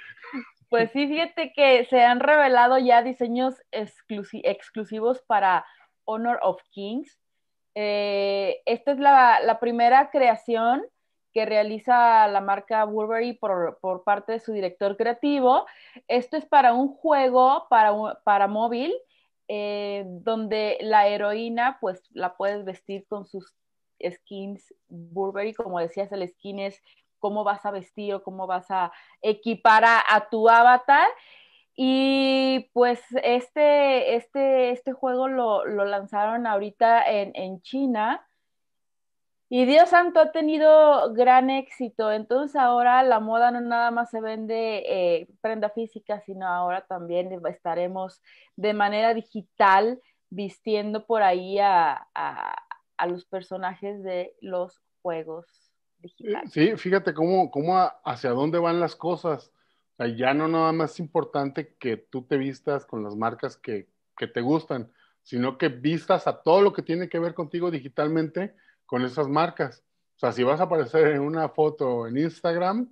Pues 0.70 0.92
sí, 0.92 1.08
fíjate 1.08 1.52
que 1.54 1.86
se 1.86 2.04
han 2.04 2.20
revelado 2.20 2.78
ya 2.78 3.02
diseños 3.02 3.56
exclusivos 3.72 5.22
para 5.24 5.66
Honor 6.06 6.40
of 6.42 6.62
Kings, 6.70 7.20
eh, 7.82 8.62
esta 8.66 8.92
es 8.92 9.00
la, 9.00 9.58
primera 9.62 10.10
creación 10.10 10.84
que 11.32 11.46
realiza 11.46 12.28
la 12.28 12.42
marca 12.42 12.84
Burberry 12.84 13.32
por, 13.32 13.80
parte 14.04 14.34
de 14.34 14.42
su 14.42 14.52
director 14.52 14.98
creativo. 14.98 15.66
Esto 16.10 16.36
es 16.36 16.46
para 16.46 16.74
un 16.74 16.90
juego 16.90 17.68
para, 17.70 17.94
para 18.26 18.48
móvil, 18.48 18.94
eh, 19.48 20.04
donde 20.06 20.78
la 20.82 21.08
heroína 21.08 21.78
pues 21.80 22.04
la 22.12 22.36
puedes 22.36 22.66
vestir 22.66 23.08
con 23.08 23.26
sus 23.26 23.56
skins 24.06 24.74
Burberry, 24.90 25.54
como 25.54 25.80
decías, 25.80 26.12
el 26.12 26.28
skin 26.28 26.60
es 26.60 26.82
cómo 27.20 27.46
vas 27.46 27.66
a 27.66 27.72
vestir 27.72 28.14
o 28.14 28.24
cómo 28.24 28.46
vas 28.46 28.70
a 28.72 28.92
equipar 29.22 29.86
a, 29.86 30.28
tu 30.30 30.50
avatar. 30.50 31.08
Y 31.82 32.70
pues 32.74 33.00
este, 33.24 34.18
este, 34.18 34.72
este 34.72 34.92
juego 34.92 35.30
lo, 35.30 35.64
lanzaron 35.66 36.46
ahorita 36.46 37.10
en, 37.10 37.32
en 37.36 37.62
China 37.62 38.28
y 39.48 39.66
Dios 39.66 39.90
santo 39.90 40.20
ha 40.20 40.34
tenido 40.34 41.14
gran 41.14 41.50
éxito. 41.50 42.12
Entonces 42.12 42.58
ahora 42.58 43.02
la 43.04 43.22
moda 43.22 43.50
no 43.52 43.62
nada 43.62 43.92
más 43.92 44.10
se 44.10 44.20
vende 44.20 44.84
eh, 44.86 45.28
prenda 45.40 45.70
física, 45.70 46.20
sino 46.20 46.48
ahora 46.48 46.86
también 46.86 47.32
estaremos 47.48 48.22
de 48.58 48.74
manera 48.74 49.14
digital 49.14 50.02
vistiendo 50.30 51.06
por 51.06 51.24
ahí 51.24 51.60
a, 51.60 52.06
los 53.08 53.24
personajes 53.24 54.04
de 54.04 54.36
los 54.42 54.82
juegos 55.02 55.46
digitales. 56.00 56.52
Sí, 56.52 56.76
fíjate 56.76 57.14
cómo, 57.14 57.50
cómo 57.50 57.90
hacia 58.04 58.32
dónde 58.32 58.60
van 58.60 58.82
las 58.82 58.98
cosas. 58.98 59.54
Ya 60.08 60.34
no 60.34 60.48
nada 60.48 60.72
más 60.72 60.92
es 60.94 61.00
importante 61.00 61.76
que 61.80 61.98
tú 61.98 62.24
te 62.24 62.38
vistas 62.38 62.86
con 62.86 63.04
las 63.04 63.16
marcas 63.16 63.58
que, 63.58 63.88
que 64.18 64.28
te 64.28 64.42
gustan, 64.42 64.92
sino 65.24 65.58
que 65.58 65.70
vistas 65.70 66.28
a 66.28 66.42
todo 66.42 66.62
lo 66.62 66.74
que 66.74 66.82
tiene 66.82 67.10
que 67.10 67.20
ver 67.20 67.34
contigo 67.34 67.70
digitalmente 67.70 68.56
con 68.86 69.04
esas 69.04 69.28
marcas. 69.28 69.84
O 70.16 70.20
sea, 70.20 70.32
si 70.32 70.44
vas 70.44 70.60
a 70.60 70.64
aparecer 70.64 71.08
en 71.08 71.22
una 71.22 71.50
foto 71.50 72.08
en 72.08 72.18
Instagram, 72.18 72.90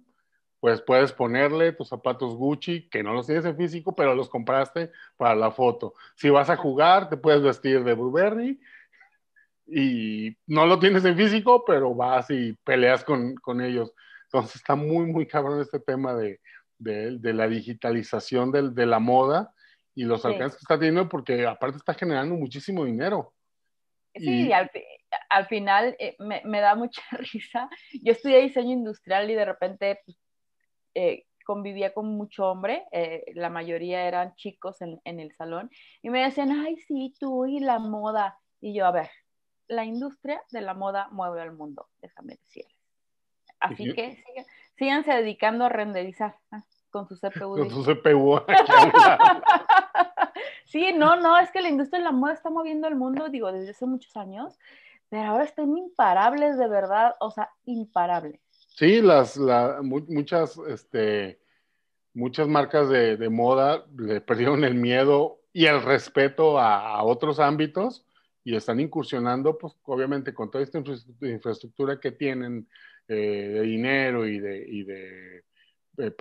pues 0.60 0.82
puedes 0.82 1.12
ponerle 1.12 1.74
tus 1.74 1.89
zapatos 1.89 2.36
Gucci, 2.36 2.89
que 2.89 3.03
no 3.03 3.14
los 3.14 3.28
tienes 3.28 3.45
en 3.45 3.58
físico, 3.58 3.95
pero 3.95 4.16
los 4.16 4.30
compraste 4.30 4.91
para 5.16 5.36
la 5.36 5.51
foto. 5.51 5.93
Si 6.16 6.30
vas 6.30 6.49
a 6.49 6.58
jugar, 6.58 7.10
te 7.10 7.18
puedes 7.18 7.41
vestir 7.41 7.84
de 7.84 7.93
Burberry 7.93 8.60
y 9.68 10.36
no 10.47 10.66
lo 10.66 10.80
tienes 10.80 11.05
en 11.05 11.18
físico, 11.18 11.64
pero 11.66 11.93
vas 11.93 12.30
y 12.30 12.53
peleas 12.64 13.03
con, 13.03 13.62
ellos. 13.62 13.93
Entonces 14.26 14.55
está 14.55 14.76
muy, 14.76 15.05
muy 15.05 15.28
cabrón 15.28 15.62
este 15.62 15.80
tema 15.80 16.16
de, 16.16 16.39
la 16.80 17.47
digitalización 17.47 18.51
de, 18.51 18.86
la 18.86 18.99
moda 18.99 19.53
y 19.95 20.03
los 20.03 20.25
alcances 20.25 20.57
que 20.57 20.63
está 20.63 20.78
teniendo, 20.78 21.09
porque 21.09 21.45
aparte 21.45 21.78
está 21.78 21.93
generando 21.93 22.36
muchísimo 22.36 22.86
dinero. 22.86 23.34
Sí, 24.13 24.51
al, 24.51 24.71
al, 25.30 25.45
final 25.47 25.95
eh, 25.99 26.15
me, 26.19 26.59
da 26.59 26.75
mucha 26.75 27.01
risa. 27.34 27.69
Yo 28.01 28.11
estudié 28.11 28.41
diseño 28.41 28.73
industrial 28.73 29.30
y 29.30 29.36
de 29.36 29.45
repente 29.45 30.01
pues, 30.05 30.17
eh, 30.95 31.25
convivía 31.47 31.93
con 31.93 32.07
mucho 32.07 32.45
hombre, 32.45 32.84
eh, 32.91 33.23
la 33.34 33.49
mayoría 33.49 34.05
eran 34.05 34.36
chicos 34.36 34.82
en, 34.82 34.99
el 35.05 35.32
salón, 35.34 35.71
y 36.01 36.09
me 36.09 36.21
decían, 36.21 36.51
ay, 36.51 36.75
sí, 36.75 37.15
tú 37.17 37.45
y 37.45 37.59
la 37.59 37.80
moda. 37.80 38.38
Y 38.59 38.73
yo, 38.73 38.86
a 38.86 38.91
ver, 38.91 39.09
la 39.69 39.86
industria 39.86 40.43
de 40.51 40.59
la 40.59 40.73
moda 40.73 41.07
mueve 41.11 41.41
al 41.41 41.53
mundo, 41.53 41.88
déjame 42.01 42.36
decirles. 42.36 42.75
Así 43.61 43.93
que 43.93 44.21
síganse 44.78 45.11
dedicando 45.11 45.65
a 45.65 45.69
renderizar 45.69 46.38
ah, 46.51 46.63
con 46.89 47.07
su 47.07 47.15
CPU. 47.19 47.55
Con 47.55 47.69
su 47.69 47.84
CPU. 47.84 48.41
Sí, 50.67 50.91
no, 50.93 51.15
no, 51.15 51.39
es 51.39 51.49
que 51.49 51.61
la 51.61 51.69
industria 51.69 51.99
de 51.99 52.05
la 52.05 52.11
moda 52.11 52.34
está 52.34 52.49
moviendo 52.49 52.89
el 52.89 52.95
mundo, 52.95 53.30
digo, 53.30 53.51
desde 53.53 53.71
hace 53.71 53.86
muchos 53.86 54.15
años, 54.17 54.59
pero 55.07 55.23
ahora 55.23 55.45
están 55.45 55.78
imparables 55.78 56.57
de 56.57 56.67
verdad, 56.67 57.15
o 57.21 57.32
sea, 57.32 57.49
imparables. 57.63 58.41
Sí, 58.75 59.01
las, 59.01 59.39
muchas, 59.82 60.59
este, 60.67 61.39
muchas 62.13 62.49
marcas 62.49 62.89
de, 62.89 63.30
moda 63.30 63.86
le 63.97 64.19
perdieron 64.21 64.65
el 64.65 64.75
miedo 64.75 65.39
y 65.53 65.65
el 65.67 65.82
respeto 65.82 66.59
a, 66.59 67.01
otros 67.03 67.39
ámbitos 67.39 68.05
y 68.43 68.53
están 68.53 68.82
incursionando, 68.82 69.57
pues 69.57 69.73
obviamente 69.84 70.34
con 70.34 70.51
toda 70.51 70.65
esta 70.65 70.84
infraestructura 71.21 71.99
que 71.99 72.11
tienen 72.11 72.67
eh, 73.08 73.49
de 73.53 73.62
dinero 73.62 74.26
y 74.26 74.39
de, 74.39 74.66
y 74.68 74.84
de 74.84 75.38
eh, 75.97 76.16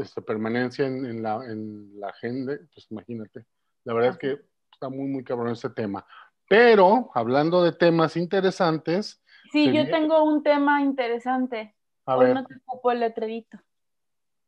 este, 0.00 0.22
permanencia 0.22 0.86
en, 0.86 1.04
en, 1.04 1.22
la, 1.22 1.44
en 1.44 2.00
la 2.00 2.08
agenda, 2.08 2.58
pues 2.72 2.86
imagínate. 2.90 3.44
La 3.84 3.94
verdad 3.94 4.12
es 4.12 4.18
que 4.18 4.40
está 4.72 4.88
muy, 4.88 5.08
muy 5.08 5.24
cabrón 5.24 5.52
ese 5.52 5.70
tema. 5.70 6.06
Pero, 6.48 7.10
hablando 7.14 7.62
de 7.62 7.72
temas 7.72 8.16
interesantes. 8.16 9.22
Sí, 9.52 9.72
yo 9.72 9.88
tengo 9.90 10.22
un 10.22 10.42
tema 10.42 10.80
interesante. 10.82 11.74
A 12.06 12.16
Hoy 12.16 12.26
ver. 12.26 12.34
no 12.34 12.44
te 12.44 12.54
ocupo 12.56 12.92
el 12.92 13.00
letrerito. 13.00 13.58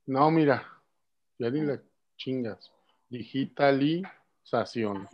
No, 0.06 0.30
mira, 0.30 0.62
ya 1.38 1.50
ni 1.50 1.62
le 1.62 1.80
chingas. 2.16 2.70
Digitalización. 3.08 5.08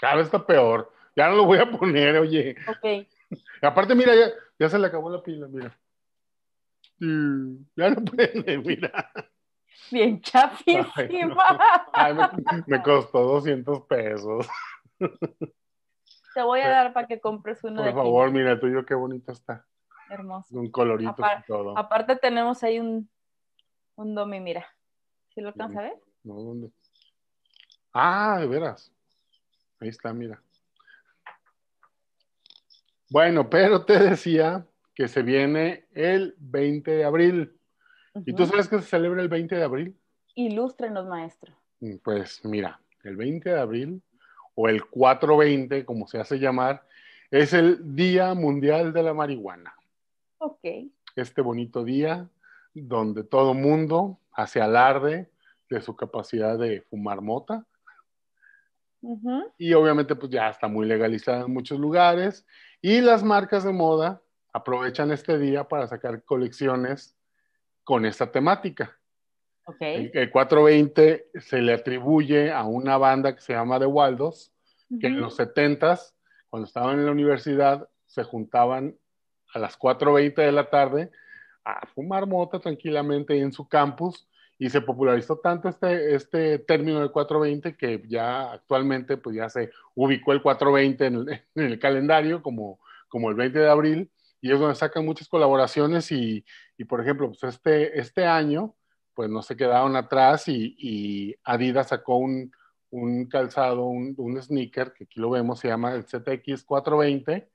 Cada 0.00 0.16
vez 0.16 0.26
está 0.26 0.44
peor. 0.44 0.92
Ya 1.16 1.28
no 1.28 1.36
lo 1.36 1.46
voy 1.46 1.58
a 1.58 1.70
poner, 1.70 2.18
oye. 2.18 2.56
Ok. 2.68 3.06
Aparte, 3.62 3.94
mira, 3.94 4.12
ya, 4.14 4.26
ya 4.58 4.68
se 4.68 4.78
le 4.78 4.86
acabó 4.86 5.10
la 5.10 5.22
pila, 5.22 5.48
mira. 5.48 5.76
Ya 7.00 7.90
no 7.90 8.04
puede, 8.04 8.58
mira 8.58 9.12
bien 9.90 10.20
chafísima. 10.20 11.44
me, 12.66 12.82
costó 12.82 13.20
200 13.20 13.82
pesos. 13.82 14.46
Te 16.34 16.42
voy 16.42 16.60
a 16.60 16.68
dar 16.68 16.92
para 16.92 17.06
que 17.06 17.20
compres 17.20 17.62
uno 17.62 17.82
Por 17.82 17.94
favor, 17.94 18.30
mira 18.30 18.52
el 18.52 18.60
tuyo 18.60 18.84
qué 18.84 18.94
bonito 18.94 19.32
está. 19.32 19.64
Hermoso. 20.10 20.58
Un 20.58 20.70
colorito 20.70 21.14
y 21.18 21.46
todo. 21.46 21.78
Aparte 21.78 22.16
tenemos 22.16 22.62
ahí 22.62 22.78
un, 22.78 23.08
un 23.96 24.14
domi, 24.14 24.40
mira. 24.40 24.66
¿Sí 25.34 25.40
lo 25.40 25.48
alcanza 25.48 25.80
a 25.80 25.82
ver? 25.82 25.94
No, 26.22 26.34
¿dónde? 26.34 26.70
Ah, 27.92 28.38
de 28.40 28.46
veras. 28.46 28.92
Ahí 29.80 29.88
está, 29.88 30.12
mira. 30.12 30.40
Bueno, 33.14 33.48
pero 33.48 33.84
te 33.84 33.96
decía 33.96 34.66
que 34.92 35.06
se 35.06 35.22
viene 35.22 35.84
el 35.92 36.34
20 36.36 36.90
de 36.90 37.04
abril. 37.04 37.56
¿Y 38.26 38.32
tú 38.32 38.44
sabes 38.44 38.66
que 38.66 38.80
se 38.80 38.86
celebra 38.86 39.22
el 39.22 39.28
20 39.28 39.54
de 39.54 39.62
abril? 39.62 39.96
Ilústrenos, 40.34 41.06
maestro. 41.06 41.54
Mm, 41.78 41.98
pues 42.02 42.44
mira, 42.44 42.80
el 43.04 43.14
20 43.14 43.50
de 43.50 43.60
abril, 43.60 44.02
o 44.56 44.68
el 44.68 44.84
420, 44.86 45.84
como 45.84 46.08
se 46.08 46.18
hace 46.18 46.40
llamar, 46.40 46.88
es 47.30 47.52
el 47.52 47.94
Día 47.94 48.34
Mundial 48.34 48.92
de 48.92 49.04
la 49.04 49.14
Marihuana. 49.14 49.76
Ok. 50.38 50.64
Este 51.14 51.40
bonito 51.40 51.84
día 51.84 52.28
donde 52.74 53.22
todo 53.22 53.54
mundo 53.54 54.18
hace 54.32 54.60
alarde 54.60 55.30
de 55.70 55.80
su 55.80 55.94
capacidad 55.94 56.58
de 56.58 56.80
fumar 56.80 57.20
mota. 57.20 57.64
Y 59.58 59.72
obviamente 59.74 60.14
pues 60.14 60.30
ya 60.30 60.48
está 60.48 60.68
muy 60.68 60.86
legalizada 60.86 61.44
en 61.44 61.52
muchos 61.52 61.78
lugares. 61.78 62.46
Y 62.80 63.00
las 63.00 63.22
marcas 63.22 63.64
de 63.64 63.72
moda 63.72 64.22
aprovechan 64.52 65.10
este 65.10 65.38
día 65.38 65.64
para 65.64 65.86
sacar 65.86 66.22
colecciones 66.24 67.16
con 67.82 68.06
esta 68.06 68.30
temática. 68.30 68.96
Okay. 69.66 70.10
El, 70.12 70.30
420 70.30 71.30
se 71.40 71.62
le 71.62 71.72
atribuye 71.72 72.52
a 72.52 72.64
una 72.64 72.98
banda 72.98 73.34
que 73.34 73.40
se 73.40 73.54
llama 73.54 73.78
The 73.78 73.86
Waldos, 73.86 74.52
que 75.00 75.06
en 75.06 75.20
los 75.20 75.38
70s, 75.38 76.12
cuando 76.50 76.66
estaban 76.66 76.98
en 76.98 77.06
la 77.06 77.12
universidad, 77.12 77.88
se 78.06 78.22
juntaban 78.22 78.96
a 79.54 79.58
las 79.58 79.78
4.20 79.78 80.34
de 80.34 80.52
la 80.52 80.68
tarde 80.68 81.10
a 81.64 81.86
fumar 81.86 82.26
mota 82.26 82.60
tranquilamente 82.60 83.38
en 83.38 83.52
su 83.52 83.66
campus 83.66 84.28
y 84.58 84.70
se 84.70 84.80
popularizó 84.80 85.38
tanto 85.38 85.68
este, 85.68 86.14
este 86.14 86.58
término 86.60 87.00
del 87.00 87.10
420 87.10 87.76
que 87.76 88.02
ya 88.06 88.52
actualmente 88.52 89.16
pues 89.16 89.36
ya 89.36 89.48
se 89.48 89.70
ubicó 89.94 90.32
el 90.32 90.42
420 90.42 91.06
en 91.06 91.14
el, 91.14 91.28
en 91.54 91.64
el 91.64 91.78
calendario 91.78 92.42
como, 92.42 92.78
como 93.08 93.30
el 93.30 93.36
20 93.36 93.58
de 93.58 93.70
abril 93.70 94.10
y 94.44 94.52
es 94.52 94.60
donde 94.60 94.74
sacan 94.74 95.06
muchas 95.06 95.26
colaboraciones 95.26 96.12
y, 96.12 96.44
y 96.76 96.84
por 96.84 97.00
ejemplo, 97.00 97.28
pues 97.28 97.42
este, 97.44 97.98
este 97.98 98.26
año, 98.26 98.74
pues 99.14 99.30
no 99.30 99.40
se 99.40 99.56
quedaron 99.56 99.96
atrás 99.96 100.48
y, 100.48 100.76
y 100.78 101.34
Adidas 101.44 101.88
sacó 101.88 102.18
un, 102.18 102.52
un 102.90 103.24
calzado, 103.24 103.86
un, 103.86 104.14
un, 104.18 104.42
sneaker, 104.42 104.92
que 104.92 105.04
aquí 105.04 105.18
lo 105.18 105.30
vemos, 105.30 105.60
se 105.60 105.68
llama 105.68 105.94
el 105.94 106.04
ZX 106.04 106.62
420, 106.62 107.48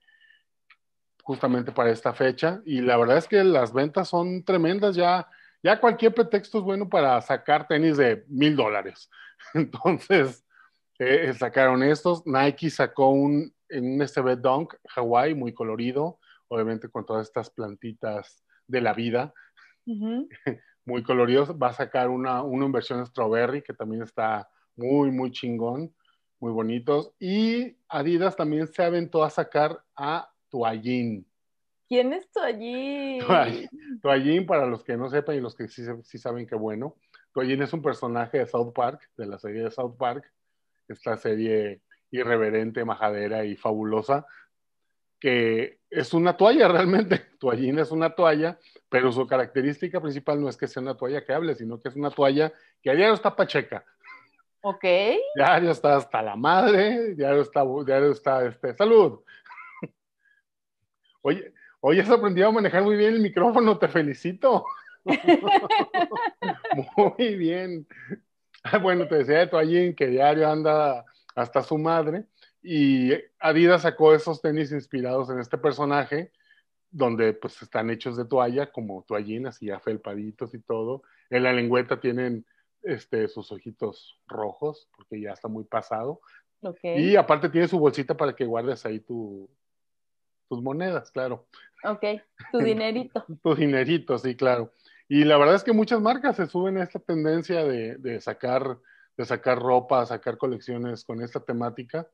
justamente 1.22 1.70
para 1.70 1.90
esta 1.90 2.12
fecha. 2.12 2.60
Y 2.66 2.80
la 2.80 2.96
verdad 2.96 3.18
es 3.18 3.28
que 3.28 3.44
las 3.44 3.72
ventas 3.72 4.08
son 4.08 4.42
tremendas, 4.42 4.96
ya, 4.96 5.28
ya 5.62 5.80
cualquier 5.80 6.14
pretexto 6.14 6.58
es 6.58 6.64
bueno 6.64 6.88
para 6.88 7.20
sacar 7.20 7.66
tenis 7.66 7.96
de 7.96 8.24
mil 8.28 8.56
dólares. 8.56 9.10
Entonces, 9.54 10.44
eh, 10.98 11.32
sacaron 11.34 11.82
estos. 11.82 12.26
Nike 12.26 12.70
sacó 12.70 13.10
un, 13.10 13.54
un 13.70 14.02
SB 14.06 14.36
Dunk 14.36 14.74
Hawaii 14.94 15.34
muy 15.34 15.52
colorido 15.54 16.18
obviamente 16.50 16.88
con 16.88 17.06
todas 17.06 17.28
estas 17.28 17.48
plantitas 17.48 18.44
de 18.66 18.80
la 18.80 18.92
vida, 18.92 19.32
muy 20.84 21.02
coloridos. 21.02 21.50
Va 21.50 21.68
a 21.68 21.72
sacar 21.72 22.08
una, 22.08 22.42
una 22.42 22.66
en 22.66 22.72
versión 22.72 23.06
strawberry 23.06 23.62
que 23.62 23.72
también 23.72 24.02
está 24.02 24.50
muy, 24.76 25.10
muy 25.10 25.30
chingón, 25.30 25.94
muy 26.40 26.52
bonitos. 26.52 27.12
Y 27.18 27.76
Adidas 27.88 28.36
también 28.36 28.66
se 28.66 28.82
aventó 28.82 29.22
a 29.24 29.30
sacar 29.30 29.82
a 29.96 30.32
Toallín. 30.48 31.26
¿Quién 31.90 32.12
es 32.12 32.30
Toallín? 32.30 33.20
Toallín, 34.00 34.46
para 34.46 34.64
los 34.64 34.84
que 34.84 34.96
no 34.96 35.10
sepan 35.10 35.34
y 35.34 35.40
los 35.40 35.56
que 35.56 35.66
sí, 35.66 35.82
sí 36.04 36.18
saben 36.18 36.46
que 36.46 36.54
bueno, 36.54 36.94
Toallín 37.34 37.62
es 37.62 37.72
un 37.72 37.82
personaje 37.82 38.38
de 38.38 38.46
South 38.46 38.72
Park, 38.72 39.10
de 39.16 39.26
la 39.26 39.40
serie 39.40 39.64
de 39.64 39.72
South 39.72 39.96
Park, 39.98 40.32
esta 40.86 41.16
serie 41.16 41.80
irreverente, 42.12 42.84
majadera 42.84 43.44
y 43.44 43.56
fabulosa, 43.56 44.24
que 45.18 45.80
es 45.90 46.14
una 46.14 46.36
toalla 46.36 46.68
realmente. 46.68 47.26
Toallín 47.40 47.80
es 47.80 47.90
una 47.90 48.14
toalla, 48.14 48.56
pero 48.88 49.10
su 49.10 49.26
característica 49.26 50.00
principal 50.00 50.40
no 50.40 50.48
es 50.48 50.56
que 50.56 50.68
sea 50.68 50.82
una 50.82 50.96
toalla 50.96 51.24
que 51.24 51.32
hable, 51.32 51.56
sino 51.56 51.80
que 51.80 51.88
es 51.88 51.96
una 51.96 52.12
toalla 52.12 52.52
que 52.80 52.90
a 52.90 52.94
diario 52.94 53.14
está 53.14 53.34
pacheca. 53.34 53.84
Ok. 54.60 54.84
Diario 55.34 55.72
está 55.72 55.96
hasta 55.96 56.22
la 56.22 56.36
madre, 56.36 57.16
diario 57.16 57.42
está, 57.42 57.64
diario 57.84 58.12
está, 58.12 58.46
este, 58.46 58.76
salud. 58.76 59.24
Oye, 61.22 61.52
hoy 61.80 62.00
has 62.00 62.10
aprendido 62.10 62.48
a 62.48 62.52
manejar 62.52 62.82
muy 62.82 62.96
bien 62.96 63.14
el 63.14 63.20
micrófono, 63.20 63.78
te 63.78 63.88
felicito. 63.88 64.64
muy 66.96 67.36
bien. 67.36 67.86
Ah, 68.62 68.78
bueno, 68.78 69.08
te 69.08 69.16
decía 69.16 69.38
de 69.38 69.46
Toallín 69.46 69.94
que 69.94 70.06
diario 70.06 70.48
anda 70.48 71.04
hasta 71.34 71.62
su 71.62 71.78
madre 71.78 72.26
y 72.62 73.12
Adidas 73.38 73.82
sacó 73.82 74.14
esos 74.14 74.42
tenis 74.42 74.72
inspirados 74.72 75.30
en 75.30 75.38
este 75.38 75.56
personaje, 75.56 76.32
donde 76.90 77.32
pues 77.32 77.62
están 77.62 77.88
hechos 77.90 78.16
de 78.16 78.26
toalla, 78.26 78.70
como 78.70 79.04
toallinas 79.06 79.62
y 79.62 79.66
ya 79.66 79.80
felpaditos 79.80 80.54
y 80.54 80.60
todo. 80.60 81.02
En 81.30 81.44
la 81.44 81.52
lengüeta 81.52 82.00
tienen 82.00 82.44
este, 82.82 83.28
sus 83.28 83.50
ojitos 83.52 84.20
rojos, 84.26 84.88
porque 84.96 85.20
ya 85.20 85.32
está 85.32 85.48
muy 85.48 85.64
pasado. 85.64 86.20
Y 86.82 87.16
aparte 87.16 87.48
tiene 87.48 87.68
su 87.68 87.78
bolsita 87.78 88.16
para 88.16 88.34
que 88.34 88.44
guardes 88.44 88.84
ahí 88.84 89.00
tu, 89.00 89.48
tus 90.50 90.62
monedas, 90.62 91.10
claro. 91.12 91.46
Ok, 91.84 92.04
tu 92.52 92.58
dinerito. 92.58 93.24
tu 93.42 93.54
dinerito, 93.54 94.18
sí, 94.18 94.36
claro. 94.36 94.72
Y 95.08 95.24
la 95.24 95.38
verdad 95.38 95.54
es 95.54 95.64
que 95.64 95.72
muchas 95.72 96.00
marcas 96.00 96.36
se 96.36 96.46
suben 96.46 96.76
a 96.76 96.82
esta 96.82 96.98
tendencia 96.98 97.64
de, 97.64 97.96
de 97.96 98.20
sacar, 98.20 98.78
de 99.16 99.24
sacar 99.24 99.58
ropa, 99.58 100.04
sacar 100.04 100.36
colecciones 100.36 101.04
con 101.04 101.22
esta 101.22 101.40
temática 101.40 102.06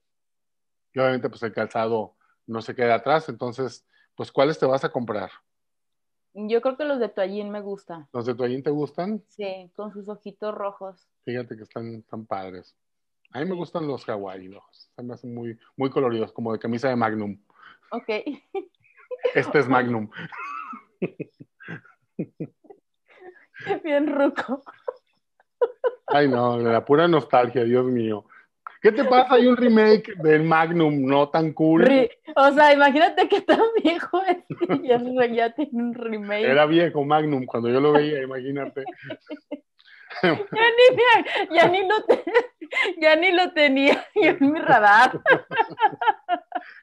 y 0.93 0.99
obviamente 0.99 1.29
pues 1.29 1.43
el 1.43 1.53
calzado 1.53 2.15
no 2.47 2.63
se 2.63 2.75
queda 2.75 2.95
atrás. 2.97 3.29
Entonces, 3.29 3.87
pues 4.15 4.31
¿cuáles 4.31 4.59
te 4.59 4.67
vas 4.67 4.85
a 4.85 4.91
comprar? 4.93 5.31
Yo 6.33 6.61
creo 6.61 6.77
que 6.77 6.85
los 6.85 6.99
de 7.01 7.09
toallín 7.09 7.51
me 7.51 7.61
gustan. 7.61 8.09
¿Los 8.13 8.27
de 8.27 8.35
toallín 8.35 8.63
te 8.63 8.71
gustan? 8.71 9.23
Sí, 9.29 9.71
con 9.75 9.93
sus 9.93 10.09
ojitos 10.09 10.55
rojos. 10.55 11.09
Fíjate 11.25 11.57
que 11.57 11.63
están 11.65 12.03
tan 12.03 12.27
padres. 12.27 12.75
A 13.33 13.41
mí 13.41 13.47
me 13.47 13.55
gustan 13.57 13.87
los 13.87 14.09
Hawaii, 14.09 14.49
los, 14.49 14.91
se 14.95 15.03
me 15.03 15.15
hacen 15.15 15.35
muy, 15.35 15.59
muy 15.77 15.91
coloridos, 15.91 16.33
como 16.33 16.53
de 16.53 16.59
camisa 16.59 16.89
de 16.89 16.97
Magnum. 16.97 17.39
Ok. 17.91 18.09
Este 19.35 19.59
es 19.59 19.69
Magnum. 19.69 20.09
Bien 23.85 24.07
ruco. 24.07 24.63
Ay, 26.07 26.29
no, 26.29 26.59
la 26.59 26.85
pura 26.85 27.09
nostalgia, 27.09 27.65
Dios 27.65 27.85
mío. 27.87 28.27
¿Qué 28.81 28.93
te 28.93 29.05
pasa? 29.05 29.35
Hay 29.35 29.47
un 29.47 29.57
remake 29.57 30.15
del 30.17 30.45
Magnum 30.45 31.07
no 31.07 31.29
tan 31.29 31.53
cool. 31.53 32.09
o 32.37 32.53
sea, 32.53 32.73
imagínate 32.73 33.29
que 33.29 33.41
tan 33.41 33.61
viejo 33.83 34.23
es 34.23 34.39
y 34.83 35.35
ya, 35.35 35.51
tiene 35.51 35.71
un 35.73 35.95
remake. 35.95 36.45
Era 36.45 36.67
viejo 36.67 37.05
Magnum 37.05 37.47
cuando 37.47 37.69
yo 37.69 37.81
lo 37.81 37.93
veía, 37.93 38.23
imagínate. 38.23 38.85
ya, 40.23 40.33
ni, 40.33 41.57
ya, 41.57 41.69
ni 41.69 41.89
lo 41.89 41.95
ya 43.01 43.17
ni 43.17 43.33
lo 43.33 43.53
tenía 43.53 44.07
en 44.15 44.53
mi 44.53 44.61
radar. 44.61 45.21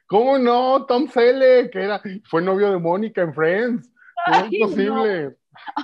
¿Cómo 0.06 0.38
no? 0.38 0.86
Tom 0.86 1.08
Selleck, 1.08 1.72
que 1.72 1.82
era, 1.82 2.00
fue 2.24 2.42
novio 2.42 2.70
de 2.70 2.78
Mónica 2.78 3.22
en 3.22 3.34
Friends. 3.34 3.92
¿Cómo 4.26 4.46
es 4.46 4.60
posible? 4.60 5.36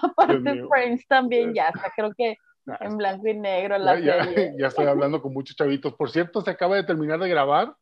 Aparte 0.02 0.64
Friends 0.68 1.06
también 1.06 1.54
ya 1.54 1.68
está, 1.68 1.90
creo 1.94 2.12
que 2.16 2.36
en 2.80 2.96
blanco 2.96 3.26
y 3.26 3.34
negro 3.34 3.78
la 3.78 3.98
ya, 3.98 4.24
Ya, 4.58 4.66
estoy 4.68 4.86
hablando 4.86 5.20
con 5.20 5.32
muchos 5.32 5.56
chavitos. 5.56 5.94
Por 5.94 6.10
cierto, 6.10 6.40
se 6.42 6.50
acaba 6.50 6.76
de 6.76 6.84
terminar 6.84 7.18
de 7.18 7.28
grabar 7.28 7.74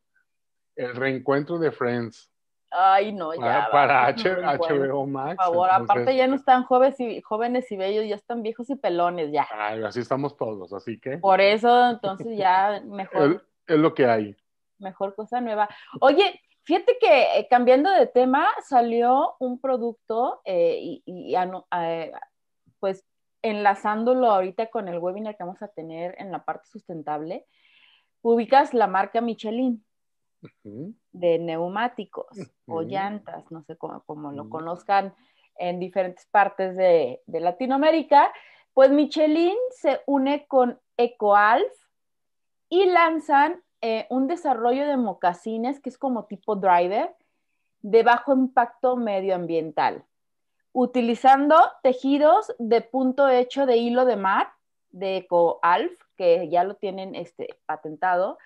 el 0.75 0.95
reencuentro 0.95 1.59
de 1.59 1.71
Friends. 1.71 2.28
Ay, 2.71 3.11
no, 3.11 3.33
ya. 3.33 3.67
Para, 3.71 4.11
HBO 4.13 5.07
Max. 5.07 5.37
Por 5.37 5.45
favor, 5.45 5.69
aparte 5.71 6.15
ya 6.15 6.27
no 6.27 6.35
están 6.35 6.63
jóvenes 6.63 6.99
y, 6.99 7.21
jóvenes 7.21 7.71
y 7.71 7.77
bellos, 7.77 8.05
ya 8.07 8.15
están 8.15 8.43
viejos 8.43 8.69
y 8.69 8.75
pelones, 8.75 9.31
ya. 9.31 9.47
Ay, 9.51 9.83
así 9.83 9.99
estamos 9.99 10.37
todos, 10.37 10.71
así 10.73 10.99
que. 10.99 11.17
Por 11.17 11.41
eso, 11.41 11.89
entonces 11.91 12.37
ya 12.37 12.81
mejor. 12.85 13.43
es, 13.65 13.77
lo 13.77 13.93
que 13.93 14.05
hay. 14.05 14.35
Mejor 14.77 15.15
cosa 15.15 15.41
nueva. 15.41 15.67
Oye, 15.99 16.41
fíjate 16.63 16.97
que 16.99 17.39
eh, 17.39 17.47
cambiando 17.49 17.89
de 17.89 18.07
tema, 18.07 18.47
salió 18.63 19.35
un 19.39 19.59
producto 19.59 20.41
eh, 20.45 20.79
y, 20.81 21.03
y 21.05 21.35
eh, 21.35 22.11
pues 22.79 23.03
enlazándolo 23.41 24.29
ahorita 24.31 24.69
con 24.69 24.87
el 24.87 24.99
webinar 24.99 25.35
que 25.35 25.43
vamos 25.43 25.61
a 25.61 25.69
tener 25.69 26.15
en 26.19 26.31
la 26.31 26.43
parte 26.43 26.67
sustentable, 26.67 27.45
ubicas 28.21 28.73
la 28.73 28.87
marca 28.87 29.21
Michelin 29.21 29.83
de 31.19 31.39
neumáticos 31.39 32.27
o 32.67 32.81
llantas, 32.81 33.49
no 33.51 33.63
sé 33.63 33.75
cómo, 33.77 34.31
lo 34.31 34.49
conozcan 34.49 35.13
en 35.55 35.79
diferentes 35.79 36.25
partes 36.27 36.75
de, 36.75 37.21
Latinoamérica, 37.27 38.31
pues 38.73 38.91
Michelin 38.91 39.57
se 39.71 40.01
une 40.05 40.45
con 40.47 40.79
EcoAlf 40.97 41.73
y 42.69 42.85
lanzan 42.85 43.61
eh, 43.81 44.07
un 44.09 44.27
desarrollo 44.27 44.87
de 44.87 44.97
mocasines 44.97 45.79
que 45.79 45.89
es 45.89 45.97
como 45.97 46.25
tipo 46.25 46.55
driver 46.55 47.15
de 47.81 48.03
bajo 48.03 48.33
impacto 48.33 48.95
medioambiental 48.95 50.05
utilizando 50.71 51.55
tejidos 51.83 52.53
de 52.59 52.81
punto 52.81 53.27
hecho 53.27 53.65
de 53.65 53.77
hilo 53.77 54.05
de 54.05 54.15
mar 54.15 54.51
de 54.91 55.17
EcoAlf, 55.17 55.91
que 56.15 56.49
ya 56.49 56.63
lo 56.63 56.75
tienen 56.75 57.15
este, 57.15 57.59
patentado, 57.65 58.37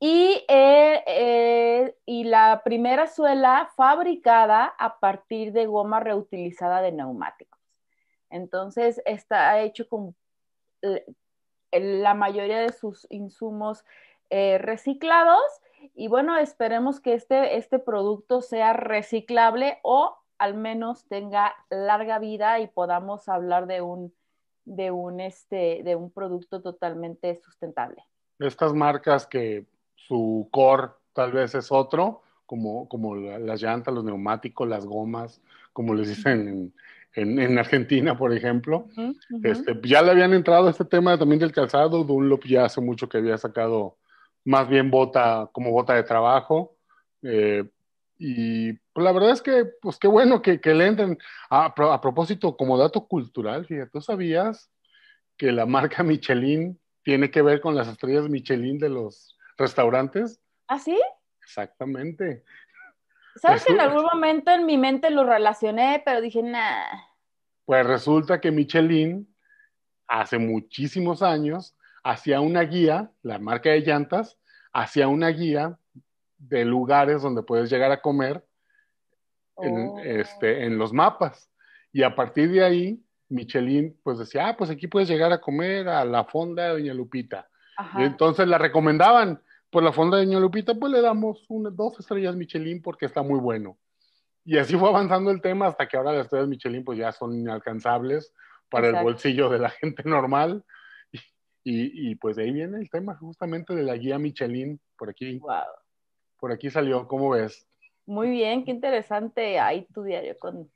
y, 0.00 0.44
eh, 0.48 1.02
eh, 1.06 1.96
y 2.06 2.24
la 2.24 2.62
primera 2.64 3.06
suela 3.06 3.70
fabricada 3.76 4.74
a 4.78 4.98
partir 5.00 5.52
de 5.52 5.66
goma 5.66 6.00
reutilizada 6.00 6.82
de 6.82 6.92
neumáticos. 6.92 7.60
Entonces, 8.30 9.02
está 9.06 9.60
hecho 9.60 9.88
con 9.88 10.14
eh, 10.82 11.04
la 11.72 12.14
mayoría 12.14 12.60
de 12.60 12.72
sus 12.72 13.06
insumos 13.10 13.84
reciclados 14.30 15.40
y 15.94 16.08
bueno, 16.08 16.36
esperemos 16.36 17.00
que 17.00 17.14
este, 17.14 17.56
este 17.56 17.78
producto 17.78 18.42
sea 18.42 18.74
reciclable 18.74 19.78
o 19.82 20.18
al 20.38 20.54
menos 20.54 21.06
tenga 21.08 21.54
larga 21.70 22.18
vida 22.18 22.60
y 22.60 22.68
podamos 22.68 23.28
hablar 23.28 23.66
de 23.66 23.80
un, 23.80 24.14
de 24.64 24.90
un, 24.90 25.20
este, 25.20 25.82
de 25.82 25.96
un 25.96 26.10
producto 26.10 26.60
totalmente 26.62 27.36
sustentable. 27.36 28.07
Estas 28.38 28.74
marcas 28.74 29.26
que 29.26 29.66
su 29.94 30.48
core 30.50 30.90
tal 31.12 31.32
vez 31.32 31.54
es 31.54 31.72
otro, 31.72 32.22
como, 32.46 32.88
como 32.88 33.16
las 33.16 33.60
llantas, 33.60 33.92
los 33.92 34.04
neumáticos, 34.04 34.68
las 34.68 34.86
gomas, 34.86 35.40
como 35.72 35.94
les 35.94 36.08
dicen 36.08 36.72
en, 37.14 37.38
en, 37.38 37.58
Argentina, 37.58 38.16
por 38.16 38.32
ejemplo. 38.32 38.86
Este, 39.42 39.78
ya 39.84 40.02
le 40.02 40.12
habían 40.12 40.32
entrado 40.32 40.68
a 40.68 40.70
este 40.70 40.84
tema 40.84 41.18
también 41.18 41.40
del 41.40 41.52
calzado. 41.52 42.04
Dunlop 42.04 42.44
ya 42.44 42.64
hace 42.64 42.80
mucho 42.80 43.08
que 43.08 43.18
había 43.18 43.36
sacado 43.36 43.96
más 44.44 44.68
bien 44.68 44.90
bota 44.90 45.50
como 45.52 45.72
bota 45.72 45.94
de 45.94 46.04
trabajo. 46.04 46.76
Eh, 47.22 47.64
y 48.18 48.72
pues 48.72 49.04
la 49.04 49.12
verdad 49.12 49.30
es 49.30 49.42
que, 49.42 49.66
pues 49.80 49.98
qué 49.98 50.08
bueno 50.08 50.40
que, 50.42 50.60
que 50.60 50.74
le 50.74 50.86
entren. 50.86 51.18
A, 51.50 51.66
a, 51.66 52.00
propósito, 52.00 52.56
como 52.56 52.78
dato 52.78 53.06
cultural, 53.06 53.66
fíjate, 53.66 53.90
¿tú 53.90 54.00
sabías 54.00 54.70
que 55.36 55.52
la 55.52 55.66
marca 55.66 56.02
Michelin 56.02 56.78
tiene 57.02 57.30
que 57.30 57.42
ver 57.42 57.60
con 57.60 57.74
las 57.74 57.88
estrellas 57.88 58.28
Michelin 58.28 58.78
de 58.78 58.88
los 58.88 59.36
restaurantes? 59.56 60.40
¿Ah, 60.66 60.78
sí? 60.78 60.98
Exactamente. 61.42 62.44
¿Sabes 63.36 63.64
que 63.64 63.72
en 63.72 63.80
algún 63.80 64.04
momento 64.04 64.50
en 64.50 64.66
mi 64.66 64.76
mente 64.76 65.10
lo 65.10 65.24
relacioné, 65.24 66.02
pero 66.04 66.20
dije, 66.20 66.42
nah. 66.42 66.84
Pues 67.64 67.86
resulta 67.86 68.40
que 68.40 68.50
Michelin, 68.50 69.34
hace 70.06 70.38
muchísimos 70.38 71.22
años, 71.22 71.76
hacía 72.02 72.40
una 72.40 72.62
guía, 72.62 73.10
la 73.22 73.38
marca 73.38 73.70
de 73.70 73.80
llantas, 73.80 74.38
hacía 74.72 75.08
una 75.08 75.28
guía 75.28 75.78
de 76.38 76.64
lugares 76.64 77.22
donde 77.22 77.42
puedes 77.42 77.70
llegar 77.70 77.90
a 77.90 78.00
comer 78.00 78.44
en, 79.58 79.88
oh. 79.88 79.98
este, 80.00 80.64
en 80.64 80.78
los 80.78 80.92
mapas. 80.92 81.50
Y 81.92 82.02
a 82.02 82.14
partir 82.14 82.50
de 82.50 82.64
ahí, 82.64 83.02
Michelin 83.28 83.98
pues 84.02 84.18
decía, 84.18 84.48
ah, 84.48 84.56
pues 84.56 84.70
aquí 84.70 84.86
puedes 84.86 85.08
llegar 85.08 85.32
a 85.32 85.40
comer 85.40 85.88
a 85.88 86.04
la 86.04 86.24
fonda 86.24 86.64
de 86.64 86.70
Doña 86.70 86.94
Lupita. 86.94 87.48
Y 87.96 88.02
entonces 88.02 88.48
la 88.48 88.58
recomendaban, 88.58 89.40
pues 89.70 89.84
la 89.84 89.92
fonda 89.92 90.16
de 90.16 90.26
Doña 90.26 90.40
Lupita, 90.40 90.74
pues 90.74 90.92
le 90.92 91.00
damos 91.00 91.44
una, 91.48 91.70
dos 91.70 91.98
estrellas 92.00 92.34
Michelin 92.34 92.82
porque 92.82 93.06
está 93.06 93.22
muy 93.22 93.38
bueno. 93.38 93.78
Y 94.44 94.58
así 94.58 94.76
fue 94.76 94.88
avanzando 94.88 95.30
el 95.30 95.40
tema 95.40 95.66
hasta 95.66 95.86
que 95.86 95.96
ahora 95.96 96.12
las 96.12 96.24
estrellas 96.24 96.48
Michelin 96.48 96.84
pues 96.84 96.98
ya 96.98 97.12
son 97.12 97.34
inalcanzables 97.34 98.34
para 98.68 98.88
el 98.88 99.02
bolsillo 99.02 99.48
de 99.48 99.58
la 99.58 99.70
gente 99.80 100.02
normal. 100.04 100.64
Y, 101.64 102.10
y, 102.10 102.14
pues 102.14 102.36
de 102.36 102.44
ahí 102.44 102.52
viene 102.52 102.78
el 102.78 102.88
tema 102.88 103.14
justamente 103.16 103.74
de 103.74 103.82
la 103.82 103.94
guía 103.96 104.18
Michelin 104.18 104.80
por 104.96 105.10
aquí. 105.10 105.38
Wow. 105.38 105.64
Por 106.38 106.50
aquí 106.50 106.70
salió, 106.70 107.06
¿cómo 107.06 107.30
ves? 107.30 107.68
Muy 108.06 108.30
bien, 108.30 108.64
qué 108.64 108.70
interesante 108.70 109.58
ahí 109.58 109.86
tu 109.92 110.02
diario 110.02 110.38
con 110.38 110.70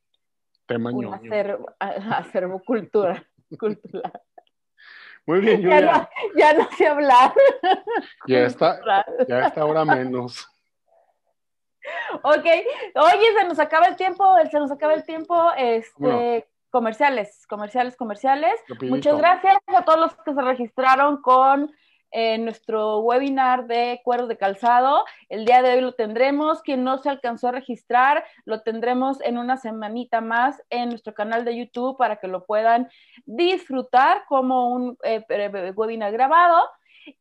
Tema 0.67 0.91
un 0.91 1.13
acervo, 1.13 2.63
cultura, 2.65 3.25
cultural. 3.59 4.23
Muy 5.27 5.41
bien, 5.41 5.63
Julia. 5.63 5.81
Ya 5.81 5.93
no, 5.93 6.09
ya 6.37 6.53
no 6.55 6.69
sé 6.77 6.87
hablar. 6.87 7.33
Ya 8.27 8.47
está, 8.47 8.81
ya 9.29 9.47
está 9.47 9.61
ahora 9.61 9.85
menos. 9.85 10.49
ok, 12.23 12.45
oye, 12.45 13.33
se 13.39 13.45
nos 13.47 13.59
acaba 13.59 13.87
el 13.87 13.97
tiempo, 13.97 14.25
se 14.51 14.59
nos 14.59 14.71
acaba 14.71 14.95
el 14.95 15.05
tiempo. 15.05 15.53
Este, 15.57 16.49
comerciales, 16.71 17.47
comerciales, 17.47 17.97
comerciales. 17.97 18.55
Muchas 18.83 19.17
gracias 19.19 19.59
a 19.69 19.85
todos 19.85 20.01
los 20.01 20.17
que 20.25 20.35
se 20.35 20.43
registraron 20.43 21.21
con 21.21 21.71
eh, 22.13 22.37
nuestro 22.37 22.99
webinar 22.99 23.67
de 23.67 24.03
cueros 24.05 24.29
de 24.29 24.37
calzado. 24.37 25.05
El 25.31 25.47
día 25.47 25.63
de 25.63 25.73
hoy 25.73 25.81
lo 25.81 25.95
tendremos. 25.95 26.61
Quien 26.61 26.85
no 26.85 26.99
se 26.99 27.09
alcanzó 27.09 27.49
a 27.49 27.53
registrar, 27.53 28.25
lo 28.45 28.61
tendremos 28.61 29.21
en 29.23 29.39
una 29.39 29.57
semanita 29.57 30.21
más 30.21 30.63
en 30.69 30.91
nuestro 30.91 31.15
canal 31.15 31.47
de 31.47 31.57
YouTube 31.57 31.97
para 31.97 32.17
que 32.17 32.29
lo 32.29 32.45
puedan 32.45 32.91
disfrutar 33.25 34.25
como 34.29 34.69
un 34.69 34.99
eh, 35.05 35.25
webinar 35.75 36.13
grabado. 36.13 36.61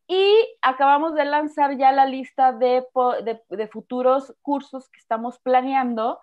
Y 0.06 0.36
acabamos 0.60 1.14
de 1.14 1.24
lanzar 1.24 1.76
ya 1.76 1.90
la 1.90 2.06
lista 2.06 2.52
de, 2.52 2.86
futuros 3.70 4.34
cursos 4.42 4.90
que 4.90 4.98
estamos 4.98 5.38
planeando. 5.38 6.20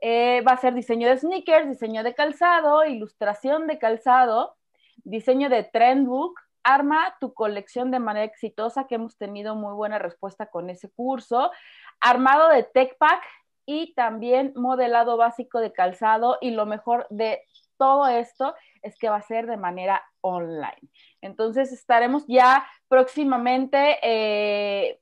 Eh, 0.00 0.42
va 0.46 0.52
a 0.52 0.56
ser 0.56 0.74
diseño 0.74 1.08
de 1.08 1.18
sneakers, 1.18 1.68
diseño 1.68 2.02
de 2.02 2.14
calzado, 2.14 2.84
ilustración 2.84 3.66
de 3.66 3.78
calzado, 3.78 4.56
diseño 5.04 5.48
de 5.48 5.64
trendbook, 5.64 6.38
arma 6.66 7.16
tu 7.20 7.32
colección 7.32 7.92
de 7.92 8.00
manera 8.00 8.26
exitosa, 8.26 8.86
que 8.88 8.96
hemos 8.96 9.16
tenido 9.16 9.54
muy 9.54 9.72
buena 9.72 10.00
respuesta 10.00 10.46
con 10.46 10.68
ese 10.68 10.90
curso, 10.90 11.52
armado 12.00 12.48
de 12.48 12.64
tech 12.64 12.98
pack 12.98 13.22
y 13.64 13.94
también 13.94 14.52
modelado 14.56 15.16
básico 15.16 15.60
de 15.60 15.72
calzado 15.72 16.38
y 16.40 16.50
lo 16.50 16.66
mejor 16.66 17.06
de 17.08 17.42
todo 17.78 18.08
esto 18.08 18.54
es 18.82 18.98
que 18.98 19.08
va 19.08 19.16
a 19.16 19.22
ser 19.22 19.46
de 19.46 19.56
manera 19.56 20.02
online. 20.22 20.80
Entonces 21.20 21.72
estaremos 21.72 22.24
ya 22.26 22.66
próximamente 22.88 23.98
eh, 24.02 25.00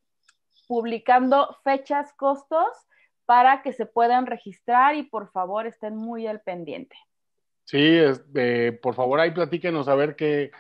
publicando 0.69 1.57
fechas, 1.65 2.13
costos 2.13 2.67
para 3.25 3.63
que 3.63 3.73
se 3.73 3.87
puedan 3.87 4.27
registrar 4.27 4.97
y 4.97 5.05
por 5.05 5.31
favor 5.31 5.67
estén 5.67 5.97
muy 5.97 6.27
al 6.27 6.43
pendiente. 6.43 6.97
Sí, 7.65 7.99
por 8.83 8.95
favor 8.95 9.21
ahí 9.21 9.31
platíquenos 9.31 9.89
a 9.89 9.95
ver 9.95 10.15
qué, 10.17 10.51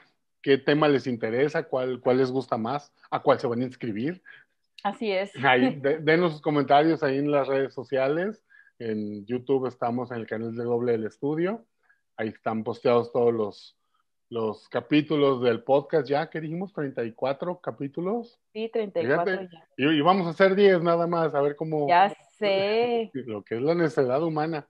qué 0.44 0.58
tema 0.58 0.88
les 0.88 1.06
interesa, 1.06 1.62
cuál, 1.62 2.00
cuál 2.00 2.18
les 2.18 2.30
gusta 2.30 2.58
más, 2.58 2.92
a 3.10 3.20
cuál 3.20 3.40
se 3.40 3.46
van 3.46 3.62
a 3.62 3.64
inscribir. 3.64 4.22
Así 4.82 5.10
es. 5.10 5.32
Ahí, 5.42 5.80
denos 6.02 6.32
sus 6.32 6.42
comentarios 6.42 7.02
ahí 7.02 7.16
en 7.16 7.30
las 7.30 7.48
redes 7.48 7.72
sociales. 7.72 8.44
En 8.78 9.24
YouTube 9.24 9.66
estamos 9.66 10.10
en 10.10 10.18
el 10.18 10.26
canal 10.26 10.54
de 10.54 10.64
Doble 10.64 10.92
del 10.92 11.06
Estudio. 11.06 11.64
Ahí 12.18 12.28
están 12.28 12.62
posteados 12.62 13.10
todos 13.10 13.32
los, 13.32 13.78
los 14.28 14.68
capítulos 14.68 15.42
del 15.42 15.62
podcast 15.62 16.06
ya, 16.06 16.28
que 16.28 16.42
dijimos, 16.42 16.74
34 16.74 17.60
capítulos. 17.60 18.38
Sí, 18.52 18.68
34 18.70 19.48
ya. 19.50 19.66
Y, 19.78 20.00
vamos 20.02 20.26
a 20.26 20.30
hacer 20.30 20.54
10 20.54 20.82
nada 20.82 21.06
más, 21.06 21.34
a 21.34 21.40
ver 21.40 21.56
cómo... 21.56 21.88
Ya 21.88 22.14
sé. 22.38 23.10
Lo 23.14 23.42
que 23.42 23.54
es 23.54 23.62
la 23.62 23.74
necesidad 23.74 24.22
humana. 24.22 24.68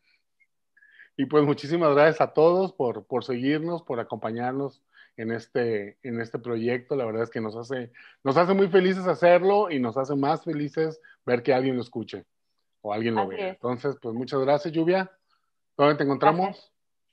Y 1.17 1.27
pues 1.27 1.45
muchísimas 1.45 1.95
gracias 1.95 2.21
a 2.21 2.33
todos 2.33 2.73
por, 2.73 3.07
por 3.07 3.25
seguirnos, 3.25 3.83
por 3.83 3.99
acompañarnos 3.99 4.85
en 5.17 5.33
este, 5.33 5.99
en 6.03 6.21
este 6.21 6.39
proyecto. 6.39 6.97
La 6.97 7.05
verdad 7.05 7.23
es 7.23 7.31
que 7.31 7.41
nos 7.41 7.57
hace, 7.57 7.93
nos 8.23 8.37
hace 8.37 8.55
muy 8.55 8.69
felices 8.69 9.07
hacerlo 9.07 9.71
y 9.71 9.79
nos 9.79 9.97
hace 9.97 10.15
más 10.15 10.45
felices 10.45 11.01
ver 11.25 11.43
que 11.43 11.55
alguien 11.55 11.77
lo 11.77 11.83
escuche 11.83 12.25
o 12.81 12.93
alguien 12.93 13.15
lo 13.15 13.27
vea. 13.27 13.51
Entonces, 13.51 13.97
pues 14.01 14.15
muchas 14.15 14.41
gracias, 14.41 14.73
Lluvia. 14.75 15.11
¿Dónde 15.77 15.97
te 15.97 16.05
encontramos? 16.05 16.73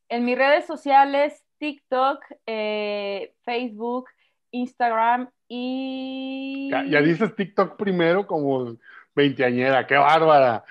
En 0.09 0.25
mis 0.25 0.37
redes 0.37 0.65
sociales, 0.65 1.43
TikTok, 1.57 2.23
eh, 2.45 3.33
Facebook, 3.43 4.09
Instagram 4.51 5.29
y... 5.47 6.69
Ya, 6.69 7.01
dices 7.01 7.35
TikTok 7.35 7.77
primero 7.77 8.27
como 8.27 8.75
veinteañera, 9.15 9.87
qué 9.87 9.95
bárbara. 9.95 10.65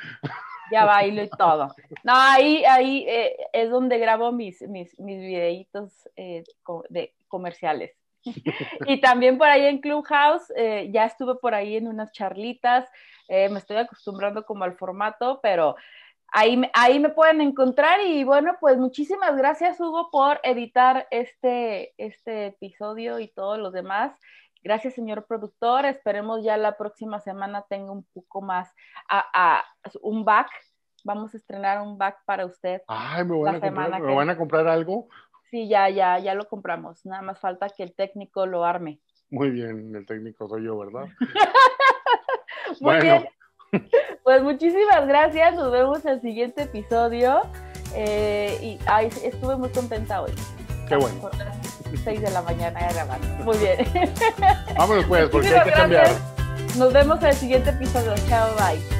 Ya 0.70 0.84
bailo 0.84 1.22
y 1.22 1.30
todo. 1.30 1.74
No, 2.04 2.12
ahí, 2.14 2.64
ahí 2.64 3.06
eh, 3.08 3.36
es 3.52 3.70
donde 3.70 3.98
grabo 3.98 4.32
mis, 4.32 4.60
mis, 4.62 4.98
mis 5.00 5.18
videitos 5.18 6.08
eh, 6.16 6.44
de 6.90 7.14
comerciales. 7.30 7.96
y 8.86 9.00
también 9.00 9.38
por 9.38 9.48
ahí 9.48 9.64
en 9.64 9.80
Clubhouse, 9.80 10.52
ya 10.90 11.06
estuve 11.06 11.36
por 11.36 11.54
ahí 11.54 11.76
en 11.76 11.88
unas 11.88 12.12
charlitas, 12.12 12.86
me 13.28 13.58
estoy 13.58 13.78
acostumbrando 13.78 14.44
como 14.44 14.64
al 14.64 14.76
formato, 14.76 15.40
pero 15.42 15.76
Ahí, 16.32 16.62
ahí 16.74 17.00
me 17.00 17.08
pueden 17.08 17.40
encontrar 17.40 18.00
y 18.06 18.22
bueno, 18.22 18.56
pues 18.60 18.78
muchísimas 18.78 19.36
gracias 19.36 19.80
Hugo 19.80 20.10
por 20.12 20.40
editar 20.44 21.08
este, 21.10 21.92
este 21.98 22.46
episodio 22.46 23.18
y 23.18 23.28
todos 23.28 23.58
los 23.58 23.72
demás. 23.72 24.12
Gracias, 24.62 24.94
señor 24.94 25.26
productor. 25.26 25.86
Esperemos 25.86 26.44
ya 26.44 26.56
la 26.56 26.76
próxima 26.76 27.18
semana 27.20 27.64
tenga 27.68 27.90
un 27.90 28.04
poco 28.12 28.42
más 28.42 28.72
a, 29.08 29.64
un 30.02 30.24
back. 30.24 30.48
Vamos 31.02 31.34
a 31.34 31.38
estrenar 31.38 31.80
un 31.80 31.98
back 31.98 32.18
para 32.26 32.46
usted. 32.46 32.82
Ay, 32.86 33.24
¿me 33.24 33.40
van, 33.40 33.56
a 33.56 33.60
comprar, 33.60 34.00
¿me 34.00 34.14
van 34.14 34.30
a 34.30 34.36
comprar 34.36 34.68
algo? 34.68 35.08
Sí, 35.50 35.68
ya, 35.68 35.88
ya, 35.88 36.18
ya 36.18 36.34
lo 36.34 36.48
compramos. 36.48 37.04
Nada 37.04 37.22
más 37.22 37.40
falta 37.40 37.68
que 37.68 37.82
el 37.82 37.94
técnico 37.94 38.46
lo 38.46 38.64
arme. 38.64 39.00
Muy 39.30 39.50
bien, 39.50 39.94
el 39.94 40.06
técnico 40.06 40.48
soy 40.48 40.64
yo, 40.64 40.78
¿verdad? 40.78 41.06
Muy 42.80 42.98
bueno. 42.98 43.02
bien. 43.02 43.28
Pues 44.24 44.42
muchísimas 44.42 45.06
gracias, 45.06 45.54
nos 45.54 45.70
vemos 45.70 46.04
en 46.04 46.12
el 46.12 46.20
siguiente 46.20 46.62
episodio. 46.62 47.42
Eh, 47.94 48.58
y 48.62 48.78
ay, 48.86 49.08
estuve 49.24 49.56
muy 49.56 49.68
contenta 49.70 50.22
hoy. 50.22 50.32
Qué 50.88 50.96
bueno. 50.96 51.30
6 52.04 52.20
de 52.20 52.30
la 52.30 52.42
mañana 52.42 52.80
grabando. 52.92 53.26
Muy 53.44 53.58
bien. 53.58 53.78
Vámonos 54.76 55.04
pues, 55.06 55.28
porque 55.28 55.48
hay 55.48 55.64
que 55.64 55.72
cambiar. 55.72 56.08
Nos 56.76 56.92
vemos 56.92 57.20
en 57.20 57.26
el 57.26 57.34
siguiente 57.34 57.70
episodio. 57.70 58.14
Chao, 58.28 58.48
bye. 58.56 58.99